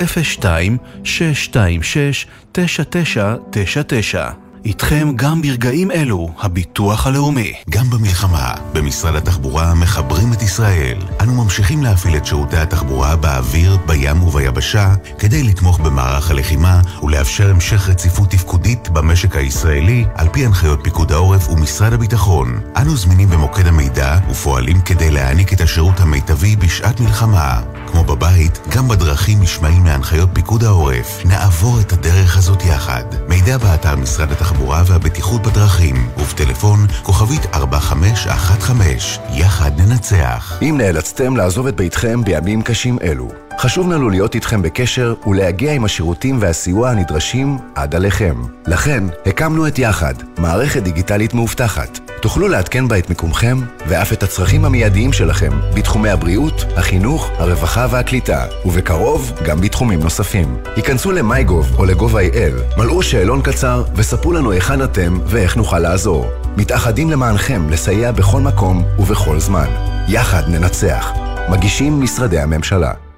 02-626-9999. 2.56 4.51
איתכם 4.66 5.12
גם 5.16 5.42
ברגעים 5.42 5.92
אלו, 5.92 6.30
הביטוח 6.40 7.08
הלאומי. 7.08 7.54
גם 7.70 7.90
במלחמה, 7.90 8.54
במשרד 8.74 9.16
התחבורה 9.16 9.74
מחברים 9.74 10.34
את 10.34 10.42
ישראל. 10.42 10.98
אנו 11.22 11.44
ממשיכים 11.44 11.84
להפעיל 11.84 12.18
את 12.18 12.26
שירותי 12.26 12.58
התחבורה 12.58 13.16
באוויר, 13.16 13.78
בים 13.86 14.24
וביבשה, 14.24 14.94
כדי 15.20 15.44
לתמוך 15.44 15.80
במערך 15.80 16.32
הלחימה 16.32 16.82
ולאפשר 17.04 17.50
המשך 17.50 17.90
רציפות 17.90 18.30
תפקודית 18.30 18.90
במשק 18.90 19.36
הישראלי, 19.36 20.06
על 20.16 20.28
פי 20.32 20.46
הנחיות 20.46 20.80
פיקוד 20.84 21.12
העורף 21.12 21.50
ומשרד 21.50 21.94
הביטחון. 21.94 22.60
אנו 22.78 22.98
זמינים 22.98 23.30
במוקד 23.30 23.68
המידע 23.68 24.18
ופועלים 24.30 24.82
כדי 24.82 25.12
להעניק 25.12 25.54
את 25.54 25.62
השירות 25.62 26.00
המיטבי 26.00 26.56
בשעת 26.56 27.00
מלחמה. 27.00 27.62
כמו 27.88 28.04
בבית, 28.04 28.60
גם 28.76 28.88
בדרכים 28.88 29.42
נשמעים 29.42 29.86
להנחיות 29.86 30.30
פיקוד 30.34 30.64
העורף. 30.64 31.22
נעבור 31.26 31.80
את 31.80 31.94
הדרך 31.94 32.38
הזאת 32.38 32.66
יחד. 32.66 33.04
מידע 33.30 33.58
באתר 33.58 33.96
משרד 33.96 34.32
התחבורה 34.32 34.51
והבטיחות 34.88 35.42
בדרכים, 35.42 35.96
ובטלפון 36.18 36.80
כוכבית 37.04 37.42
4515. 37.54 39.24
יחד 39.34 39.72
ננצח. 39.82 40.60
אם 40.62 40.76
נאלצתם 40.78 41.38
לעזוב 41.38 41.68
את 41.68 41.76
ביתכם 41.76 42.24
בימים 42.24 42.62
קשים 42.62 42.98
אלו, 43.02 43.28
חשוב 43.60 43.92
לנו 43.92 44.10
להיות 44.10 44.36
איתכם 44.36 44.62
בקשר 44.62 45.14
ולהגיע 45.28 45.74
עם 45.74 45.86
השירותים 45.86 46.38
והסיוע 46.40 46.90
הנדרשים 46.90 47.58
עד 47.76 47.96
עליכם. 47.96 48.36
לכן, 48.68 49.04
הקמנו 49.26 49.68
את 49.68 49.80
יחד, 49.80 50.14
מערכת 50.38 50.84
דיגיטלית 50.84 51.34
מאובטחת. 51.34 52.11
תוכלו 52.22 52.48
לעדכן 52.48 52.88
בה 52.88 52.98
את 52.98 53.10
מיקומכם 53.10 53.58
ואף 53.88 54.14
את 54.14 54.24
הצרכים 54.24 54.66
המיידיים 54.66 55.14
שלכם 55.14 55.52
בתחומי 55.74 56.10
הבריאות, 56.10 56.66
החינוך, 56.78 57.30
הרווחה 57.38 57.88
והקליטה, 57.90 58.46
ובקרוב 58.66 59.32
גם 59.46 59.62
בתחומים 59.62 60.00
נוספים. 60.00 60.58
היכנסו 60.76 61.12
ל-MyGov 61.12 61.78
או 61.78 61.86
ל-gov.il, 61.86 62.80
מלאו 62.80 63.04
שאלון 63.04 63.42
קצר 63.42 63.84
וספרו 63.96 64.34
לנו 64.34 64.52
היכן 64.52 64.84
אתם 64.84 65.20
ואיך 65.26 65.58
נוכל 65.58 65.80
לעזור. 65.80 66.32
מתאחדים 66.58 67.12
למענכם 67.12 67.70
לסייע 67.70 68.12
בכל 68.12 68.42
מקום 68.42 68.84
ובכל 69.00 69.40
זמן. 69.40 69.68
יחד 70.08 70.44
ננצח. 70.50 71.12
מגישים 71.50 72.02
משרדי 72.02 72.40
הממשלה. 72.40 73.11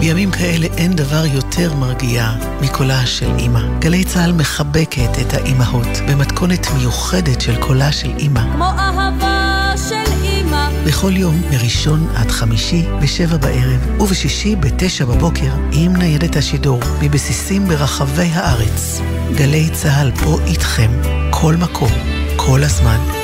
בימים 0.00 0.30
כאלה 0.30 0.66
אין 0.76 0.96
דבר 0.96 1.26
יותר 1.26 1.74
מרגיע 1.74 2.30
מקולה 2.60 3.06
של 3.06 3.30
אימא. 3.38 3.60
גלי 3.78 4.04
צה"ל 4.04 4.32
מחבקת 4.32 5.18
את 5.20 5.34
האימהות 5.34 5.88
במתכונת 6.08 6.66
מיוחדת 6.76 7.40
של 7.40 7.56
קולה 7.60 7.92
של 7.92 8.10
אימא. 8.18 8.40
כמו 8.52 8.64
אהבה 8.64 9.72
של 9.88 10.12
אימא. 10.22 10.68
בכל 10.86 11.16
יום, 11.16 11.42
מראשון 11.50 12.06
עד 12.16 12.30
חמישי, 12.30 12.84
בשבע 13.02 13.36
בערב, 13.36 14.00
ובשישי 14.00 14.56
בתשע 14.56 15.04
בבוקר, 15.04 15.52
עם 15.72 15.96
ניידת 15.96 16.36
השידור, 16.36 16.80
מבסיסים 17.02 17.68
ברחבי 17.68 18.30
הארץ. 18.32 19.00
גלי 19.34 19.68
צה"ל 19.72 20.10
פה 20.24 20.38
איתכם, 20.46 20.90
כל 21.30 21.56
מקום, 21.56 21.92
כל 22.36 22.64
הזמן. 22.64 23.17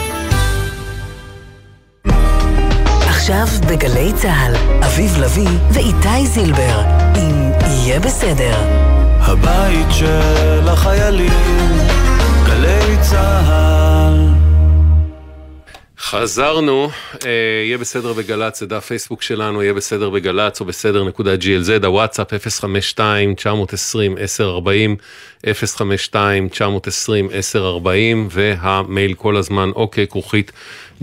עכשיו 3.25 3.47
בגלי 3.69 4.13
צה"ל, 4.13 4.55
אביב 4.85 5.19
לביא 5.19 5.49
ואיתי 5.71 6.27
זילבר, 6.27 6.83
אם 7.17 7.51
יהיה 7.67 8.01
בסדר. 8.01 8.57
הבית 9.21 9.87
של 9.91 10.69
החיילים, 10.69 11.79
גלי 12.47 12.97
צה"ל. 13.01 14.34
חזרנו, 15.99 16.91
אה, 17.25 17.31
יהיה 17.65 17.79
בסדר 17.79 18.13
בגל"צ, 18.13 18.59
זה 18.59 18.67
דף 18.67 18.85
פייסבוק 18.85 19.23
שלנו, 19.23 19.63
יהיה 19.63 19.75
בסדר 19.75 20.11
בגל"צ 20.11 20.61
או 20.61 20.67
בסדר 20.67 21.05
נקודה 21.05 21.35
glz, 21.35 21.87
הוואטסאפ 21.87 22.33
052-920-1040, 22.33 22.37
052-920-1040, 25.45 25.47
והמייל 28.31 29.15
כל 29.15 29.37
הזמן, 29.37 29.71
אוקיי, 29.75 30.07
כרוכית 30.07 30.53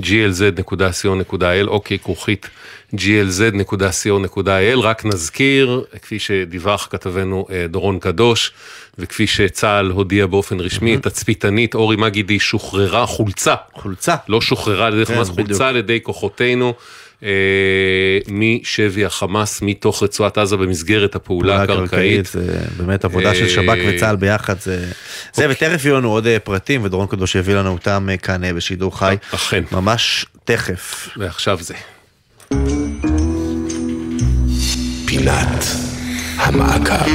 glz.co.il, 0.02 1.68
אוקיי, 1.68 2.00
כרוכית 2.00 2.50
glz.co.il, 2.96 4.80
רק 4.82 5.06
נזכיר, 5.06 5.84
כפי 6.02 6.20
שדיווח 6.20 6.88
כתבנו 6.92 7.46
אה, 7.52 7.66
דורון 7.70 8.00
קדוש, 8.00 8.52
וכפי 9.00 9.28
שצה"ל 9.28 9.92
הודיע 9.92 10.26
באופן 10.26 10.60
רשמי, 10.60 10.98
תצפיתנית 10.98 11.76
אורי 11.76 11.96
מגידי 11.96 12.40
שוחררה 12.40 13.06
חולצה. 13.06 13.56
חולצה. 13.74 14.16
לא 14.28 14.42
שוחררה 14.42 14.88
על 14.88 14.94
ידי 14.94 15.06
כן, 15.06 15.16
חמאס. 15.16 15.30
חולצה 15.30 15.68
על 15.68 15.76
ידי 15.76 16.00
כוחותינו. 16.04 16.74
אה, 17.24 17.30
משבי 18.28 19.06
החמאס, 19.06 19.62
מתוך 19.62 20.04
רצועת 20.04 20.38
עזה 20.38 20.58
במסגרת 20.58 21.16
הפעולה 21.16 21.64
הקרקעית. 21.64 22.26
זה 22.26 22.58
באמת 22.78 23.06
עבודה 23.06 23.36
של 23.36 23.44
אה, 23.44 23.50
שב"כ 23.50 23.78
וצה"ל 23.88 24.16
ביחד. 24.16 24.60
זה, 24.60 24.92
זה 25.34 25.50
ותכף 25.50 25.86
יהיו 25.86 25.98
לנו 25.98 26.12
עוד 26.12 26.28
פרטים, 26.44 26.84
ודורון 26.84 27.08
קדוש 27.08 27.36
יביא 27.36 27.56
לנו 27.56 27.70
אותם 27.70 28.10
כאן 28.22 28.56
בשידור 28.56 29.00
חי. 29.00 29.16
אכן. 29.32 29.64
ממש 29.72 30.26
תכף. 30.46 31.10
ועכשיו 31.18 31.58
זה. 31.62 31.74
פינת 35.22 35.66
המעקב. 36.38 37.12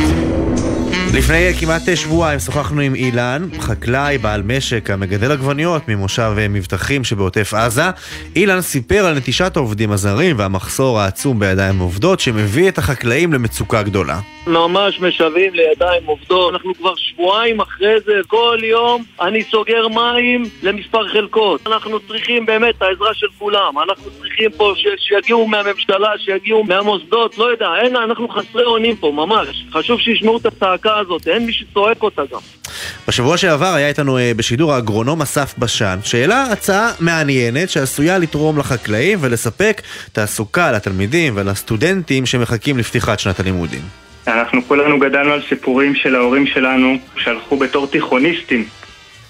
לפני 1.16 1.54
כמעט 1.60 1.82
שבועיים 1.94 2.40
שוחחנו 2.40 2.80
עם 2.80 2.94
אילן, 2.94 3.48
חקלאי, 3.60 4.18
בעל 4.18 4.42
משק, 4.42 4.90
המגדל 4.90 5.32
עגבניות 5.32 5.88
ממושב 5.88 6.32
אה, 6.38 6.48
מבטחים 6.48 7.04
שבעוטף 7.04 7.54
עזה. 7.54 7.82
אילן 8.36 8.60
סיפר 8.60 9.06
על 9.06 9.14
נטישת 9.14 9.56
העובדים 9.56 9.92
הזרים 9.92 10.38
והמחסור 10.38 11.00
העצום 11.00 11.38
בידיים 11.38 11.78
עובדות 11.78 12.20
שמביא 12.20 12.68
את 12.68 12.78
החקלאים 12.78 13.32
למצוקה 13.32 13.82
גדולה. 13.82 14.18
ממש 14.46 15.00
משוועים 15.00 15.54
לידיים 15.54 16.02
עובדות. 16.06 16.54
אנחנו 16.54 16.74
כבר 16.74 16.92
שבועיים 16.96 17.60
אחרי 17.60 18.00
זה, 18.06 18.12
כל 18.26 18.58
יום 18.62 19.04
אני 19.20 19.42
סוגר 19.42 19.88
מים 19.88 20.42
למספר 20.62 21.08
חלקות. 21.08 21.66
אנחנו 21.66 22.00
צריכים 22.00 22.46
באמת 22.46 22.74
את 22.76 22.82
העזרה 22.82 23.14
של 23.14 23.26
כולם. 23.38 23.78
אנחנו 23.78 24.10
צריכים 24.10 24.50
פה 24.56 24.72
ש- 24.76 25.08
שיגיעו 25.08 25.46
מהממשלה, 25.46 26.08
שיגיעו 26.18 26.64
מהמוסדות, 26.64 27.38
לא 27.38 27.44
יודע, 27.44 27.68
אין, 27.82 27.96
אנחנו 27.96 28.28
חסרי 28.28 28.64
אונים 28.64 28.96
פה, 28.96 29.12
ממש. 29.14 29.64
חשוב 29.72 30.00
שישמעו 30.00 30.36
את 30.36 30.46
הצעקה 30.46 30.98
הזאת, 31.06 31.28
אין 31.28 31.46
מי 31.46 31.52
שצועק 31.52 32.02
אותה 32.02 32.22
גם. 32.32 32.40
בשבוע 33.08 33.36
שעבר 33.36 33.74
היה 33.74 33.88
איתנו 33.88 34.18
אה, 34.18 34.32
בשידור 34.36 34.72
האגרונום 34.72 35.22
אסף 35.22 35.54
בשן, 35.58 35.98
שהעלה 36.02 36.42
הצעה 36.42 36.90
מעניינת 37.00 37.70
שעשויה 37.70 38.18
לתרום 38.18 38.58
לחקלאים 38.58 39.18
ולספק 39.20 39.82
תעסוקה 40.12 40.72
לתלמידים 40.72 41.32
ולסטודנטים 41.36 42.26
שמחכים 42.26 42.78
לפתיחת 42.78 43.18
שנת 43.18 43.40
הלימודים. 43.40 43.82
אנחנו 44.26 44.62
כולנו 44.68 44.98
גדלנו 44.98 45.32
על 45.32 45.42
סיפורים 45.48 45.94
של 45.94 46.14
ההורים 46.14 46.46
שלנו 46.46 46.96
שהלכו 47.16 47.56
בתור 47.56 47.86
תיכוניסטים 47.86 48.64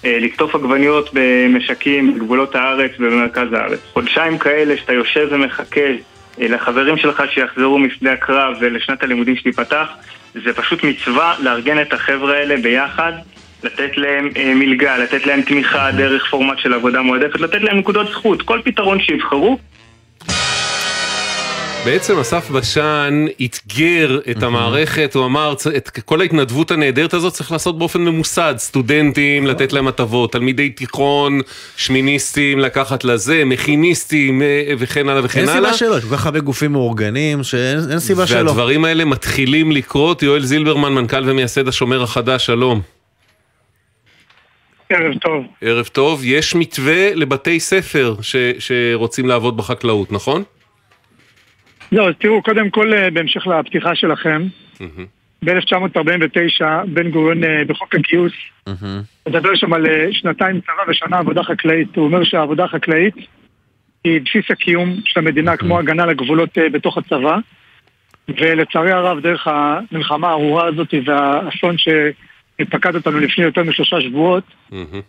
אה, 0.05 0.17
לקטוף 0.21 0.55
עגבניות 0.55 1.09
במשקים 1.13 2.13
בגבולות 2.13 2.55
הארץ 2.55 2.91
ובמרכז 2.99 3.53
הארץ. 3.53 3.79
חודשיים 3.93 4.37
כאלה 4.37 4.77
שאתה 4.77 4.93
יושב 4.93 5.27
ומחכה 5.31 5.81
לחברים 6.37 6.97
שלך 6.97 7.23
שיחזרו 7.33 7.79
משדה 7.79 8.13
הקרב 8.13 8.55
ולשנת 8.59 9.03
הלימודים 9.03 9.35
שתיפתח 9.35 9.87
זה 10.33 10.53
פשוט 10.53 10.83
מצווה 10.83 11.35
לארגן 11.39 11.81
את 11.81 11.93
החבר'ה 11.93 12.33
האלה 12.33 12.57
ביחד 12.57 13.13
לתת 13.63 13.97
להם 13.97 14.29
אה, 14.37 14.53
מלגה, 14.55 14.97
לתת 14.97 15.25
להם 15.25 15.41
תמיכה 15.41 15.91
דרך 15.91 16.29
פורמט 16.29 16.59
של 16.59 16.73
עבודה 16.73 17.01
מועדפת, 17.01 17.39
לתת 17.39 17.61
להם 17.61 17.77
נקודות 17.77 18.07
זכות, 18.07 18.41
כל 18.41 18.59
פתרון 18.63 18.99
שיבחרו 18.99 19.57
בעצם 21.85 22.19
אסף 22.19 22.49
בשן 22.51 23.25
אתגר 23.45 24.19
את 24.31 24.43
המערכת, 24.43 25.15
הוא 25.15 25.25
אמר, 25.25 25.55
"צ- 25.55 25.67
את 25.67 25.89
כל 26.05 26.21
ההתנדבות 26.21 26.71
הנהדרת 26.71 27.13
הזאת 27.13 27.33
צריך 27.33 27.51
לעשות 27.51 27.77
באופן 27.77 28.01
ממוסד, 28.01 28.55
סטודנטים, 28.57 29.47
לתת 29.47 29.73
להם 29.73 29.87
הטבות, 29.87 30.31
תלמידי 30.31 30.69
תיכון, 30.69 31.39
שמיניסטים, 31.77 32.59
לקחת 32.59 33.03
לזה, 33.03 33.45
מכיניסטים 33.45 34.41
אה, 34.41 34.73
וכן 34.77 35.09
הלאה 35.09 35.21
וכן 35.25 35.39
אין 35.39 35.49
הלאה. 35.49 35.73
סיבה 35.73 35.77
שלא, 35.77 35.97
יש 35.97 36.03
כל 36.05 36.15
כך 36.17 36.25
הרבה 36.25 36.39
גופים 36.39 36.71
מאורגנים 36.71 37.43
שאין 37.43 37.79
אין 37.91 37.99
סיבה 37.99 38.27
שלא. 38.27 38.37
והדברים 38.49 38.85
האלה 38.85 39.05
מתחילים 39.05 39.71
לקרות, 39.71 40.23
יואל 40.23 40.45
זילברמן, 40.45 40.93
מנכ"ל 40.93 41.23
ומייסד 41.29 41.67
השומר 41.67 42.03
החדש, 42.03 42.45
שלום. 42.45 42.81
ערב 44.89 45.13
טוב. 45.21 45.43
ערב 45.61 45.85
טוב, 45.85 46.21
יש 46.23 46.55
מתווה 46.55 47.13
לבתי 47.15 47.59
ספר 47.59 48.15
ש, 48.21 48.35
שרוצים 48.59 49.27
לעבוד 49.27 49.57
בחקלאות, 49.57 50.11
נכון? 50.11 50.43
לא, 51.91 52.09
אז 52.09 52.13
תראו, 52.19 52.41
קודם 52.43 52.69
כל, 52.69 52.93
אה, 52.93 53.11
בהמשך 53.11 53.47
לפתיחה 53.47 53.95
שלכם, 53.95 54.43
ב-1949, 55.45 56.65
בן 56.87 57.11
גוריון 57.11 57.43
אה, 57.43 57.63
בחוק 57.67 57.95
הגיוס, 57.95 58.33
מדבר 59.29 59.55
שם 59.55 59.73
על 59.73 59.85
אה, 59.85 60.07
שנתיים 60.11 60.61
צבא 60.61 60.91
ושנה 60.91 61.17
עבודה 61.17 61.43
חקלאית. 61.43 61.95
הוא 61.95 62.05
אומר 62.05 62.23
שהעבודה 62.23 62.63
החקלאית 62.63 63.15
היא 64.03 64.21
בסיס 64.21 64.51
הקיום 64.51 64.95
של 65.05 65.19
המדינה 65.19 65.57
כמו 65.57 65.79
הגנה 65.79 66.05
לגבולות 66.05 66.57
בתוך 66.71 66.97
הצבא. 66.97 67.37
ולצערי 68.29 68.91
הרב, 68.91 69.19
דרך 69.19 69.47
המלחמה 69.47 70.27
הארורה 70.27 70.65
הזאת 70.67 70.93
והאסון 71.05 71.75
שפקד 71.77 72.95
אותנו 72.95 73.19
לפני 73.19 73.43
יותר 73.43 73.63
משלושה 73.63 74.01
שבועות, 74.01 74.43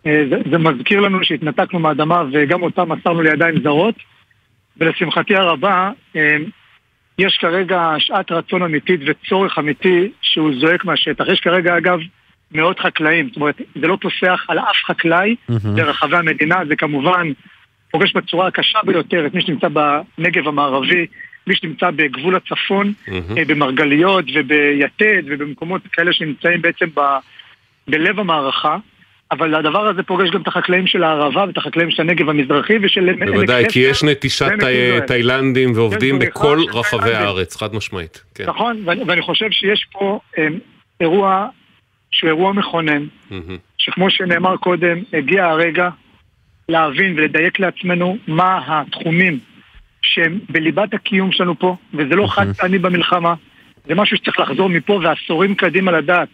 אה, 0.07 0.25
זה, 0.31 0.37
זה 0.51 0.59
מזכיר 0.59 1.01
לנו 1.01 1.25
שהתנתקנו 1.25 1.79
מהאדמה 1.79 2.23
וגם 2.33 2.63
אותה 2.63 2.85
מסרנו 2.85 3.23
לידיים 3.23 3.63
זרות. 3.63 3.95
ולשמחתי 4.81 5.37
הרבה, 5.37 5.91
יש 7.19 7.39
כרגע 7.41 7.95
שעת 7.99 8.33
רצון 8.33 8.63
אמיתית 8.63 9.01
וצורך 9.07 9.59
אמיתי 9.59 10.11
שהוא 10.23 10.51
זועק 10.61 10.85
מהשטח. 10.85 11.25
יש 11.33 11.41
כרגע, 11.41 11.77
אגב, 11.77 11.99
מאות 12.53 12.81
חקלאים, 12.81 13.29
זאת 13.29 13.37
אומרת, 13.37 13.61
זה 13.81 13.87
לא 13.87 13.99
פוסח 14.01 14.45
על 14.49 14.59
אף 14.59 14.77
חקלאי 14.87 15.37
ברחבי 15.75 16.17
המדינה, 16.17 16.57
זה 16.69 16.77
כמובן 16.77 17.33
פוגש 17.91 18.13
בצורה 18.13 18.47
הקשה 18.47 18.79
ביותר 18.85 19.27
את 19.27 19.35
מי 19.35 19.43
שנמצא 19.43 19.69
בנגב 19.69 20.49
המערבי, 20.49 21.07
מי 21.47 21.57
שנמצא 21.57 21.91
בגבול 21.91 22.37
הצפון, 22.37 22.93
אה, 23.09 23.45
במרגליות 23.47 24.25
וביתד 24.35 25.23
ובמקומות 25.27 25.83
כאלה 25.93 26.13
שנמצאים 26.13 26.63
בעצם 26.63 26.87
ב, 26.95 27.01
בלב 27.89 28.21
המערכה. 28.21 28.77
אבל 29.31 29.55
הדבר 29.55 29.89
הזה 29.89 30.03
פוגש 30.03 30.31
גם 30.31 30.43
את 30.43 30.49
החקלאים 30.49 30.87
של 30.87 31.05
הערבה 31.05 31.45
ואת 31.47 31.57
החקלאים 31.57 31.91
של 31.91 32.03
הנגב 32.03 32.29
המזרחי 32.29 32.79
ושל 32.83 33.13
בוודאי, 33.13 33.65
כי 33.69 33.81
יש 33.81 34.05
נטישת 34.05 34.51
תאילנדים 35.07 35.73
ועובדים 35.75 36.19
בכל 36.19 36.59
רחבי 36.73 37.15
הארץ, 37.15 37.57
חד 37.57 37.75
משמעית. 37.75 38.25
כן. 38.35 38.45
נכון, 38.47 38.83
ואני 38.87 39.23
חושב 39.23 39.51
שיש 39.51 39.87
פה 39.93 40.21
אה, 40.39 40.47
אירוע 41.01 41.49
שהוא 42.11 42.29
אירוע 42.29 42.53
מכונן, 42.53 43.07
שכמו 43.79 44.11
שנאמר 44.11 44.57
קודם, 44.57 44.99
הגיע 45.13 45.47
הרגע 45.47 45.89
להבין 46.69 47.15
ולדייק 47.17 47.61
לעצמנו 47.61 48.19
מה 48.27 48.61
התחומים 48.67 49.39
שהם 50.03 50.39
בליבת 50.49 50.95
הקיום 50.95 51.33
שלנו 51.33 51.59
פה, 51.59 51.77
וזה 51.95 52.17
לא 52.17 52.27
חד 52.27 52.53
פעני 52.53 52.79
במלחמה, 52.79 53.35
זה 53.87 53.95
משהו 53.95 54.17
שצריך 54.17 54.41
לחזור 54.41 54.69
מפה 54.69 55.01
ועשורים 55.03 55.55
קדימה 55.55 55.93
לדעת 55.93 56.29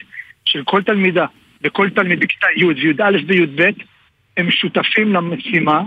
של 0.44 0.62
כל 0.64 0.82
תלמידה 0.82 1.26
וכל 1.64 1.90
תלמיד 1.90 2.20
בכיתה 2.20 2.46
י' 2.56 2.64
וי"א 2.64 3.18
וי"ב 3.26 3.70
הם 4.36 4.50
שותפים 4.50 5.12
למשימה 5.12 5.80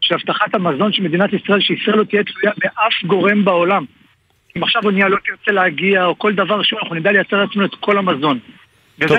של 0.00 0.14
הבטחת 0.14 0.54
המזון 0.54 0.92
של 0.92 1.02
מדינת 1.02 1.30
ישראל, 1.32 1.60
שישראל 1.60 1.96
לא 1.96 2.04
תהיה 2.04 2.22
תלויה 2.24 2.52
באף 2.58 3.04
גורם 3.06 3.44
בעולם. 3.44 3.84
אם 4.56 4.62
עכשיו 4.62 4.82
אונייה 4.84 5.08
לא 5.08 5.16
תרצה 5.16 5.52
להגיע 5.52 6.04
או 6.04 6.18
כל 6.18 6.34
דבר 6.34 6.62
שהוא, 6.62 6.80
אנחנו 6.80 6.94
נדע 6.94 7.12
לייצר 7.12 7.36
לעצמנו 7.36 7.64
את 7.64 7.74
כל 7.80 7.98
המזון. 7.98 8.38
טוב, 9.08 9.18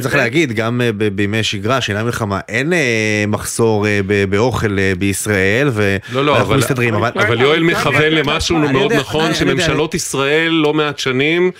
צריך 0.00 0.14
להגיד, 0.14 0.52
גם 0.52 0.80
אה, 0.80 0.92
בימי 0.92 1.42
שגרה, 1.42 1.80
שאינה 1.80 2.04
מלחמה, 2.04 2.40
אין 2.48 2.72
אה, 2.72 3.24
מחסור 3.28 3.86
אה, 3.86 4.00
באוכל 4.28 4.94
בישראל, 4.98 5.68
ואנחנו 5.72 6.54
מסתדרים. 6.54 6.94
אבל 6.94 7.40
יואל 7.40 7.62
מכוון 7.62 8.12
למשהו 8.12 8.58
מאוד 8.58 8.92
נכון, 8.92 9.34
שממשלות 9.34 9.94
ישראל 9.94 10.52
לא 10.52 10.74
מעט 10.74 10.98
שנים... 10.98 11.50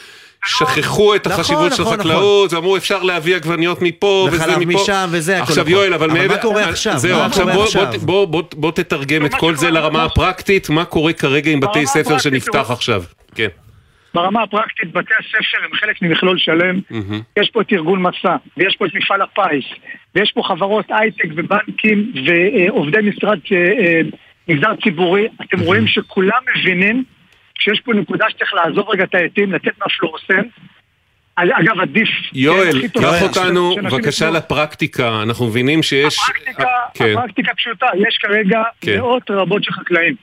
שכחו 0.46 1.14
את 1.14 1.26
החשיבות 1.26 1.72
של 1.72 1.84
חקלאות, 1.84 2.52
ואמרו 2.52 2.76
אפשר 2.76 3.02
להביא 3.02 3.36
עגבניות 3.36 3.82
מפה 3.82 4.28
וזה 4.32 4.46
מפה. 4.46 4.52
וחלב 4.52 4.68
משם 4.68 5.06
וזה, 5.10 5.42
עכשיו 5.42 5.70
יואל, 5.70 5.94
אבל 5.94 6.10
מה 6.28 6.38
קורה 6.38 6.68
עכשיו? 6.68 6.98
זהו, 6.98 7.20
עכשיו 7.20 7.46
בוא 8.56 8.70
תתרגם 8.70 9.26
את 9.26 9.34
כל 9.34 9.54
זה 9.54 9.70
לרמה 9.70 10.04
הפרקטית, 10.04 10.70
מה 10.70 10.84
קורה 10.84 11.12
כרגע 11.12 11.50
עם 11.50 11.60
בתי 11.60 11.86
ספר 11.86 12.18
שנפתח 12.18 12.70
עכשיו? 12.70 13.02
כן. 13.34 13.48
ברמה 14.14 14.42
הפרקטית, 14.42 14.92
בתי 14.92 15.14
הספר 15.18 15.64
הם 15.64 15.74
חלק 15.74 16.02
ממכלול 16.02 16.38
שלם. 16.38 16.78
Mm-hmm. 16.78 17.40
יש 17.40 17.50
פה 17.52 17.60
את 17.60 17.72
ארגון 17.72 18.02
מסע, 18.02 18.36
ויש 18.56 18.76
פה 18.78 18.86
את 18.86 18.90
מפעל 18.94 19.22
הפיס, 19.22 19.64
ויש 20.14 20.32
פה 20.34 20.42
חברות 20.48 20.84
הייטק 20.88 21.28
ובנקים 21.36 22.12
ועובדי 22.26 22.98
משרד 23.02 23.38
אה, 23.52 23.56
אה, 23.56 24.00
מגזר 24.48 24.74
ציבורי. 24.82 25.28
אתם. 25.42 25.60
רואים 25.60 25.86
שכולם 25.86 26.38
מבינים 26.56 27.04
שיש 27.58 27.80
פה 27.80 27.92
נקודה 27.92 28.24
שצריך 28.30 28.54
לעזוב 28.54 28.90
רגע 28.90 29.04
את 29.04 29.14
העטים, 29.14 29.52
לתת 29.52 29.78
מהפלורסנט. 29.78 30.46
אגב, 31.36 31.80
עדיף... 31.80 32.08
יואל, 32.32 32.88
קח 32.88 33.22
אותנו 33.22 33.76
בבקשה 33.84 34.30
לפרקטיקה, 34.30 35.22
אנחנו 35.22 35.46
מבינים 35.46 35.82
שיש... 35.82 36.18
הפרקטיקה, 36.18 36.68
כן. 36.94 37.14
הפרקטיקה 37.18 37.54
פשוטה, 37.54 37.86
יש 38.08 38.18
כרגע 38.22 38.62
כן. 38.80 38.98
מאות 38.98 39.30
רבות 39.30 39.64
של 39.64 39.72
חקלאים. 39.72 40.14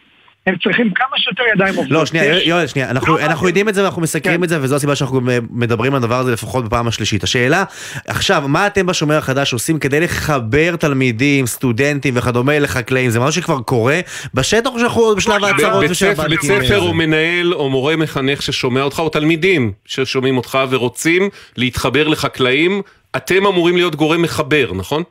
הם 0.48 0.56
צריכים 0.64 0.92
כמה 0.96 1.18
שיותר 1.18 1.44
ידיים 1.56 1.76
עובדות. 1.76 1.92
לא, 1.92 2.06
שנייה, 2.06 2.48
יואל, 2.48 2.68
שנייה, 2.68 2.90
אנחנו, 2.90 3.18
לא 3.18 3.26
אנחנו 3.26 3.48
יודעים 3.48 3.70
את 3.70 3.76
זה 3.76 3.84
ואנחנו 3.84 4.02
מסקרים 4.02 4.38
כן. 4.38 4.44
את 4.44 4.50
זה, 4.50 4.62
וזו 4.62 4.76
הסיבה 4.76 4.96
שאנחנו 4.96 5.22
מדברים 5.50 5.94
על 5.94 6.04
הדבר 6.04 6.20
הזה 6.20 6.32
לפחות 6.32 6.66
בפעם 6.66 6.88
השלישית. 6.88 7.24
השאלה, 7.24 7.64
עכשיו, 8.08 8.44
מה 8.48 8.68
אתם 8.68 8.86
בשומר 8.86 9.18
החדש 9.18 9.54
עושים 9.54 9.80
כדי 9.80 10.00
לחבר 10.00 10.76
תלמידים, 10.76 11.48
סטודנטים 11.48 12.14
וכדומה 12.18 12.60
לחקלאים? 12.60 13.10
זה 13.10 13.20
משהו 13.20 13.42
שכבר 13.42 13.60
קורה 13.60 14.00
בשטח 14.34 14.70
או 14.70 14.80
שאנחנו 14.80 15.02
עוד 15.02 15.18
בשלב 15.18 15.44
ההצהרות 15.44 15.86
ושהבנקים... 15.90 16.30
בית 16.30 16.42
ספר 16.42 16.80
או 16.80 16.94
מנהל 16.94 17.54
או 17.54 17.70
מורה 17.70 17.96
מחנך 17.96 18.42
ששומע 18.42 18.82
אותך, 18.82 19.00
או 19.00 19.10
תלמידים 19.10 19.72
ששומעים 19.86 20.38
אותך 20.38 20.60
ורוצים 20.70 21.30
להתחבר 21.58 22.08
לחקלאים, 22.08 22.82
אתם 23.16 23.46
אמורים 23.46 23.76
להיות 23.76 23.96
גורם 23.96 24.22
מחבר, 24.22 24.72
נכון? 24.76 25.04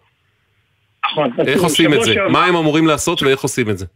נכון. 1.12 1.30
איך 1.46 1.62
עושים 1.62 1.94
את 1.94 2.04
זה? 2.04 2.14
מה 2.28 2.44
הם 2.44 2.56
אמורים 2.56 2.86
לעשות 2.86 3.22
ואיך 3.22 3.40
עושים 3.40 3.70
את 3.70 3.78
זה? 3.78 3.86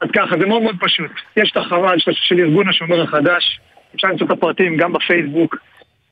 אז 0.00 0.08
ככה, 0.14 0.38
זה 0.40 0.46
מאוד 0.46 0.62
מאוד 0.62 0.76
פשוט. 0.80 1.10
יש 1.36 1.50
את 1.52 1.56
החמ"ל 1.56 1.98
של, 1.98 2.12
של 2.14 2.38
ארגון 2.38 2.68
השומר 2.68 3.02
החדש, 3.02 3.60
אפשר 3.94 4.08
למצוא 4.08 4.26
את 4.26 4.30
הפרטים 4.30 4.76
גם 4.76 4.92
בפייסבוק, 4.92 5.56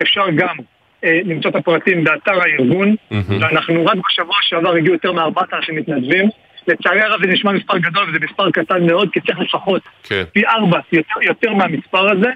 אפשר 0.03 0.31
גם 0.37 0.57
אה, 1.05 1.21
למצוא 1.25 1.51
את 1.51 1.57
הפרטים 1.57 2.05
באתר 2.05 2.41
הארגון, 2.41 2.95
mm-hmm. 2.95 3.15
ואנחנו 3.41 3.87
רק 3.87 3.97
בשבוע 4.09 4.37
שעבר 4.43 4.75
הגיעו 4.75 4.95
יותר 4.95 5.13
מ-4,000 5.13 5.73
מתנדבים. 5.73 6.29
לצערי 6.69 7.01
הרב 7.01 7.21
זה 7.25 7.33
נשמע 7.33 7.53
מספר 7.53 7.79
גדול 7.79 8.09
וזה 8.09 8.19
מספר 8.31 8.51
קטן 8.51 8.87
מאוד, 8.87 9.09
כי 9.13 9.21
צריך 9.21 9.39
לפחות 9.39 9.83
כן. 10.03 10.23
פי 10.33 10.47
ארבע 10.47 10.79
יותר, 10.93 11.23
יותר 11.23 11.53
מהמספר 11.53 12.11
הזה. 12.11 12.29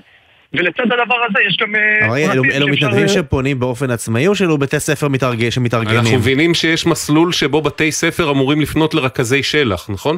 ולצד 0.52 0.82
הדבר 0.82 1.14
הזה 1.28 1.38
יש 1.48 1.56
גם... 1.60 1.74
אה, 1.74 2.32
אלו, 2.32 2.44
אלו 2.44 2.68
מתנדבים 2.68 3.08
שפונים 3.08 3.60
באופן 3.60 3.90
עצמאי 3.90 4.28
או 4.28 4.34
שאלו 4.34 4.58
בתי 4.58 4.80
ספר 4.80 5.08
מתארגנים 5.08 5.50
שמתארגנים? 5.50 5.98
אנחנו 5.98 6.16
מבינים 6.16 6.54
שיש 6.54 6.86
מסלול 6.86 7.32
שבו 7.32 7.62
בתי 7.62 7.92
ספר 7.92 8.30
אמורים 8.30 8.60
לפנות 8.60 8.94
לרכזי 8.94 9.42
שלח, 9.42 9.90
נכון? 9.90 10.16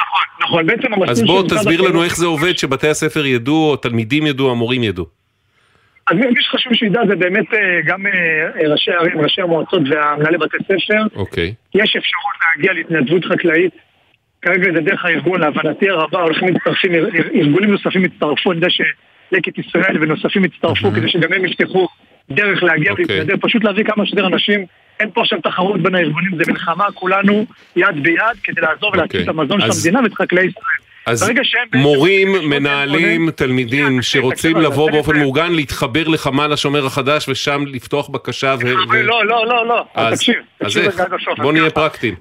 נכון, 0.00 0.22
נכון, 0.40 0.66
בעצם 0.66 0.92
המסלול 0.92 1.10
אז 1.10 1.22
בוא 1.22 1.42
תסביר 1.48 1.80
לנו 1.80 2.04
איך 2.04 2.16
זה 2.16 2.26
עובד, 2.26 2.58
שבתי 2.58 2.88
הספר 2.88 3.26
ידעו, 3.26 3.70
או 3.70 3.76
תלמידים 3.76 4.26
ידעו, 4.26 4.50
המורים 4.50 4.82
ידעו. 4.82 5.06
אז 6.06 6.16
מי 6.16 6.42
שחשוב 6.42 6.74
שידע 6.74 7.00
זה 7.08 7.16
באמת 7.16 7.54
אה, 7.54 7.80
גם 7.84 8.06
אה, 8.06 8.70
ראשי 8.70 8.90
הערים, 8.90 9.20
ראשי 9.20 9.42
המועצות 9.42 9.82
והמנהלי 9.90 10.38
בתי 10.38 10.56
ספר. 10.64 11.02
אוקיי. 11.16 11.54
יש 11.74 11.96
אפשרות 11.96 12.34
להגיע 12.56 12.72
להתנדבות 12.72 13.24
חקלאית. 13.24 13.72
כרגע 14.42 14.72
זה 14.74 14.80
דרך 14.80 15.04
הארגון, 15.04 15.40
להבנתי 15.40 15.90
הרבה, 15.90 16.20
הולכים 16.20 16.48
מצטרפים, 16.48 16.92
ארגונים 17.34 17.70
נוספים 17.70 18.04
הצטרפו, 18.04 18.52
אני 18.52 18.58
יודע 18.58 18.70
שלקט 18.70 19.58
ישראל 19.58 20.02
ונוספים 20.02 20.44
הצטרפו 20.44 20.90
כדי 20.90 21.08
שגם 21.08 21.32
הם 21.32 21.44
יפתחו 21.44 21.88
דרך 22.30 22.62
להגיע 22.62 22.90
אוקיי. 22.90 23.04
ולהתנדב, 23.08 23.36
פשוט 23.40 23.64
להביא 23.64 23.84
כמה 23.84 24.06
שיותר 24.06 24.26
אנשים 24.26 24.66
אין 25.00 25.10
פה 25.10 25.20
עכשיו 25.20 25.40
תחרות 25.40 25.82
בין 25.82 25.94
הארגונים, 25.94 26.30
זה 26.36 26.52
מלחמה, 26.52 26.84
כולנו 26.94 27.46
יד 27.76 28.02
ביד 28.02 28.36
כדי 28.42 28.60
לעזור 28.60 28.90
ולהציל 28.92 29.20
okay. 29.20 29.22
אוקיי. 29.22 29.22
את 29.22 29.28
המזון 29.28 29.60
של 29.60 29.70
המדינה 29.70 30.00
ואת 30.02 30.14
חקלאי 30.14 30.44
ישראל. 30.44 30.84
אז 31.06 31.30
מורים, 31.74 32.50
מנהלים, 32.50 33.30
תלמידים 33.30 34.02
שרוצים 34.02 34.56
לבוא 34.56 34.90
באופן 34.90 35.18
מאורגן, 35.18 35.52
להתחבר 35.52 36.08
לחמ"ל 36.08 36.52
השומר 36.52 36.86
החדש 36.86 37.28
ושם 37.28 37.64
לפתוח 37.66 38.08
בקשה 38.08 38.54
ו... 38.60 38.92
לא, 39.02 39.26
לא, 39.26 39.46
לא, 39.46 39.66
לא, 39.66 39.86
תקשיב, 40.10 40.34
תקשיב 40.58 40.82
רגע 40.82 41.04
עד 41.04 41.12
הסוף. 41.12 41.38
בוא 41.38 41.52
נהיה 41.52 41.70
פרקטיים. 41.70 42.14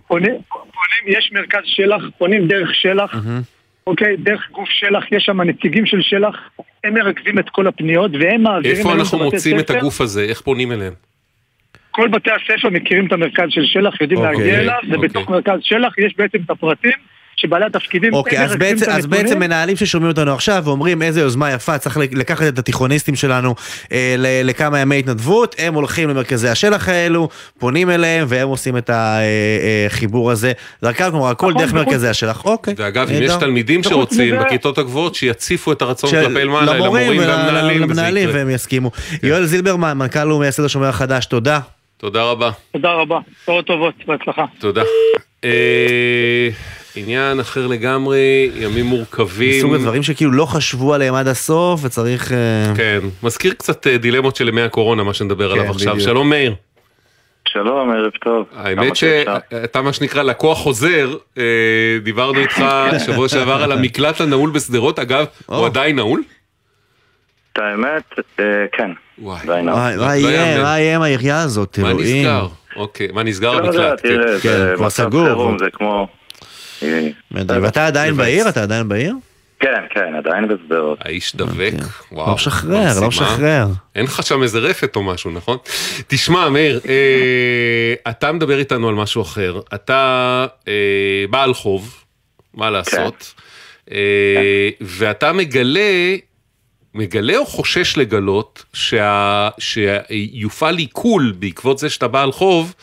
יש 1.08 1.32
מרכז 1.34 1.62
שלח, 1.66 2.02
פונים 2.18 2.48
דרך 2.48 2.76
שלח, 2.76 3.16
אוקיי, 3.88 4.18
דרך 4.18 4.52
גוף 4.52 4.70
שלח, 4.70 5.04
יש 5.12 5.24
שם 5.24 5.42
נציגים 5.42 5.86
של 5.86 6.02
שלח, 6.02 6.36
הם 6.84 6.94
מרכזים 6.94 7.40
את 7.40 7.50
כל 7.50 7.68
הפניות 7.68 8.12
והם 8.20 8.44
מעבירים... 8.44 8.78
איפה 8.78 8.94
אנחנו 8.94 9.18
מוצאים 9.18 9.60
את 9.60 9.70
הגוף 9.70 10.02
הזה? 10.02 10.24
איך 10.24 10.42
פונים 10.42 10.72
אליהם? 10.72 10.94
כל 11.92 12.08
בתי 12.08 12.30
הספר 12.32 12.70
מכירים 12.70 13.08
את 13.08 13.12
המרכז 13.12 13.46
של 13.50 13.66
שלח, 13.66 14.02
יודעים 14.02 14.20
okay, 14.20 14.24
להגיע 14.24 14.60
אליו, 14.60 14.80
okay. 14.84 14.98
ובתוך 14.98 15.30
מרכז 15.30 15.60
שלח 15.62 15.98
יש 15.98 16.14
בעצם 16.18 16.38
את 16.46 16.50
הפרטים. 16.50 16.92
שבעלי 17.44 17.66
התפקידים... 17.66 18.14
אוקיי, 18.14 18.44
אז, 18.44 18.56
בעצם, 18.56 18.92
אז 18.92 19.06
בעצם 19.06 19.40
מנהלים 19.40 19.76
ששומעים 19.76 20.12
אותנו 20.12 20.34
עכשיו 20.34 20.62
ואומרים 20.66 21.02
איזה 21.02 21.22
יוזמה 21.22 21.52
יפה, 21.52 21.78
צריך 21.78 21.98
לקחת 21.98 22.48
את 22.48 22.60
התיכוניסטים 22.60 23.16
שלנו 23.16 23.56
אה, 23.92 24.16
לכמה 24.44 24.80
ימי 24.80 25.00
התנדבות, 25.00 25.56
הם 25.60 25.74
הולכים 25.74 26.10
למרכזי 26.10 26.50
השלח 26.50 26.90
האלו, 26.90 27.30
פונים 27.60 27.90
אליהם 27.90 28.26
והם 28.30 28.48
עושים 28.48 28.78
את 28.78 28.90
החיבור 28.94 30.32
הזה. 30.32 30.52
דרכם, 30.84 31.12
כלומר, 31.12 31.30
הכל 31.30 31.50
נכון, 31.50 31.62
דרך 31.62 31.74
מרכזי 31.74 32.08
השלח, 32.08 32.46
אוקיי. 32.46 32.74
ואגב, 32.78 33.10
אם 33.10 33.24
יש 33.24 33.32
תלמידים 33.40 33.84
שרוצים 33.84 34.36
בכיתות 34.40 34.78
הגבוהות, 34.78 35.16
שיציפו 35.16 35.72
את 35.72 35.82
הרצון 35.82 36.10
כלפי 36.10 36.46
למעלה, 36.46 36.74
למורים 36.74 37.22
ולמנהלים, 37.22 38.30
והם 38.34 38.50
יסכימו. 38.50 38.92
כן. 38.92 39.28
יואל 39.28 39.46
זילברמן, 39.46 39.98
מנכ"ל 39.98 40.32
ומייסד 40.32 40.64
השומר 40.64 40.88
החדש, 40.88 41.26
תודה. 41.26 41.60
תודה 41.98 42.24
רבה. 42.24 42.52
תודה 42.74 42.92
רבה, 42.92 43.20
בשורות 43.44 43.66
טובות, 43.66 43.94
בהצלחה. 44.08 44.46
תודה. 44.60 44.82
אה, 46.98 47.02
עניין 47.02 47.40
אחר 47.40 47.68
לגמרי, 47.68 48.52
ימים 48.56 48.86
מורכבים. 48.86 49.58
מסוג 49.58 49.76
הדברים 49.76 50.04
שכאילו 50.04 50.32
לא 50.32 50.46
חשבו 50.46 50.94
עליהם 50.94 51.16
עד 51.16 51.28
הסוף 51.28 51.82
וצריך... 51.84 52.32
אה, 52.32 52.74
כן, 52.78 53.00
מזכיר 53.24 53.54
קצת 53.54 53.88
אה, 53.88 53.98
דילמות 53.98 54.36
של 54.36 54.48
ימי 54.48 54.62
הקורונה, 54.62 55.04
מה 55.04 55.14
שנדבר 55.14 55.52
עליו 55.52 55.66
כן, 55.66 55.70
עכשיו. 55.70 56.00
שלום 56.00 56.30
מאיר. 56.30 56.56
שלום, 57.48 57.92
ערב 57.92 58.12
טוב. 58.24 58.46
האמת 58.56 58.96
שאתה 58.96 59.82
מה 59.82 59.94
שנקרא 59.94 60.24
לקוח 60.24 60.58
חוזר, 60.58 61.16
דיברנו 62.04 62.40
איתך 62.40 62.64
שבוע 63.06 63.30
שעבר 63.30 63.64
על 63.64 63.72
המקלט 63.72 64.22
הנעול 64.22 64.50
בשדרות, 64.50 65.00
אגב, 65.00 65.26
הוא 65.46 65.66
עדיין 65.66 65.96
נעול? 65.96 66.24
את 67.54 67.60
האמת, 67.60 68.20
כן. 68.72 68.92
וואי, 69.20 69.62
מה 69.62 70.80
יהיה 70.80 70.96
עם 70.96 71.02
העירייה 71.02 71.42
הזאת, 71.42 71.80
אלוהים? 71.80 72.26
מה 72.26 72.32
נסגר? 72.32 72.48
אוקיי, 72.76 73.08
מה 73.14 73.24
נסגר 73.24 73.58
המקלט? 73.58 74.02
כן, 74.42 74.76
כבר 74.76 74.90
סגור. 74.90 75.60
זה 75.60 75.66
כמו... 75.74 76.08
ואתה 77.32 77.88
עדיין 77.88 78.18
בעיר? 78.18 78.50
אתה 78.50 78.64
עדיין 78.64 78.90
בעיר? 78.90 79.16
כן, 79.64 79.84
כן, 79.90 80.16
עדיין 80.16 80.48
בשדרות. 80.48 81.00
האיש 81.02 81.36
דבק, 81.36 81.74
וואו. 82.12 82.28
לא 82.28 82.34
משחרר, 82.36 83.00
לא 83.02 83.08
משחרר. 83.08 83.68
אין 83.96 84.04
לך 84.04 84.24
שם 84.24 84.44
איזה 84.44 84.60
רפת 84.60 84.96
או 84.96 85.04
משהו, 85.04 85.32
נכון? 85.32 85.58
תשמע, 86.08 86.50
מאיר, 86.50 86.80
אה, 86.88 88.12
אתה 88.12 88.32
מדבר 88.32 88.60
איתנו 88.60 88.90
על 88.90 88.96
משהו 88.96 89.22
אחר. 89.22 89.60
אתה 89.74 90.46
אה, 90.68 91.26
בעל 91.30 91.54
חוב, 91.54 92.04
מה 92.54 92.70
לעשות, 92.70 93.34
כן. 93.86 93.96
אה, 93.96 94.70
ואתה 94.82 95.34
מגלה, 95.34 96.16
מגלה 96.94 97.38
או 97.38 97.46
חושש 97.46 97.98
לגלות, 97.98 98.66
שה, 98.74 99.50
שיופעל 99.60 100.78
עיכול 100.78 101.34
בעקבות 101.40 101.80
זה 101.80 101.90
שאתה 101.90 102.08
בעל 102.08 102.32
חוב, 102.32 102.74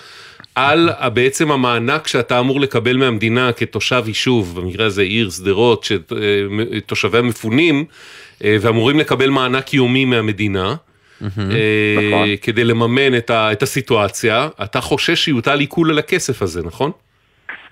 על 0.69 0.89
בעצם 1.15 1.51
המענק 1.51 2.07
שאתה 2.07 2.41
אמור 2.41 2.61
לקבל 2.61 2.97
מהמדינה 2.97 3.53
כתושב 3.53 4.03
יישוב, 4.07 4.61
במקרה 4.61 4.87
הזה 4.87 5.03
עיר, 5.03 5.31
שדרות, 5.31 5.85
שתושבי 5.85 7.19
המפונים, 7.19 7.85
אה, 8.45 8.57
ואמורים 8.61 8.99
לקבל 8.99 9.31
מענק 9.31 9.75
יומי 9.75 10.05
מהמדינה. 10.05 10.75
נכון. 11.21 12.29
כדי 12.43 12.65
לממן 12.65 13.19
את 13.31 13.63
הסיטואציה, 13.63 14.49
אתה 14.63 14.81
חושש 14.81 15.25
שיוטל 15.25 15.61
עיכול 15.61 15.91
על 15.91 15.99
הכסף 15.99 16.43
הזה, 16.43 16.63
נכון? 16.65 16.91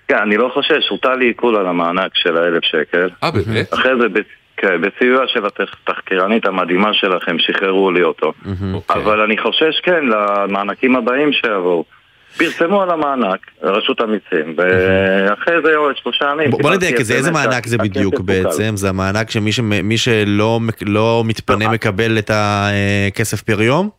כן, 0.09 0.17
אני 0.17 0.37
לא 0.37 0.51
חושש, 0.55 0.89
הוטל 0.89 1.15
לי 1.15 1.27
עיכול 1.27 1.57
על 1.57 1.67
המענק 1.67 2.11
של 2.15 2.37
האלף 2.37 2.65
שקל. 2.65 3.09
אה, 3.23 3.31
באמת? 3.31 3.75
אחרי 3.75 3.93
זה, 4.01 4.07
כן, 4.57 4.81
בסיוע 4.81 5.25
של 5.27 5.41
התחקירנית 5.47 6.47
המדהימה 6.47 6.95
שלכם, 6.95 7.37
שחררו 7.39 7.91
לי 7.91 8.03
אותו. 8.03 8.33
אוקיי. 8.75 9.03
אבל 9.03 9.21
אני 9.21 9.39
חושש, 9.39 9.81
כן, 9.83 10.05
למענקים 10.05 10.97
הבאים 10.97 11.33
שיבואו. 11.33 11.98
פרסמו 12.37 12.83
על 12.83 12.91
המענק, 12.91 13.51
רשות 13.63 14.01
המיסים, 14.01 14.55
ואחרי 14.57 15.55
זה 15.65 15.71
יורד 15.71 15.97
שלושה 15.97 16.31
ימים. 16.33 16.51
בוא 16.51 16.75
נדייק, 16.75 17.01
איזה 17.01 17.31
מענק 17.31 17.67
זה 17.67 17.79
בדיוק 17.79 18.21
בעצם? 18.21 18.77
זה 18.77 18.89
המענק 18.89 19.31
שמי 19.31 19.97
שלא 19.97 20.61
לא 20.87 21.23
מתפנה 21.25 21.65
לא. 21.65 21.71
מקבל 21.71 22.19
את 22.19 22.31
הכסף 22.35 23.43
פר 23.43 23.63
יום? 23.63 23.91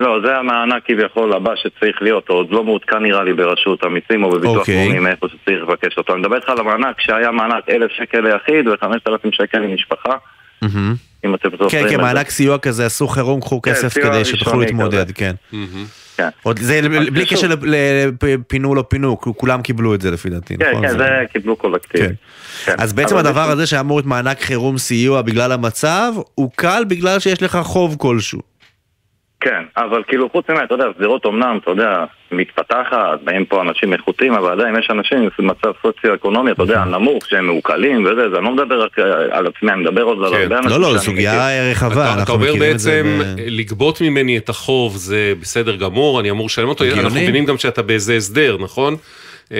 לא, 0.00 0.20
זה 0.24 0.36
המענק 0.36 0.82
כביכול 0.86 1.32
הבא 1.32 1.52
שצריך 1.56 2.02
להיות, 2.02 2.28
עוד 2.28 2.50
לא 2.50 2.64
מעודכן 2.64 2.98
נראה 2.98 3.24
לי 3.24 3.32
ברשות 3.32 3.82
המיסים 3.82 4.24
או 4.24 4.30
בביטוח 4.30 4.68
okay. 4.68 4.72
לאומי 4.72 4.98
מאיפה 4.98 5.26
שצריך 5.28 5.62
לבקש 5.62 5.98
אותו. 5.98 6.12
אני 6.12 6.20
מדבר 6.20 6.36
איתך 6.36 6.48
על 6.48 6.58
המענק 6.60 7.00
שהיה 7.00 7.30
מענק 7.30 7.70
אלף 7.70 7.90
שקל 7.90 8.20
ליחיד 8.20 8.68
וחמשת 8.68 9.08
אלפים 9.08 9.32
שקל 9.32 9.58
למשפחה. 9.58 10.12
אם 11.24 11.34
אתם 11.34 11.48
זוכרים. 11.50 11.70
כן, 11.70 11.90
כן, 11.90 12.00
מענק 12.00 12.30
סיוע 12.30 12.58
כזה, 12.58 12.86
עשו 12.86 13.08
חירום, 13.08 13.40
קחו 13.40 13.62
כן, 13.62 13.70
כסף 13.70 13.94
כדי 13.94 14.24
שתוכלו 14.24 14.60
להתמודד, 14.60 15.10
כן. 15.10 15.34
כן. 16.16 16.28
עוד 16.42 16.58
זה 16.58 16.80
בלי 17.12 17.26
קשר 17.26 17.48
לפינו 18.22 18.74
לא 18.74 18.84
פינו, 18.88 19.20
כולם 19.20 19.62
קיבלו 19.62 19.94
את 19.94 20.00
זה 20.00 20.10
לפי 20.10 20.30
דעתי, 20.30 20.56
כן, 20.56 20.70
נכון? 20.70 20.88
כן, 20.88 20.98
זה 20.98 21.08
קיבלו 21.32 21.56
קולקטיב. 21.56 22.00
כן. 22.00 22.12
כן. 22.64 22.74
אז 22.78 22.92
בעצם 22.92 23.16
הדבר 23.16 23.50
הזה 23.50 23.66
שאמור 23.66 23.98
להיות 23.98 24.06
מענק 24.06 24.40
חירום 24.40 24.78
סיוע 24.78 25.22
בגלל 25.22 25.52
המצב, 25.52 26.12
הוא 26.34 26.50
קל 26.56 26.84
בגלל 26.88 27.18
שיש 27.18 27.42
לך 27.42 27.58
חוב 27.62 27.96
כלשהו. 27.98 28.40
כן, 29.40 29.62
אבל 29.76 30.02
כאילו 30.08 30.28
חוץ 30.32 30.50
ממה, 30.50 30.64
אתה 30.64 30.74
יודע, 30.74 30.84
שדרות 30.98 31.26
אמנם, 31.26 31.58
אתה 31.62 31.70
יודע, 31.70 32.04
מתפתחת, 32.32 33.18
באים 33.24 33.44
פה 33.44 33.62
אנשים 33.62 33.92
איכותיים, 33.92 34.32
אבל 34.32 34.52
עדיין 34.60 34.78
יש 34.78 34.90
אנשים 34.90 35.28
במצב 35.38 35.72
סוציו-אקונומי, 35.82 36.50
אתה 36.50 36.62
יודע, 36.62 36.84
נמוך, 36.84 37.26
שהם 37.28 37.46
מעוקלים 37.46 38.04
וזה, 38.04 38.22
אז 38.24 38.34
אני 38.34 38.44
לא 38.44 38.50
מדבר 38.50 38.82
רק 38.82 38.98
על 39.30 39.46
עצמי, 39.46 39.72
אני 39.72 39.80
מדבר 39.80 40.02
עוד 40.02 40.24
על 40.24 40.30
כן. 40.30 40.42
הרבה 40.42 40.58
אנשים. 40.58 40.70
לא, 40.70 40.80
לא, 40.80 40.92
זו 40.92 41.04
סוגיה 41.04 41.70
רחבה, 41.70 42.22
אתה 42.22 42.32
אומר 42.32 42.54
בעצם, 42.58 43.20
לגבות 43.46 44.00
ממני 44.00 44.38
את 44.38 44.48
החוב 44.48 44.96
זה 44.96 45.32
בסדר 45.40 45.76
גמור, 45.76 46.20
אני 46.20 46.30
אמור 46.30 46.46
לשלם 46.46 46.68
אותו, 46.68 46.84
אנחנו 46.84 47.20
מבינים 47.20 47.44
גם 47.44 47.58
שאתה 47.58 47.82
באיזה 47.82 48.14
הסדר, 48.14 48.56
נכון? 48.60 48.96
כן, 49.48 49.54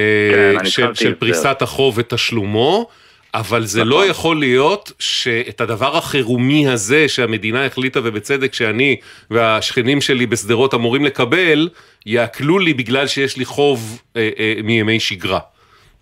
אה, 0.61 0.95
של 0.95 1.15
פריסת 1.15 1.63
החוב 1.63 1.95
ותשלומו. 1.99 2.89
אבל 3.35 3.65
זה 3.65 3.85
לא 3.85 3.97
נכון. 3.97 4.11
יכול 4.11 4.37
להיות 4.37 4.93
שאת 4.99 5.61
הדבר 5.61 5.97
החירומי 5.97 6.69
הזה 6.69 7.09
שהמדינה 7.09 7.67
החליטה 7.67 8.01
ובצדק 8.05 8.55
שאני 8.55 8.97
והשכנים 9.31 10.01
שלי 10.01 10.27
בשדרות 10.27 10.75
אמורים 10.75 11.05
לקבל, 11.05 11.69
יעקלו 12.07 12.59
לי 12.59 12.75
בגלל 12.75 13.07
שיש 13.07 13.37
לי 13.37 13.45
חוב 13.45 14.03
אה, 14.17 14.31
אה, 14.39 14.55
מימי 14.65 15.01
שגרה. 15.01 15.39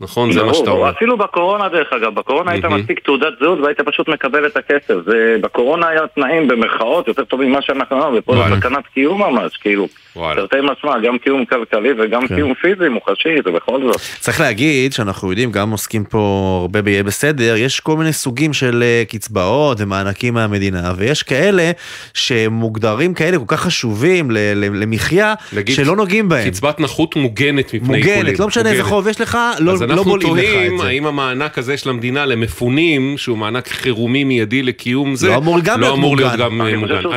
נכון? 0.01 0.33
זה 0.33 0.43
מה 0.43 0.55
שאתה 0.55 0.71
אומר. 0.71 0.91
אפילו 0.91 1.17
בקורונה 1.17 1.69
דרך 1.69 1.93
אגב, 1.93 2.15
בקורונה 2.15 2.53
היית 2.53 2.65
מציג 2.65 2.99
תעודת 2.99 3.33
זהות 3.41 3.59
והיית 3.61 3.81
פשוט 3.81 4.09
מקבל 4.09 4.47
את 4.47 4.57
הכסף. 4.57 4.95
בקורונה 5.41 5.89
היה 5.89 6.07
תנאים 6.15 6.49
במרכאות 6.49 7.09
יותר 7.09 7.25
טובים 7.25 7.51
ממה 7.51 7.63
שאנחנו 7.63 7.97
אמרנו, 7.97 8.17
ופה 8.19 8.37
זה 8.37 8.57
סכנת 8.57 8.87
קיום 8.87 9.23
ממש, 9.23 9.57
כאילו. 9.57 9.89
תרתי 10.35 10.57
משמע, 10.63 10.99
גם 10.99 11.19
קיום 11.19 11.45
כלכלי 11.45 11.89
וגם 11.99 12.29
כן. 12.29 12.35
קיום 12.35 12.55
פיזי 12.55 12.89
מוחשי, 12.89 13.29
זה 13.45 13.51
בכל 13.51 13.83
זאת. 13.83 14.01
צריך 14.21 14.41
להגיד 14.41 14.93
שאנחנו 14.93 15.31
יודעים, 15.31 15.53
גם 15.53 15.71
עוסקים 15.71 16.05
פה 16.05 16.59
הרבה 16.61 16.83
ביהיה 16.83 17.03
בסדר, 17.03 17.55
יש 17.57 17.81
כל 17.81 17.97
מיני 17.97 18.13
סוגים 18.13 18.53
של 18.53 18.83
אה, 18.83 19.03
קצבאות 19.09 19.81
ומענקים 19.81 20.35
מהמדינה, 20.35 20.93
ויש 20.97 21.23
כאלה 21.23 21.71
שמוגדרים 22.15 23.15
כאלה 23.15 23.39
כל 23.39 23.45
כך 23.47 23.61
חשובים 23.61 24.31
למחיה, 24.55 25.35
שלא 25.71 25.97
נוגעים 25.97 26.29
בהם. 26.29 26.51
קצבת 26.51 26.81
נכות 26.81 27.17
מוגנת 27.17 27.75
מפני 27.75 27.99
עיקולים. 27.99 28.19
מוגנת, 28.19 28.39
לא 28.39 28.47
משנה 28.47 28.71
איזה 28.71 28.85
חוב 28.85 29.09
יש 29.09 29.21
לך, 29.21 29.39
לא 29.59 29.75
לא 29.81 29.85
אנחנו 29.85 30.19
תוהים 30.19 30.81
האם 30.81 31.07
המענק 31.07 31.59
הזה 31.59 31.77
של 31.77 31.91
המדינה 31.91 32.27
למפונים, 32.27 33.19
שהוא 33.19 33.39
מענק 33.39 33.69
חירומי 33.69 34.25
מיידי 34.25 34.63
לקיום 34.63 35.15
זה, 35.15 35.29
לא 35.29 35.37
אמור 35.37 35.61
גם 35.61 35.81
לא 35.81 35.87
להיות 35.87 35.99
מוגן. 35.99 36.37
גם 36.39 36.63
אני 36.63 36.77
חושב 36.77 37.01
שהוא 37.01 37.15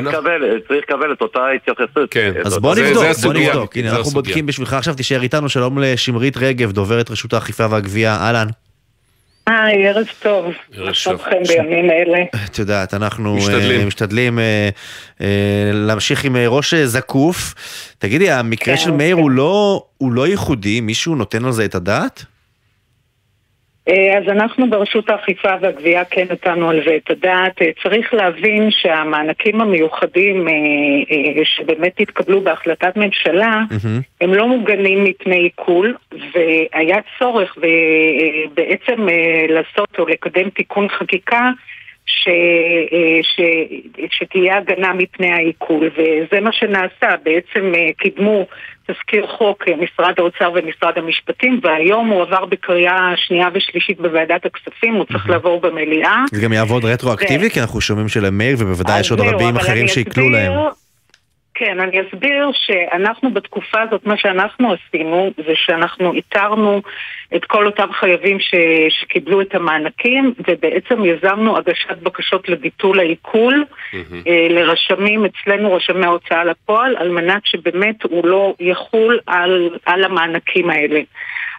צריך 0.67 0.83
לקבל 0.89 1.13
את 1.13 1.21
אותה 1.21 1.39
התייחסות. 1.55 2.11
כן. 2.11 2.31
אז 2.45 2.57
בוא 2.57 2.75
נבדוק, 2.89 3.17
בוא 3.23 3.33
נבדוק. 3.33 3.77
הנה, 3.77 3.97
אנחנו 3.97 4.11
בודקים 4.11 4.45
בשבילך 4.45 4.73
עכשיו, 4.73 4.93
תישאר 4.93 5.21
איתנו, 5.21 5.49
שלום 5.49 5.79
לשמרית 5.79 6.37
רגב, 6.37 6.71
דוברת 6.71 7.11
רשות 7.11 7.33
האכיפה 7.33 7.65
והגבייה, 7.69 8.15
אהלן. 8.15 8.47
היי, 9.47 9.87
ערב 9.87 10.05
טוב. 10.21 10.45
ערב 10.73 10.93
טוב. 11.03 11.21
בימים 11.47 11.91
אלה. 11.91 12.17
את 12.45 12.59
יודעת, 12.59 12.93
אנחנו 12.93 13.35
משתדלים, 13.35 13.87
משתדלים 13.87 14.39
להמשיך 15.73 16.23
עם 16.23 16.35
ראש 16.35 16.73
זקוף. 16.73 17.55
תגידי, 17.97 18.31
המקרה 18.31 18.75
כן, 18.75 18.81
של 18.83 18.91
מאיר 18.91 19.15
כן. 19.15 19.23
לא, 19.29 19.83
הוא 19.97 20.11
לא 20.11 20.27
ייחודי, 20.27 20.81
מישהו 20.81 21.15
נותן 21.15 21.45
על 21.45 21.51
זה 21.51 21.65
את 21.65 21.75
הדעת? 21.75 22.25
אה, 23.89 24.17
אז 24.17 24.23
אנחנו 24.29 24.69
ברשות 24.69 25.09
האכיפה 25.09 25.49
והגבייה 25.61 26.05
כן 26.05 26.25
נתנו 26.29 26.69
על 26.69 26.81
זה 26.87 26.95
את 26.95 27.11
הדעת. 27.11 27.61
אה, 27.61 27.67
צריך 27.83 28.13
להבין 28.13 28.71
שהמענקים 28.71 29.61
המיוחדים 29.61 30.47
אה, 30.47 30.53
שבאמת 31.43 31.99
התקבלו 31.99 32.41
בהחלטת 32.41 32.97
ממשלה, 32.97 33.61
mm-hmm. 33.69 34.01
הם 34.21 34.33
לא 34.33 34.47
מוגנים 34.47 35.03
מפני 35.03 35.37
עיכול, 35.37 35.95
והיה 36.11 36.97
צורך 37.19 37.57
בעצם 38.53 39.07
לעשות 39.49 39.99
או 39.99 40.05
לקדם 40.07 40.49
תיקון 40.49 40.89
חקיקה 40.89 41.49
ש, 42.05 42.29
ש, 43.21 43.41
שתהיה 44.11 44.57
הגנה 44.57 44.93
מפני 44.93 45.31
העיכול, 45.31 45.89
וזה 45.97 46.39
מה 46.39 46.51
שנעשה. 46.51 47.15
בעצם 47.23 47.71
קידמו 47.97 48.45
תזכיר 48.91 49.27
חוק 49.37 49.63
אה, 49.67 49.73
משרד 49.75 50.13
האוצר 50.17 50.51
ומשרד 50.55 50.93
המשפטים, 50.97 51.59
והיום 51.63 52.07
הוא 52.07 52.21
עבר 52.21 52.45
בקריאה 52.45 53.13
שנייה 53.15 53.47
ושלישית 53.53 54.01
בוועדת 54.01 54.45
הכספים, 54.45 54.93
הוא 54.93 55.05
צריך 55.05 55.29
לעבור 55.29 55.61
במליאה. 55.61 56.23
זה 56.31 56.41
גם 56.41 56.53
יעבוד 56.53 56.85
רטרואקטיבי, 56.85 57.49
כי 57.49 57.61
אנחנו 57.61 57.81
שומעים 57.81 58.07
שלמאיר, 58.07 58.55
ובוודאי 58.59 58.99
יש 58.99 59.11
עוד 59.11 59.19
רבים 59.19 59.55
אחרים 59.57 59.87
שיקלו 59.87 60.29
להם. 60.29 60.51
כן, 61.59 61.79
אני 61.79 62.01
אסביר 62.01 62.51
שאנחנו 62.53 63.33
בתקופה 63.33 63.81
הזאת, 63.81 64.05
מה 64.05 64.17
שאנחנו 64.17 64.73
עשינו 64.73 65.31
זה 65.37 65.53
שאנחנו 65.55 66.13
איתרנו 66.13 66.81
את 67.35 67.45
כל 67.45 67.65
אותם 67.65 67.87
חייבים 67.91 68.39
ש... 68.39 68.55
שקיבלו 68.89 69.41
את 69.41 69.55
המענקים 69.55 70.33
ובעצם 70.47 71.05
יזמנו 71.05 71.57
הגשת 71.57 71.97
בקשות 72.03 72.49
לביטול 72.49 72.99
העיכול 72.99 73.65
mm-hmm. 73.93 74.29
לרשמים, 74.49 75.25
אצלנו 75.25 75.73
רשמי 75.73 76.05
ההוצאה 76.05 76.43
לפועל, 76.43 76.97
על 76.97 77.09
מנת 77.09 77.41
שבאמת 77.45 78.03
הוא 78.03 78.27
לא 78.27 78.53
יחול 78.59 79.19
על, 79.27 79.77
על 79.85 80.03
המענקים 80.03 80.69
האלה. 80.69 81.01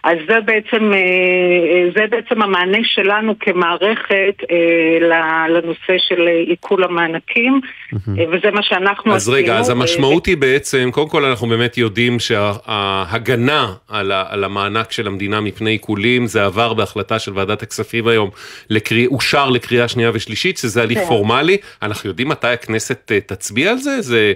אז 0.03 0.17
זה 0.27 0.39
בעצם, 0.45 0.93
אה, 0.93 1.89
זה 1.95 2.05
בעצם 2.09 2.41
המענה 2.41 2.77
שלנו 2.83 3.33
כמערכת 3.39 4.35
אה, 4.51 5.47
לנושא 5.49 5.97
של 5.97 6.27
עיכול 6.47 6.83
המענקים, 6.83 7.61
וזה 8.31 8.51
מה 8.51 8.63
שאנחנו 8.63 9.15
אז 9.15 9.29
רגע, 9.29 9.57
אז 9.57 9.69
המשמעות 9.69 10.25
היא 10.25 10.37
בעצם, 10.37 10.89
קודם 10.91 11.09
כל 11.09 11.25
אנחנו 11.25 11.47
באמת 11.47 11.77
יודעים 11.77 12.19
שההגנה 12.19 13.73
על 13.89 14.43
המענק 14.43 14.91
של 14.91 15.07
המדינה 15.07 15.41
מפני 15.41 15.71
עיקולים, 15.71 16.27
זה 16.27 16.45
עבר 16.45 16.73
בהחלטה 16.73 17.19
של 17.19 17.31
ועדת 17.35 17.63
הכספים 17.63 18.07
היום, 18.07 18.29
אושר 19.11 19.49
לקריאה 19.49 19.87
שנייה 19.87 20.11
ושלישית, 20.13 20.57
שזה 20.57 20.81
הליך 20.81 20.99
כן. 20.99 21.05
פורמלי. 21.05 21.57
אנחנו 21.81 22.09
יודעים 22.09 22.27
מתי 22.29 22.47
הכנסת 22.47 23.11
אה, 23.11 23.19
תצביע 23.19 23.71
על 23.71 23.77
זה? 23.77 24.01
זה... 24.01 24.33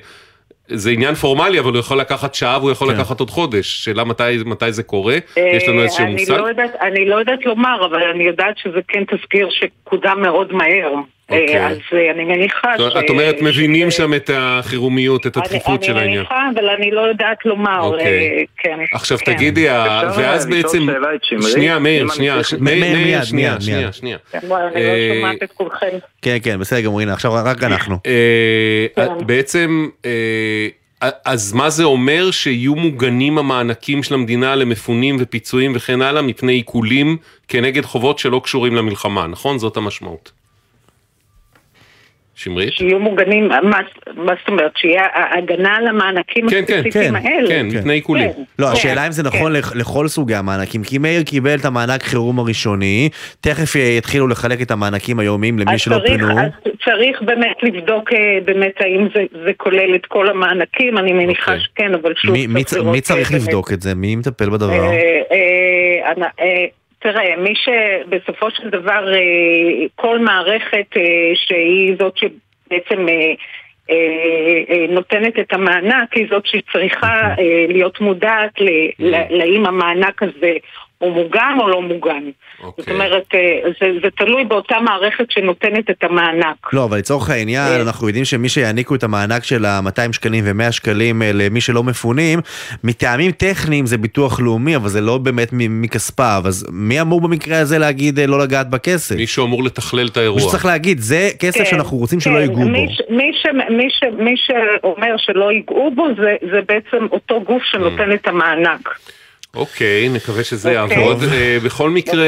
זה 0.68 0.90
עניין 0.90 1.16
פורמלי, 1.16 1.60
אבל 1.60 1.72
הוא 1.72 1.80
יכול 1.80 2.00
לקחת 2.00 2.36
שעה 2.36 2.58
והוא 2.60 2.72
יכול 2.72 2.88
כן. 2.92 3.00
לקחת 3.00 3.20
עוד 3.20 3.30
חודש. 3.30 3.84
שאלה 3.86 4.04
מתי, 4.04 4.24
מתי 4.46 4.72
זה 4.72 4.84
קורה? 4.84 5.18
יש 5.38 5.68
לנו 5.68 5.84
איזשהו 5.84 6.06
מושג? 6.08 6.34
לא 6.34 6.48
יודעת, 6.48 6.72
אני 6.82 7.06
לא 7.06 7.16
יודעת 7.16 7.46
לומר, 7.46 7.86
אבל 7.86 8.04
אני 8.04 8.24
יודעת 8.24 8.58
שזה 8.58 8.80
כן 8.88 9.04
תזכיר 9.04 9.50
שקודם 9.50 10.22
מאוד 10.22 10.54
מהר. 10.54 10.94
אוקיי. 11.30 11.68
אז 11.68 11.78
אני 12.16 12.24
מניחה 12.24 12.74
ש... 12.78 12.82
את 13.00 13.10
אומרת, 13.10 13.42
מבינים 13.42 13.92
שם 13.92 14.14
את 14.14 14.30
החירומיות, 14.34 15.28
את 15.28 15.38
הדחיפות 15.38 15.84
של 15.84 15.98
העניין. 15.98 16.10
אני 16.10 16.18
מניחה, 16.18 16.50
אבל 16.56 16.70
אני 16.70 16.92
לא 16.92 17.02
יודעת 17.02 17.46
לומר. 17.46 17.80
אוקיי. 17.82 18.46
כן. 18.58 18.80
עכשיו 18.94 19.18
כן. 19.18 19.34
תגידי, 19.34 19.68
ואז 20.18 20.46
בעצם... 20.46 20.88
שנייה, 21.42 21.80
מאיר, 21.80 22.08
שנייה, 22.10 22.36
מאיר, 22.60 23.24
שנייה, 23.24 23.62
שנייה, 23.62 23.92
שנייה. 23.94 24.18
אני 24.34 24.50
לא 24.50 24.58
שומעת 25.16 25.44
את 25.44 25.52
כולכם. 25.52 25.98
כן, 26.22 26.38
כן, 26.44 26.60
בסדר 26.60 26.82
גמור, 26.82 27.02
הנה, 27.02 27.14
עכשיו 27.14 27.32
רק 27.46 27.64
אנחנו. 27.64 27.98
בעצם... 29.26 29.88
אז 31.26 31.54
מה 31.54 31.70
זה 31.70 31.84
אומר 31.84 32.32
שיהיו 32.32 32.76
מוגנים 32.76 33.38
המענקים 33.38 34.04
של 34.04 34.14
המדינה 34.14 34.56
למפונים 34.56 35.18
ופיצויים 35.20 35.72
וכן 35.76 36.02
הלאה 36.02 36.22
מפני 36.22 36.54
עיקולים 36.54 37.18
כנגד 37.48 37.86
חובות 37.86 38.20
שלא 38.20 38.42
קשורים 38.44 38.76
למלחמה, 38.76 39.28
נכון? 39.28 39.60
זאת 39.60 39.78
המשמעות. 39.78 40.32
שמרית? 42.36 42.74
שיהיו 42.74 43.00
מוגנים, 43.00 43.48
מה, 43.48 43.80
מה 44.16 44.34
זאת 44.40 44.48
אומרת? 44.48 44.72
שיהיה 44.78 45.04
הגנה 45.38 45.76
על 45.76 45.88
המענקים 45.88 46.50
כן, 46.50 46.64
כן, 46.68 46.74
הספציפיים 46.74 47.20
כן, 47.20 47.28
האלה. 47.28 47.50
כן, 47.50 47.68
מפני 47.68 47.94
עיקולים. 47.94 48.34
כן, 48.34 48.42
לא, 48.60 48.68
כן, 48.68 48.72
השאלה 48.72 49.08
אם 49.08 49.12
זה 49.12 49.24
נכון 49.24 49.62
כן. 49.62 49.78
לכל 49.80 50.08
סוגי 50.08 50.36
המענקים, 50.36 50.84
כי 50.84 50.98
מאיר 50.98 51.24
קיבל 51.24 51.56
את 51.60 51.66
המענק 51.66 52.04
חירום 52.04 52.40
הראשוני, 52.40 53.10
תכף 53.42 53.76
יתחילו 53.76 54.28
לחלק 54.28 54.62
את 54.62 54.72
המענקים 54.72 55.20
היומיים 55.20 55.60
למי 55.60 55.78
שלא 55.78 55.98
צריך, 55.98 56.12
פינו. 56.12 56.40
אז 56.40 56.52
צריך 56.86 57.22
באמת 57.22 57.58
לבדוק 57.64 58.14
אה, 58.14 58.38
באמת 58.46 58.74
האם 58.80 59.08
זה, 59.16 59.24
זה 59.46 59.52
כולל 59.58 59.96
את 59.96 60.06
כל 60.06 60.30
המענקים, 60.30 60.98
אני 60.98 61.14
מניחה 61.14 61.52
okay. 61.52 61.56
אוקיי. 61.56 61.66
שכן, 61.74 61.94
אבל 61.94 62.14
שוב... 62.16 62.32
מי, 62.32 62.48
מי, 62.48 62.64
מי 62.92 63.02
צריך 63.02 63.32
באמת. 63.32 63.44
לבדוק 63.44 63.74
את 63.74 63.82
זה? 63.82 63.96
מי 63.96 64.16
מטפל 64.16 64.50
בדבר? 64.50 64.84
אה, 64.84 65.22
אה, 65.32 66.24
אה, 66.40 66.66
תראה, 67.06 67.36
מי 67.38 67.54
שבסופו 67.56 68.52
של 68.52 68.70
דבר 68.70 69.14
אה, 69.14 69.20
כל 69.96 70.20
מערכת 70.20 70.88
אה, 70.98 71.32
שהיא 71.36 71.96
זאת 72.00 72.18
שבעצם 72.18 73.06
אה, 73.10 74.86
נותנת 74.90 75.40
את 75.40 75.54
המענק 75.54 76.14
היא 76.14 76.28
זאת 76.30 76.46
שצריכה 76.46 77.34
להיות 77.70 78.02
מודעת 78.02 78.54
לאם 79.30 79.66
המענק 79.66 80.24
הזה 80.24 80.54
הוא 80.98 81.14
מוגן 81.14 81.58
או 81.60 81.68
לא 81.68 81.82
מוגן. 81.82 82.24
Okay. 82.26 82.66
זאת 82.66 82.80
אוקיי. 82.80 82.94
אומרת, 82.94 83.24
אה, 83.34 83.72
זה, 83.82 83.88
זה 84.04 84.10
תלוי 84.18 84.46
באותה 84.46 84.76
מערכת 84.80 85.32
שנותנת 85.32 85.90
את 85.90 86.04
המענק. 86.04 86.74
לא, 86.74 86.84
אבל 86.84 86.98
לצורך 86.98 87.30
העניין, 87.30 87.68
אה. 87.68 87.82
אנחנו 87.82 88.08
יודעים 88.08 88.26
שמי 88.26 88.50
שיעניקו 88.50 88.96
את 88.96 89.04
המענק 89.04 89.44
של 89.44 89.66
ה-200 89.66 90.14
שקלים 90.14 90.44
ו-100 90.48 90.72
שקלים 90.72 91.22
אה, 91.22 91.32
למי 91.34 91.62
שלא 91.62 91.84
מפונים, 91.84 92.40
מטעמים 92.84 93.32
טכניים 93.32 93.86
זה 93.86 93.98
ביטוח 93.98 94.40
לאומי, 94.40 94.76
אבל 94.76 94.90
זה 94.90 95.02
לא 95.02 95.18
באמת 95.18 95.50
מכספיו. 95.54 96.42
אז 96.46 96.68
מי 96.72 97.02
אמור 97.02 97.22
במקרה 97.22 97.60
הזה 97.60 97.78
להגיד 97.78 98.20
לא 98.20 98.40
לגעת 98.40 98.70
בכסף? 98.70 99.16
מישהו 99.16 99.46
אמור 99.46 99.64
לתכלל 99.64 100.08
את 100.08 100.18
האירוע. 100.18 100.36
מישהו 100.36 100.52
צריך 100.52 100.66
להגיד, 100.66 101.00
זה 101.00 101.30
כסף 101.40 101.58
כן, 101.58 101.66
שאנחנו 101.66 101.98
רוצים 101.98 102.20
כן. 102.20 102.24
שלא 102.24 102.38
ייגעו 102.38 102.56
בו. 102.56 102.66
מי, 102.66 102.88
מי, 103.10 103.32
ש, 103.34 103.46
מי, 103.70 103.90
ש, 103.90 104.04
מי 104.18 104.36
שאומר 104.38 105.16
שלא 105.18 105.52
ייגעו 105.52 105.92
בו, 105.96 106.08
זה, 106.18 106.36
זה 106.52 106.60
בעצם 106.68 107.06
אותו 107.12 107.42
גוף 107.42 107.64
שנותן 107.64 108.12
mm. 108.12 108.16
את 108.16 108.28
המענק. 108.28 108.90
אוקיי, 109.56 110.10
נקווה 110.10 110.44
שזה 110.44 110.82
אוקיי. 110.82 110.98
יעבוד. 110.98 111.24
אה, 111.24 111.58
בכל 111.64 111.90
מקרה, 111.90 112.28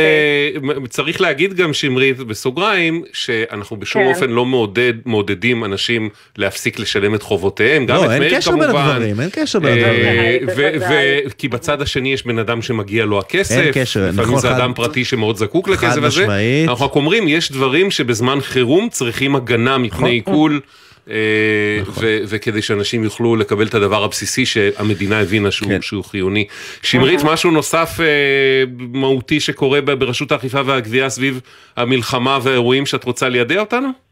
אוקיי. 0.55 0.87
צריך 0.89 1.21
להגיד 1.21 1.53
גם 1.53 1.73
שמרית 1.73 2.17
בסוגריים, 2.17 3.03
שאנחנו 3.13 3.77
בשום 3.77 4.03
כן. 4.03 4.09
אופן 4.09 4.29
לא 4.29 4.45
מעודד, 4.45 4.93
מעודדים 5.05 5.65
אנשים 5.65 6.09
להפסיק 6.37 6.79
לשלם 6.79 7.15
את 7.15 7.23
חובותיהם, 7.23 7.85
גם 7.85 7.95
לא, 7.95 8.05
את 8.05 8.19
מאיר 8.19 8.41
כמובן. 8.41 8.59
לא, 8.59 8.65
אין 8.65 8.69
קשר 8.69 8.79
בין 8.79 8.87
הדברים, 8.89 9.21
אין 9.21 9.29
קשר 9.31 9.59
בין 9.59 9.77
אה, 9.77 10.37
הדברים. 10.75 11.29
כי 11.37 11.47
בצד 11.47 11.81
השני 11.81 12.13
יש 12.13 12.25
בן 12.25 12.39
אדם 12.39 12.61
שמגיע 12.61 13.05
לו 13.05 13.19
הכסף, 13.19 13.57
אין 13.57 13.71
קשר, 13.73 13.99
נכון. 13.99 14.19
לפעמים 14.19 14.39
זה 14.39 14.57
אדם 14.57 14.73
פרטי 14.75 15.05
שמאוד 15.05 15.37
זקוק 15.37 15.69
לכסף 15.69 16.03
הזה. 16.03 16.27
אנחנו 16.67 16.85
רק 16.85 16.95
אומרים, 16.95 17.27
יש 17.27 17.51
דברים 17.51 17.91
שבזמן 17.91 18.41
חירום 18.41 18.89
צריכים 18.89 19.35
הגנה 19.35 19.77
מפני 19.77 19.97
נכון. 19.97 20.09
עיקול. 20.09 20.61
אה, 21.09 21.81
נכון. 21.81 22.03
וכדי 22.29 22.61
שאנשים 22.61 23.03
יוכלו 23.03 23.35
לקבל 23.35 23.67
את 23.67 23.73
הדבר 23.73 24.03
הבסיסי 24.03 24.45
שהמדינה 24.45 25.19
הבינה 25.19 25.51
שהוא, 25.51 25.69
כן. 25.69 25.81
שהוא 25.81 26.03
חיוני. 26.03 26.47
שמרית, 26.83 27.19
נכון. 27.19 27.33
משהו 27.33 27.51
נוסף 27.51 27.99
אה, 27.99 28.63
מהותי 28.77 29.39
שקורה 29.39 29.81
ברשות 29.81 30.31
האכיפה 30.31 30.61
והגבייה 30.65 31.09
סביב 31.09 31.41
המלחמה 31.77 32.39
והאירועים 32.43 32.85
שאת 32.85 33.03
רוצה 33.03 33.29
לידע 33.29 33.59
אותנו? 33.59 34.07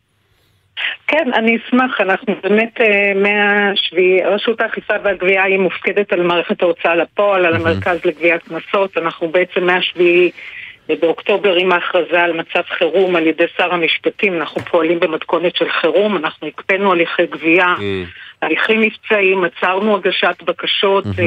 כן, 1.08 1.32
אני 1.34 1.58
אשמח, 1.58 2.02
אנחנו 2.02 2.36
באמת 2.44 2.82
אה, 2.82 3.14
מהשביעי, 3.16 4.24
רשות 4.24 4.62
האכיפה 4.62 4.94
והגבייה 5.04 5.44
היא 5.44 5.60
מופקדת 5.60 6.14
על 6.14 6.24
מערכת 6.24 6.62
ההוצאה 6.62 6.96
לפועל, 6.96 7.46
על 7.46 7.56
המרכז 7.56 7.98
לגביית 8.06 8.42
קנסות, 8.44 8.98
אנחנו 8.98 9.28
בעצם 9.28 9.64
מהשביעי 9.64 10.32
ובאוקטובר 10.90 11.56
עם 11.56 11.72
ההכרזה 11.72 12.22
על 12.22 12.34
מצב 12.34 12.62
חירום 12.78 13.16
על 13.16 13.28
ידי 13.28 13.46
שר 13.58 13.74
המשפטים, 13.74 14.34
אנחנו 14.36 14.62
פועלים 14.62 15.00
במתכונת 15.00 15.56
של 15.56 15.70
חירום, 15.82 16.18
אנחנו 16.18 16.48
הקפאנו 16.48 16.92
הליכי 16.92 17.26
גבייה, 17.26 17.76
mm. 17.78 17.82
הליכים 18.42 18.82
מבצעיים, 18.82 19.44
עצרנו 19.44 19.96
הגשת 19.96 20.44
בקשות 20.46 21.06
mm-hmm. 21.06 21.20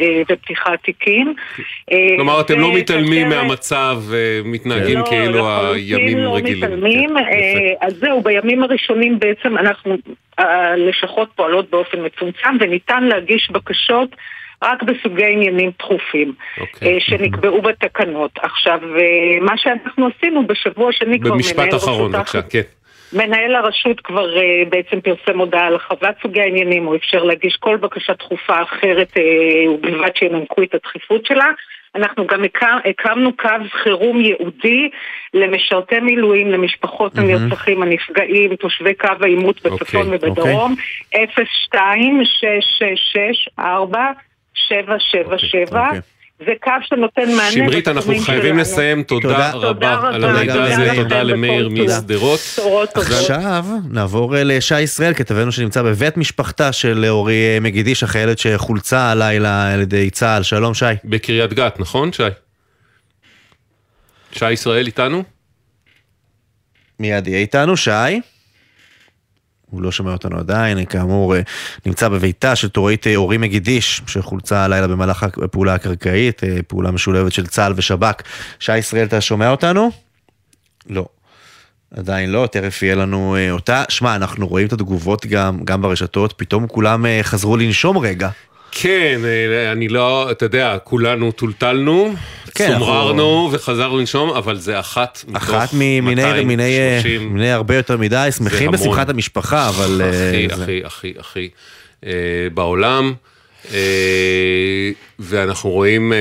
אה, 0.00 0.22
ופתיחת 0.28 0.82
תיקים. 0.82 1.34
כלומר, 2.16 2.34
אה, 2.34 2.40
אתם 2.40 2.60
לא 2.60 2.74
מתעלמים 2.74 3.28
מהמצב, 3.28 3.98
מתנהגים 4.44 4.98
לא, 4.98 5.04
כאילו 5.04 5.48
הימים 5.72 6.18
לא 6.18 6.36
רגילים. 6.36 6.62
לא 6.62 6.68
מתעלמים, 6.68 7.10
כן, 7.14 7.86
אז 7.86 7.94
זהו, 7.96 8.20
בימים 8.22 8.62
הראשונים 8.62 9.18
בעצם 9.18 9.58
אנחנו, 9.58 9.96
הלשכות 10.38 11.28
פועלות 11.34 11.70
באופן 11.70 11.98
מצומצם 12.04 12.56
וניתן 12.60 13.04
להגיש 13.04 13.50
בקשות 13.50 14.16
רק 14.62 14.82
בסוגי 14.82 15.24
עניינים 15.24 15.70
דחופים 15.78 16.32
okay. 16.32 16.60
אוקיי. 16.60 16.94
אה, 16.94 17.00
שנקבעו 17.00 17.62
בתקנות. 17.62 18.30
עכשיו, 18.42 18.80
אה, 18.96 19.40
מה 19.40 19.52
שאנחנו 19.56 20.08
עשינו 20.16 20.46
בשבוע 20.46 20.92
שני 20.92 21.20
כבר 21.20 21.30
במשפט 21.30 21.74
אחרון, 21.74 22.12
בבקשה, 22.12 22.42
כן. 22.42 22.62
מנהל 23.12 23.54
הרשות 23.54 24.00
כבר 24.00 24.34
uh, 24.34 24.68
בעצם 24.68 25.00
פרסם 25.00 25.38
הודעה 25.38 25.66
על 25.66 25.72
הרחבת 25.72 26.16
סוגי 26.22 26.40
העניינים, 26.40 26.84
הוא 26.84 26.96
אפשר 26.96 27.24
להגיש 27.24 27.56
כל 27.56 27.76
בקשה 27.76 28.12
דחופה 28.12 28.62
אחרת, 28.62 29.16
uh, 29.16 29.68
ובלבד 29.68 30.16
שינמקו 30.16 30.62
את 30.62 30.74
הדחיפות 30.74 31.26
שלה. 31.26 31.50
אנחנו 31.94 32.26
גם 32.26 32.42
הקמנו 32.84 33.36
קו 33.36 33.48
חירום 33.82 34.20
ייעודי 34.20 34.88
למשרתי 35.34 36.00
מילואים, 36.00 36.50
למשפחות 36.50 37.14
mm-hmm. 37.14 37.20
הנרצחים, 37.20 37.82
הנפגעים, 37.82 38.56
תושבי 38.56 38.94
קו 38.94 39.08
העימות 39.20 39.62
בצפון 39.62 40.06
okay, 40.06 40.16
ובדרום, 40.16 40.74
okay. 41.12 41.16
02 41.70 42.24
666 42.24 43.48
4 43.58 44.12
777 44.68 45.86
אוקיי, 45.86 46.00
זה 46.38 46.52
קו 46.62 46.70
שנותן 46.82 47.30
מענה. 47.36 47.50
שמרית, 47.50 47.88
אנחנו 47.88 48.18
חייבים 48.18 48.58
לסיים, 48.58 49.02
תודה 49.02 49.50
רבה 49.50 50.08
על 50.12 50.24
המידע 50.24 50.64
הזה, 50.64 50.90
תודה 50.96 51.22
למאיר 51.22 51.68
משדרות. 51.68 52.40
עכשיו 52.94 53.64
נעבור 53.90 54.36
אה, 54.36 54.44
לשי 54.44 54.80
ישראל, 54.80 55.14
כתבנו 55.14 55.52
שנמצא 55.52 55.82
בבית 55.82 56.16
משפחתה 56.16 56.72
של 56.72 57.04
אורי 57.08 57.54
אה, 57.54 57.60
מגידיש, 57.60 58.02
החיילת 58.02 58.38
שחולצה 58.38 59.10
הלילה 59.10 59.72
על 59.72 59.80
ידי 59.80 60.10
צה"ל. 60.10 60.42
שלום 60.42 60.74
שי. 60.74 60.84
בקריית 61.04 61.52
גת, 61.52 61.80
נכון 61.80 62.12
שי? 62.12 62.22
שי 64.32 64.52
ישראל 64.52 64.86
איתנו? 64.86 65.22
מיד 67.00 67.28
יהיה 67.28 67.38
איתנו, 67.38 67.76
שי. 67.76 68.20
הוא 69.70 69.82
לא 69.82 69.92
שומע 69.92 70.12
אותנו 70.12 70.38
עדיין, 70.38 70.84
כאמור 70.84 71.36
אה, 71.36 71.40
נמצא 71.86 72.08
בביתה 72.08 72.56
של 72.56 72.68
תורית 72.68 73.06
אה, 73.06 73.16
אורי 73.16 73.38
מגידיש, 73.38 74.02
שחולצה 74.06 74.64
הלילה 74.64 74.88
במהלך 74.88 75.26
הפעולה 75.44 75.74
הקרקעית, 75.74 76.44
אה, 76.44 76.62
פעולה 76.66 76.90
משולבת 76.90 77.32
של 77.32 77.46
צה"ל 77.46 77.72
ושב"כ. 77.76 78.22
שי 78.58 78.78
ישראל, 78.78 79.06
אתה 79.06 79.20
שומע 79.20 79.50
אותנו? 79.50 79.90
לא. 80.90 81.06
עדיין 81.96 82.30
לא, 82.30 82.48
תכף 82.52 82.82
יהיה 82.82 82.94
לנו 82.94 83.36
אותה. 83.50 83.84
שמע, 83.88 84.16
אנחנו 84.16 84.46
רואים 84.46 84.66
את 84.66 84.72
התגובות 84.72 85.26
גם, 85.26 85.64
גם 85.64 85.82
ברשתות, 85.82 86.34
פתאום 86.36 86.66
כולם 86.66 87.04
חזרו 87.22 87.56
לנשום 87.56 87.98
רגע. 87.98 88.28
כן, 88.72 89.20
אני 89.72 89.88
לא, 89.88 90.30
אתה 90.30 90.44
יודע, 90.44 90.78
כולנו 90.84 91.32
טולטלנו, 91.32 92.14
כן, 92.54 92.72
סומררנו 92.72 93.44
אנחנו... 93.44 93.48
וחזרנו 93.52 93.98
לנשום, 93.98 94.30
אבל 94.30 94.56
זה 94.56 94.80
אחת 94.80 95.24
מתוך 95.28 95.42
אחת 95.42 95.68
ממיני, 95.72 96.44
מיני, 96.44 96.78
מיני 97.20 97.50
הרבה 97.50 97.76
יותר 97.76 97.96
מדי, 97.96 98.28
שמחים 98.36 98.70
בשמחת 98.70 99.08
המשפחה, 99.08 99.68
אבל... 99.68 100.02
הכי, 100.02 100.48
זה... 100.48 100.62
הכי, 100.62 100.82
הכי, 100.84 101.14
הכי, 101.18 101.48
אה, 102.06 102.10
בעולם. 102.54 103.14
אה, 103.72 104.90
ואנחנו 105.18 105.70
רואים 105.70 106.12
אה, 106.12 106.18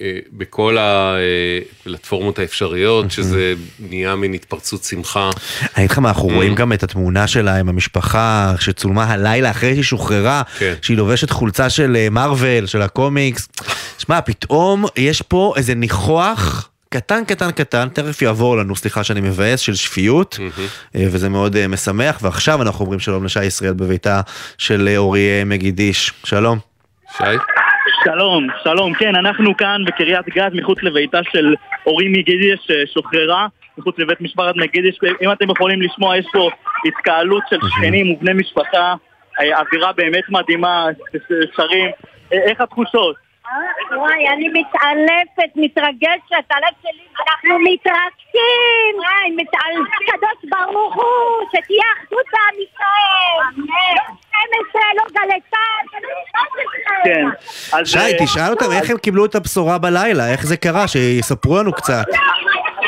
אה, 0.00 0.18
בכל 0.32 0.76
הפלטפורמות 0.80 2.38
האפשריות 2.38 3.10
שזה 3.10 3.54
נהיה 3.78 4.16
מין 4.16 4.34
התפרצות 4.34 4.84
שמחה. 4.84 5.30
אני 5.60 5.70
אגיד 5.76 5.90
לך 5.90 5.98
מה, 5.98 6.08
אנחנו 6.08 6.28
רואים 6.28 6.54
גם 6.54 6.72
את 6.72 6.82
התמונה 6.82 7.26
שלה 7.26 7.56
עם 7.56 7.68
המשפחה 7.68 8.54
שצולמה 8.58 9.04
הלילה 9.04 9.50
אחרי 9.50 9.72
שהיא 9.72 9.84
שוחררה, 9.84 10.42
כן. 10.58 10.74
שהיא 10.82 10.96
לובשת 10.96 11.30
חולצה 11.30 11.70
של 11.70 12.08
מארוול, 12.10 12.66
של 12.66 12.82
הקומיקס. 12.82 13.48
שמע, 13.98 14.20
פתאום 14.20 14.84
יש 14.96 15.22
פה 15.22 15.54
איזה 15.56 15.74
ניחוח. 15.74 16.69
קטן 16.94 17.24
קטן 17.24 17.50
קטן, 17.50 17.88
תכף 17.88 18.22
יעבור 18.22 18.56
לנו, 18.56 18.76
סליחה 18.76 19.04
שאני 19.04 19.20
מבאס, 19.20 19.60
של 19.60 19.74
שפיות, 19.74 20.34
mm-hmm. 20.34 20.98
וזה 21.12 21.28
מאוד 21.28 21.54
uh, 21.54 21.68
משמח, 21.68 22.18
ועכשיו 22.22 22.62
אנחנו 22.62 22.84
אומרים 22.84 23.00
שלום 23.00 23.24
לשי 23.24 23.44
ישראל 23.44 23.72
בביתה 23.72 24.20
של 24.58 24.88
uh, 24.94 24.98
אורי 24.98 25.44
מגידיש. 25.46 26.12
שלום. 26.24 26.58
שי? 27.16 27.24
שלום, 28.04 28.46
שלום, 28.64 28.94
כן, 28.94 29.14
אנחנו 29.16 29.56
כאן 29.56 29.84
בקריית 29.86 30.28
גת 30.28 30.52
מחוץ 30.52 30.78
לביתה 30.82 31.18
של 31.32 31.54
אורי 31.86 32.08
מגידיש 32.08 32.60
ששוחררה. 32.66 33.46
מחוץ 33.78 33.98
לבית 33.98 34.20
משפחת 34.20 34.56
מגידיש. 34.56 34.98
אם 35.22 35.32
אתם 35.32 35.50
יכולים 35.50 35.82
לשמוע, 35.82 36.16
יש 36.16 36.26
פה 36.32 36.50
התקהלות 36.86 37.42
של 37.50 37.58
שכנים 37.68 38.10
ובני 38.10 38.32
משפחה, 38.32 38.94
אווירה 39.38 39.92
באמת 39.92 40.24
מדהימה, 40.28 40.86
שרים. 41.56 41.90
איך 42.32 42.60
התחושות? 42.60 43.29
וואי, 43.96 44.28
אני 44.28 44.48
מתעלפת, 44.48 45.50
מתרגשת, 45.56 46.46
הלב 46.50 46.74
שלי, 46.82 47.04
אנחנו 47.20 47.58
מתרגשים! 47.58 48.92
וואי, 48.94 49.30
מתעלפת, 49.36 50.00
קדוש 50.06 50.50
ברוך 50.50 50.94
הוא, 50.94 51.46
שתהיה 51.48 51.84
אחדות 51.96 52.26
בעם 52.32 52.56
ישראל! 52.62 53.70
12 54.72 54.82
לא 54.96 55.02
גלצן, 55.12 55.98
כן. 57.04 57.26
שי, 57.84 57.98
אה, 57.98 58.24
תשאל 58.24 58.50
אותם 58.50 58.72
איך 58.72 58.90
הם 58.90 58.98
קיבלו 58.98 59.24
את 59.24 59.34
הבשורה 59.34 59.78
בלילה, 59.78 60.32
איך 60.32 60.46
זה 60.46 60.56
קרה, 60.56 60.88
שיספרו 60.88 61.58
לנו 61.58 61.72
קצת. 61.72 62.04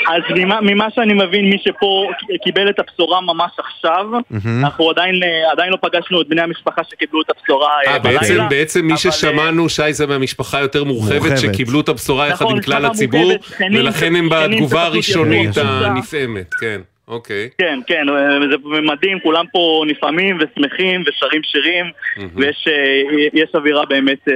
אז 0.08 0.22
ממה, 0.36 0.60
ממה 0.60 0.86
שאני 0.94 1.14
מבין, 1.14 1.44
מי 1.50 1.56
שפה 1.58 2.08
קיבל 2.44 2.70
את 2.70 2.78
הבשורה 2.78 3.20
ממש 3.20 3.50
עכשיו, 3.58 4.06
מהמם. 4.10 4.64
אנחנו 4.64 4.90
עדיין, 4.90 5.14
עדיין 5.52 5.72
לא 5.72 5.78
פגשנו 5.80 6.20
את 6.20 6.28
בני 6.28 6.42
המשפחה 6.42 6.82
שקיבלו 6.90 7.22
את 7.22 7.30
הבשורה 7.30 7.68
אה, 7.86 7.92
אה, 7.92 7.98
בעצם, 7.98 8.18
בלילה. 8.28 8.48
בעצם 8.48 8.80
מי 8.86 8.92
אבל, 8.92 8.96
ששמענו, 8.96 9.68
שי, 9.68 9.92
זה 9.92 10.06
מהמשפחה 10.06 10.58
היותר 10.58 10.84
מורחבת, 10.84 11.18
מורחבת. 11.18 11.38
שקיבלו 11.38 11.80
את 11.80 11.88
הבשורה 11.88 12.28
יחד 12.28 12.44
נכון, 12.44 12.56
עם 12.56 12.62
כלל 12.62 12.84
הציבור, 12.84 13.20
מורחבת, 13.20 13.44
שכנים, 13.44 13.80
ולכן 13.80 14.16
הם 14.16 14.28
בתגובה 14.28 14.82
הראשונית. 14.82 15.50
הנפעמת, 15.56 16.54
כן, 16.54 16.80
אוקיי. 17.08 17.48
כן, 17.58 17.80
כן, 17.86 18.08
אה, 18.08 18.48
זה 18.50 18.80
מדהים, 18.82 19.20
כולם 19.20 19.44
פה 19.52 19.84
נפעמים 19.86 20.38
ושמחים 20.40 21.04
ושרים 21.06 21.42
שירים, 21.42 21.86
ויש 22.34 22.68
אה, 22.68 23.28
יש 23.32 23.50
אווירה 23.54 23.86
באמת, 23.86 24.28
אה, 24.28 24.34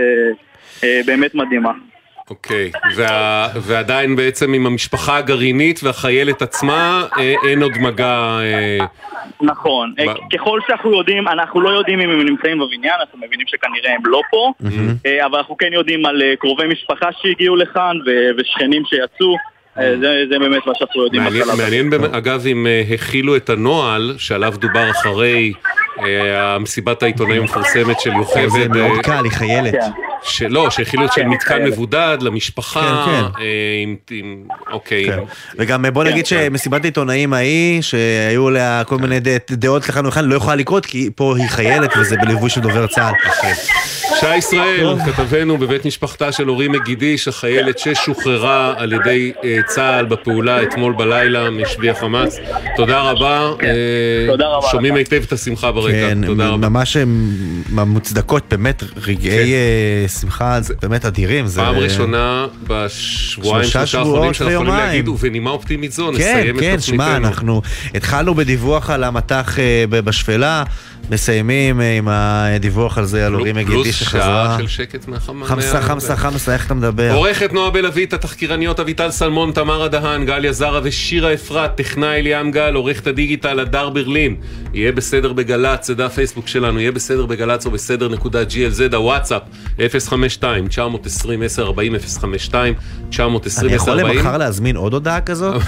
אה, 0.85 1.01
באמת 1.07 1.35
מדהימה. 1.35 1.73
אוקיי, 2.31 2.71
וה, 2.97 3.49
ועדיין 3.55 4.17
בעצם 4.17 4.53
עם 4.53 4.67
המשפחה 4.67 5.17
הגרעינית 5.17 5.81
והחיילת 5.83 6.43
עצמה 6.43 7.07
אה, 7.19 7.35
אין 7.49 7.63
עוד 7.63 7.73
מגע... 7.81 8.39
אה, 8.41 8.87
נכון, 9.41 9.95
אה, 9.99 10.05
ככל 10.33 10.61
שאנחנו 10.67 10.99
יודעים, 10.99 11.29
אנחנו 11.29 11.61
לא 11.61 11.71
יודעים 11.71 12.01
אם 12.01 12.11
הם 12.11 12.27
נמצאים 12.27 12.59
בבניין, 12.59 12.95
אנחנו 13.01 13.19
מבינים 13.19 13.47
שכנראה 13.47 13.95
הם 13.95 14.07
לא 14.07 14.21
פה, 14.31 14.53
אה, 15.07 15.27
אבל 15.27 15.39
אנחנו 15.39 15.57
כן 15.57 15.73
יודעים 15.73 16.07
על 16.07 16.23
קרובי 16.39 16.67
משפחה 16.67 17.09
שהגיעו 17.21 17.57
לכאן 17.57 17.97
ו- 18.07 18.31
ושכנים 18.39 18.83
שיצאו, 18.87 19.37
זה 19.77 20.25
זה 20.31 20.39
באמת 20.39 20.67
מה 20.67 20.73
שאנחנו 20.79 21.05
יודעים. 21.05 21.23
מעניין. 21.23 21.45
מעניין 21.59 21.91
אגב 22.13 22.47
אם 22.47 22.67
הכילו 22.95 23.37
את 23.37 23.51
הנוהל 23.51 24.15
שעליו 24.19 24.55
דובר 24.59 24.91
אחרי 24.91 25.53
המסיבת 26.37 27.03
העיתונאים 27.03 27.41
המפורסמת 27.43 28.01
של 28.01 28.13
יוכבד. 28.13 28.49
זה 28.49 28.69
מאוד 28.69 28.97
אה, 28.97 29.03
קל, 29.03 29.25
היא 29.25 29.33
חיילת. 29.33 29.75
שלא, 30.23 30.71
שהכילו 30.71 31.05
את 31.05 31.13
של 31.13 31.23
כן, 31.23 31.29
מתקן. 31.29 31.65
מבודד 31.65 32.19
למשפחה, 32.21 33.05
כן, 33.07 33.13
כן. 33.13 33.43
אה, 33.43 33.83
עם, 34.11 34.43
אוקיי. 34.73 35.07
כן. 35.07 35.19
וגם 35.59 35.85
בוא 35.93 36.05
כן, 36.05 36.11
נגיד 36.11 36.27
כן. 36.27 36.49
שמסיבת 36.49 36.85
העיתונאים 36.85 37.33
ההיא, 37.33 37.83
שהיו 37.83 38.51
לה 38.51 38.83
כל 38.87 38.99
מיני 38.99 39.21
דעות 39.51 39.89
לכאן 39.89 40.05
ולכאן, 40.07 40.25
לא 40.25 40.35
יכולה 40.35 40.57
לקרות, 40.57 40.87
כי 40.87 41.11
פה 41.15 41.35
היא 41.37 41.49
חיילת 41.49 41.91
וזה 41.97 42.17
בליווי 42.17 42.51
של 42.51 42.61
דובר 42.61 42.87
צה"ל. 42.87 43.15
שי 44.21 44.37
ישראל, 44.37 44.97
כתבנו 45.07 45.59
בבית 45.59 45.85
משפחתה 45.85 46.33
של 46.33 46.51
אורי 46.51 46.69
מגידיש, 46.69 47.29
החיילת 47.29 47.79
ששוחררה 47.79 48.75
על 48.77 48.93
ידי 48.93 49.33
אה, 49.45 49.59
צה"ל 49.67 50.05
בפעולה 50.05 50.63
אתמול 50.63 50.93
בלילה 50.93 51.51
משבי 51.51 51.91
החמאס. 51.91 52.39
תודה 52.77 53.01
רבה. 53.01 53.53
אה, 53.63 54.27
תודה 54.27 54.47
רבה 54.47 54.69
שומעים 54.71 54.95
היטב 54.95 55.23
את 55.27 55.33
השמחה 55.33 55.73
ברקע. 55.87 56.09
כן, 56.09 56.27
תודה 56.27 56.49
רבה. 56.49 56.69
ממש 56.69 56.97
הם 56.97 57.31
מוצדקות, 57.87 58.43
באמת 58.51 58.83
רגעי 59.07 59.53
אה, 59.55 60.09
שמחה 60.21 60.59
באמת 60.83 61.05
אדירים. 61.05 61.47
זה- 61.47 61.61
פעם 61.61 61.75
ראשונה 61.75 62.47
בשבועיים, 62.67 63.69
שלושה 63.69 63.99
האחרונים 63.99 64.35
שאנחנו 64.35 64.53
יכולים. 64.55 64.75
להגיד, 64.75 65.09
ובנימה 65.09 65.51
אופטימית 65.51 65.93
זו, 65.93 66.07
כן, 66.07 66.13
נסיים 66.19 66.57
את 66.57 66.61
כן, 66.61 66.77
תוכניתנו. 66.77 66.83
שמע, 67.05 67.17
אנחנו 67.17 67.63
התחלנו 67.95 68.35
בדיווח 68.35 68.91
על 68.91 69.05
המטח 69.05 69.59
אה, 69.59 69.85
בשפלה, 69.91 70.65
מסיימים 71.11 71.81
אה, 71.81 71.97
עם 71.99 72.09
הדיווח 72.11 72.99
על 72.99 73.05
זה 73.05 73.27
על 73.27 73.35
אורי 73.35 73.53
מגידי 73.53 73.73
פלוס 73.73 73.95
שחזרה. 73.95 74.23
שעה 74.23 74.59
של 74.59 74.69
שקט 74.69 75.09
מהחמה. 75.09 75.47
חמסה, 75.47 75.83
חמסה, 75.83 76.17
חמסה, 76.17 76.55
איך 76.55 76.67
אתה 76.67 76.75
מדבר? 76.75 77.13
עורכת 77.15 77.53
נועה 77.53 77.71
בלווית, 77.71 78.13
התחקירניות 78.13 78.81
אביטל 78.81 79.11
סלמון, 79.11 79.53
תמרה 79.53 79.89
דהן, 79.89 80.25
גליה 80.27 80.53
זרה 80.53 80.81
ושירה 80.83 81.35
אפרת, 81.35 81.75
טכנאי 81.77 82.23
ליאם 82.23 82.51
גל, 82.51 82.75
עורכת 82.75 83.07
הדיגיטל 83.07 83.61
הדר 83.61 83.91
ברלין. 83.91 84.37
יהיה 84.75 84.93
בסדר 84.93 85.33
בגל"צ, 85.33 85.87
זה 85.87 85.95
דף 85.95 86.13
פייסבוק 86.15 86.49
שלנו, 86.49 86.81
יהיה 86.81 86.93
בסדר 86.93 87.27
בגל"צ 87.27 87.67
או 87.67 87.71
בסדר 87.71 88.09
נקודה 88.09 88.43
glz, 88.43 88.97
הוואטסאפ, 88.97 89.43
052 90.09 90.69
920 90.69 91.43
1040 91.43 91.95
052 92.21 92.75
920 93.11 93.69
אני 93.69 93.77
יכול 93.77 93.93
1040 93.93 94.19
למחר 94.19 94.37
להזמין 94.39 94.77
עוד 94.77 94.93
הודעה 94.93 95.21
כזאת? 95.21 95.63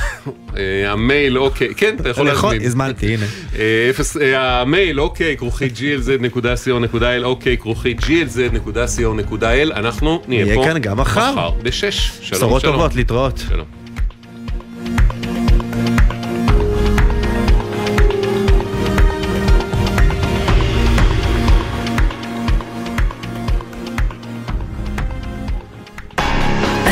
אה, 0.57 0.93
המייל, 0.93 1.39
אוקיי, 1.39 1.75
כן, 1.77 1.97
אתה 2.01 2.09
יכול 2.09 2.27
להזמין. 2.27 2.63
הזמנתי, 2.63 3.15
הנה. 3.15 3.27
אה, 3.59 4.61
המייל, 4.61 5.01
אוקיי, 5.01 5.28
כרוכית 5.37 5.73
glz.co.il, 5.77 7.25
אוקיי, 7.25 7.57
כרוכית 7.59 8.01
glz.co.il, 8.01 9.73
אנחנו 9.77 10.23
נהיה 10.29 10.45
נהיה 10.45 10.55
פה 10.57 10.65
כאן 10.65 10.79
גם 10.79 11.01
מחר. 11.01 11.33
מחר 11.33 11.51
בשש. 11.63 12.11
שלום, 12.21 12.39
בשורות 12.41 12.61
שלום. 12.61 12.75
טובות, 12.75 12.95
להתראות. 12.95 13.43
שלום. 13.49 13.67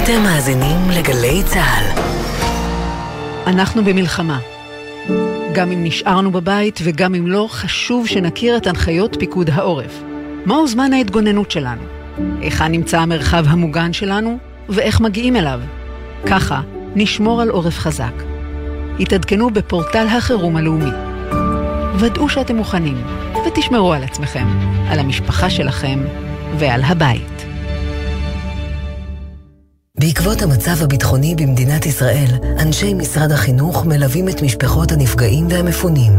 אתם 0.07 0.23
מאזינים 0.23 0.91
לגלי 0.91 1.43
צה"ל. 1.45 2.03
אנחנו 3.47 3.85
במלחמה. 3.85 4.39
גם 5.57 5.73
אם 5.73 5.85
נשארנו 5.85 6.33
בבית 6.33 6.81
וגם 6.85 7.15
אם 7.15 7.27
לא, 7.27 7.47
חשוב 7.51 8.07
שנכיר 8.07 8.57
את 8.57 8.67
הנחיות 8.67 9.17
פיקוד 9.19 9.51
העורף. 9.51 10.03
מהו 10.47 10.69
זמן 10.69 10.93
ההתגוננות 10.93 11.51
שלנו? 11.51 11.83
היכן 12.41 12.73
נמצא 12.73 13.01
המרחב 13.01 13.45
המוגן 13.49 13.93
שלנו? 13.93 14.39
ואיך 14.69 15.01
מגיעים 15.01 15.37
אליו? 15.37 15.61
ככה 16.27 16.61
נשמור 16.95 17.43
על 17.43 17.49
עורף 17.49 17.79
חזק. 17.79 18.13
התעדכנו 19.01 19.51
בפורטל 19.51 20.07
החירום 20.07 20.57
הלאומי. 20.57 20.91
ודאו 21.99 22.29
שאתם 22.29 22.57
מוכנים, 22.57 23.03
ותשמרו 23.47 23.93
על 23.93 24.03
עצמכם, 24.03 24.47
על 24.89 24.99
המשפחה 24.99 25.51
שלכם 25.51 25.99
ועל 26.59 26.83
הבית. 26.83 27.36
בעקבות 29.99 30.43
המצב 30.43 30.83
הביטחוני 30.83 31.35
במדינת 31.35 31.87
ישראל, 31.87 32.27
אנשי 32.59 32.95
משרד 32.95 33.33
החינוך 33.33 33.85
מלווים 33.85 34.29
את 34.29 34.43
משפחות 34.43 34.93
הנפגעים 34.93 35.47
והמפונים, 35.51 36.13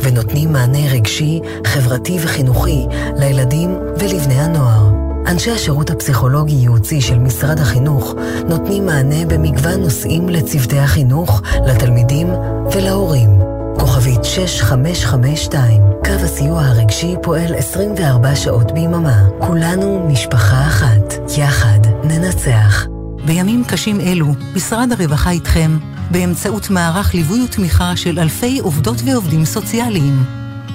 ונותנים 0.00 0.52
מענה 0.52 0.92
רגשי, 0.92 1.40
חברתי 1.64 2.18
וחינוכי 2.22 2.86
לילדים 3.16 3.78
ולבני 3.98 4.34
הנוער. 4.34 4.90
אנשי 5.26 5.50
השירות 5.50 5.90
הפסיכולוגי-ייעוצי 5.90 7.00
של 7.00 7.18
משרד 7.18 7.58
החינוך 7.58 8.14
נותנים 8.48 8.86
מענה 8.86 9.26
במגוון 9.26 9.80
נושאים 9.80 10.28
לצוותי 10.28 10.78
החינוך, 10.78 11.42
לתלמידים 11.66 12.28
ולהורים. 12.72 13.30
כוכבית 13.78 14.24
6552, 14.24 15.82
קו 16.04 16.10
הסיוע 16.24 16.62
הרגשי 16.62 17.14
פועל 17.22 17.54
24 17.54 18.36
שעות 18.36 18.72
ביממה. 18.72 19.28
כולנו 19.38 20.08
משפחה 20.08 20.66
אחת. 20.66 21.14
יחד 21.38 21.80
ננצח. 22.04 22.91
בימים 23.26 23.64
קשים 23.64 24.00
אלו, 24.00 24.34
משרד 24.54 24.92
הרווחה 24.92 25.30
איתכם, 25.30 25.78
באמצעות 26.10 26.70
מערך 26.70 27.14
ליווי 27.14 27.42
ותמיכה 27.42 27.96
של 27.96 28.18
אלפי 28.18 28.58
עובדות 28.58 28.96
ועובדים 29.04 29.44
סוציאליים. 29.44 30.24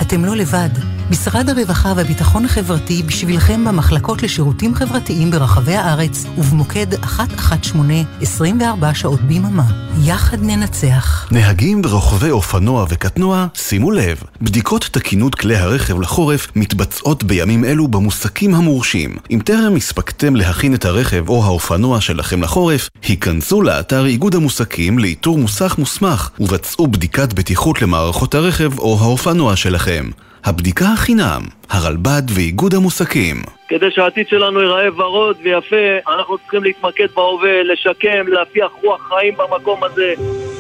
אתם 0.01 0.25
לא 0.25 0.35
לבד. 0.35 0.96
משרד 1.12 1.49
הרווחה 1.49 1.93
והביטחון 1.95 2.45
החברתי 2.45 3.03
בשבילכם 3.03 3.66
במחלקות 3.66 4.24
לשירותים 4.24 4.76
חברתיים 4.76 5.32
ברחבי 5.32 5.76
הארץ 5.76 6.26
ובמוקד 6.38 6.88
118 6.89 8.22
24 8.22 8.93
שעות 8.93 9.22
ביממה. 9.22 9.64
יחד 10.03 10.38
ננצח. 10.41 11.28
נהגים 11.32 11.82
ורוכבי 11.86 12.32
אופנוע 12.32 12.86
וקטנוע, 12.89 13.47
שימו 13.53 13.91
לב, 13.91 14.24
בדיקות 14.41 14.89
תקינות 14.91 15.36
כלי 15.36 15.58
הרכב 15.58 15.99
לחורף 15.99 16.47
מתבצעות 16.55 17.24
בימים 17.24 17.66
אלו 17.66 17.88
במוסקים 17.88 18.55
המורשים. 18.55 19.18
אם 19.32 19.39
טרם 19.45 19.76
הספקתם 19.76 20.36
להכין 20.36 20.74
את 20.74 20.86
הרכב 20.86 21.30
או 21.30 21.43
האופנוע 21.45 22.01
שלכם 22.01 22.41
לחורף, 22.41 22.89
היכנסו 23.03 23.62
לאתר 23.62 24.05
איגוד 24.05 24.36
המוסקים 24.36 24.99
לאיתור 24.99 25.38
מוסך 25.38 25.76
מוסמך 25.78 26.30
ובצעו 26.39 26.88
בדיקת 26.88 27.34
בטיחות 27.34 27.82
למערכות 27.82 28.36
הרכב 28.36 28.80
או 28.80 28.97
האופנוע 29.01 29.55
שלכם. 29.55 30.10
הבדיקה 30.47 30.85
החינם, 30.93 31.41
הרלב"ד 31.69 32.21
ואיגוד 32.35 32.73
המוסקים. 32.73 33.35
כדי 33.67 33.85
שהעתיד 33.91 34.27
שלנו 34.29 34.61
ייראה 34.61 34.87
ורוד 34.97 35.37
ויפה, 35.43 36.09
אנחנו 36.15 36.37
צריכים 36.37 36.63
להתמקד 36.63 37.07
בהווה, 37.15 37.63
לשקם, 37.63 38.27
להפיח 38.27 38.71
רוח 38.83 39.09
חיים 39.09 39.33
במקום 39.37 39.83
הזה. 39.83 40.13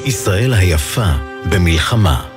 ישראל 0.05 0.53
היפה 0.53 1.11
במלחמה. 1.51 2.36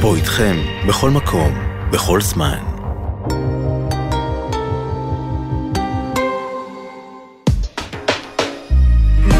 פה 0.00 0.16
איתכם, 0.16 0.56
בכל 0.88 1.10
מקום, 1.10 1.54
בכל 1.92 2.20
זמן. 2.20 2.58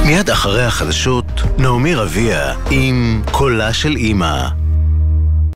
מיד 0.07 0.31
אחרי 0.31 0.65
החדשות, 0.65 1.25
נעמי 1.59 1.95
רביע 1.95 2.55
עם 2.71 3.23
קולה 3.31 3.73
של 3.73 3.97
אימא. 3.97 4.60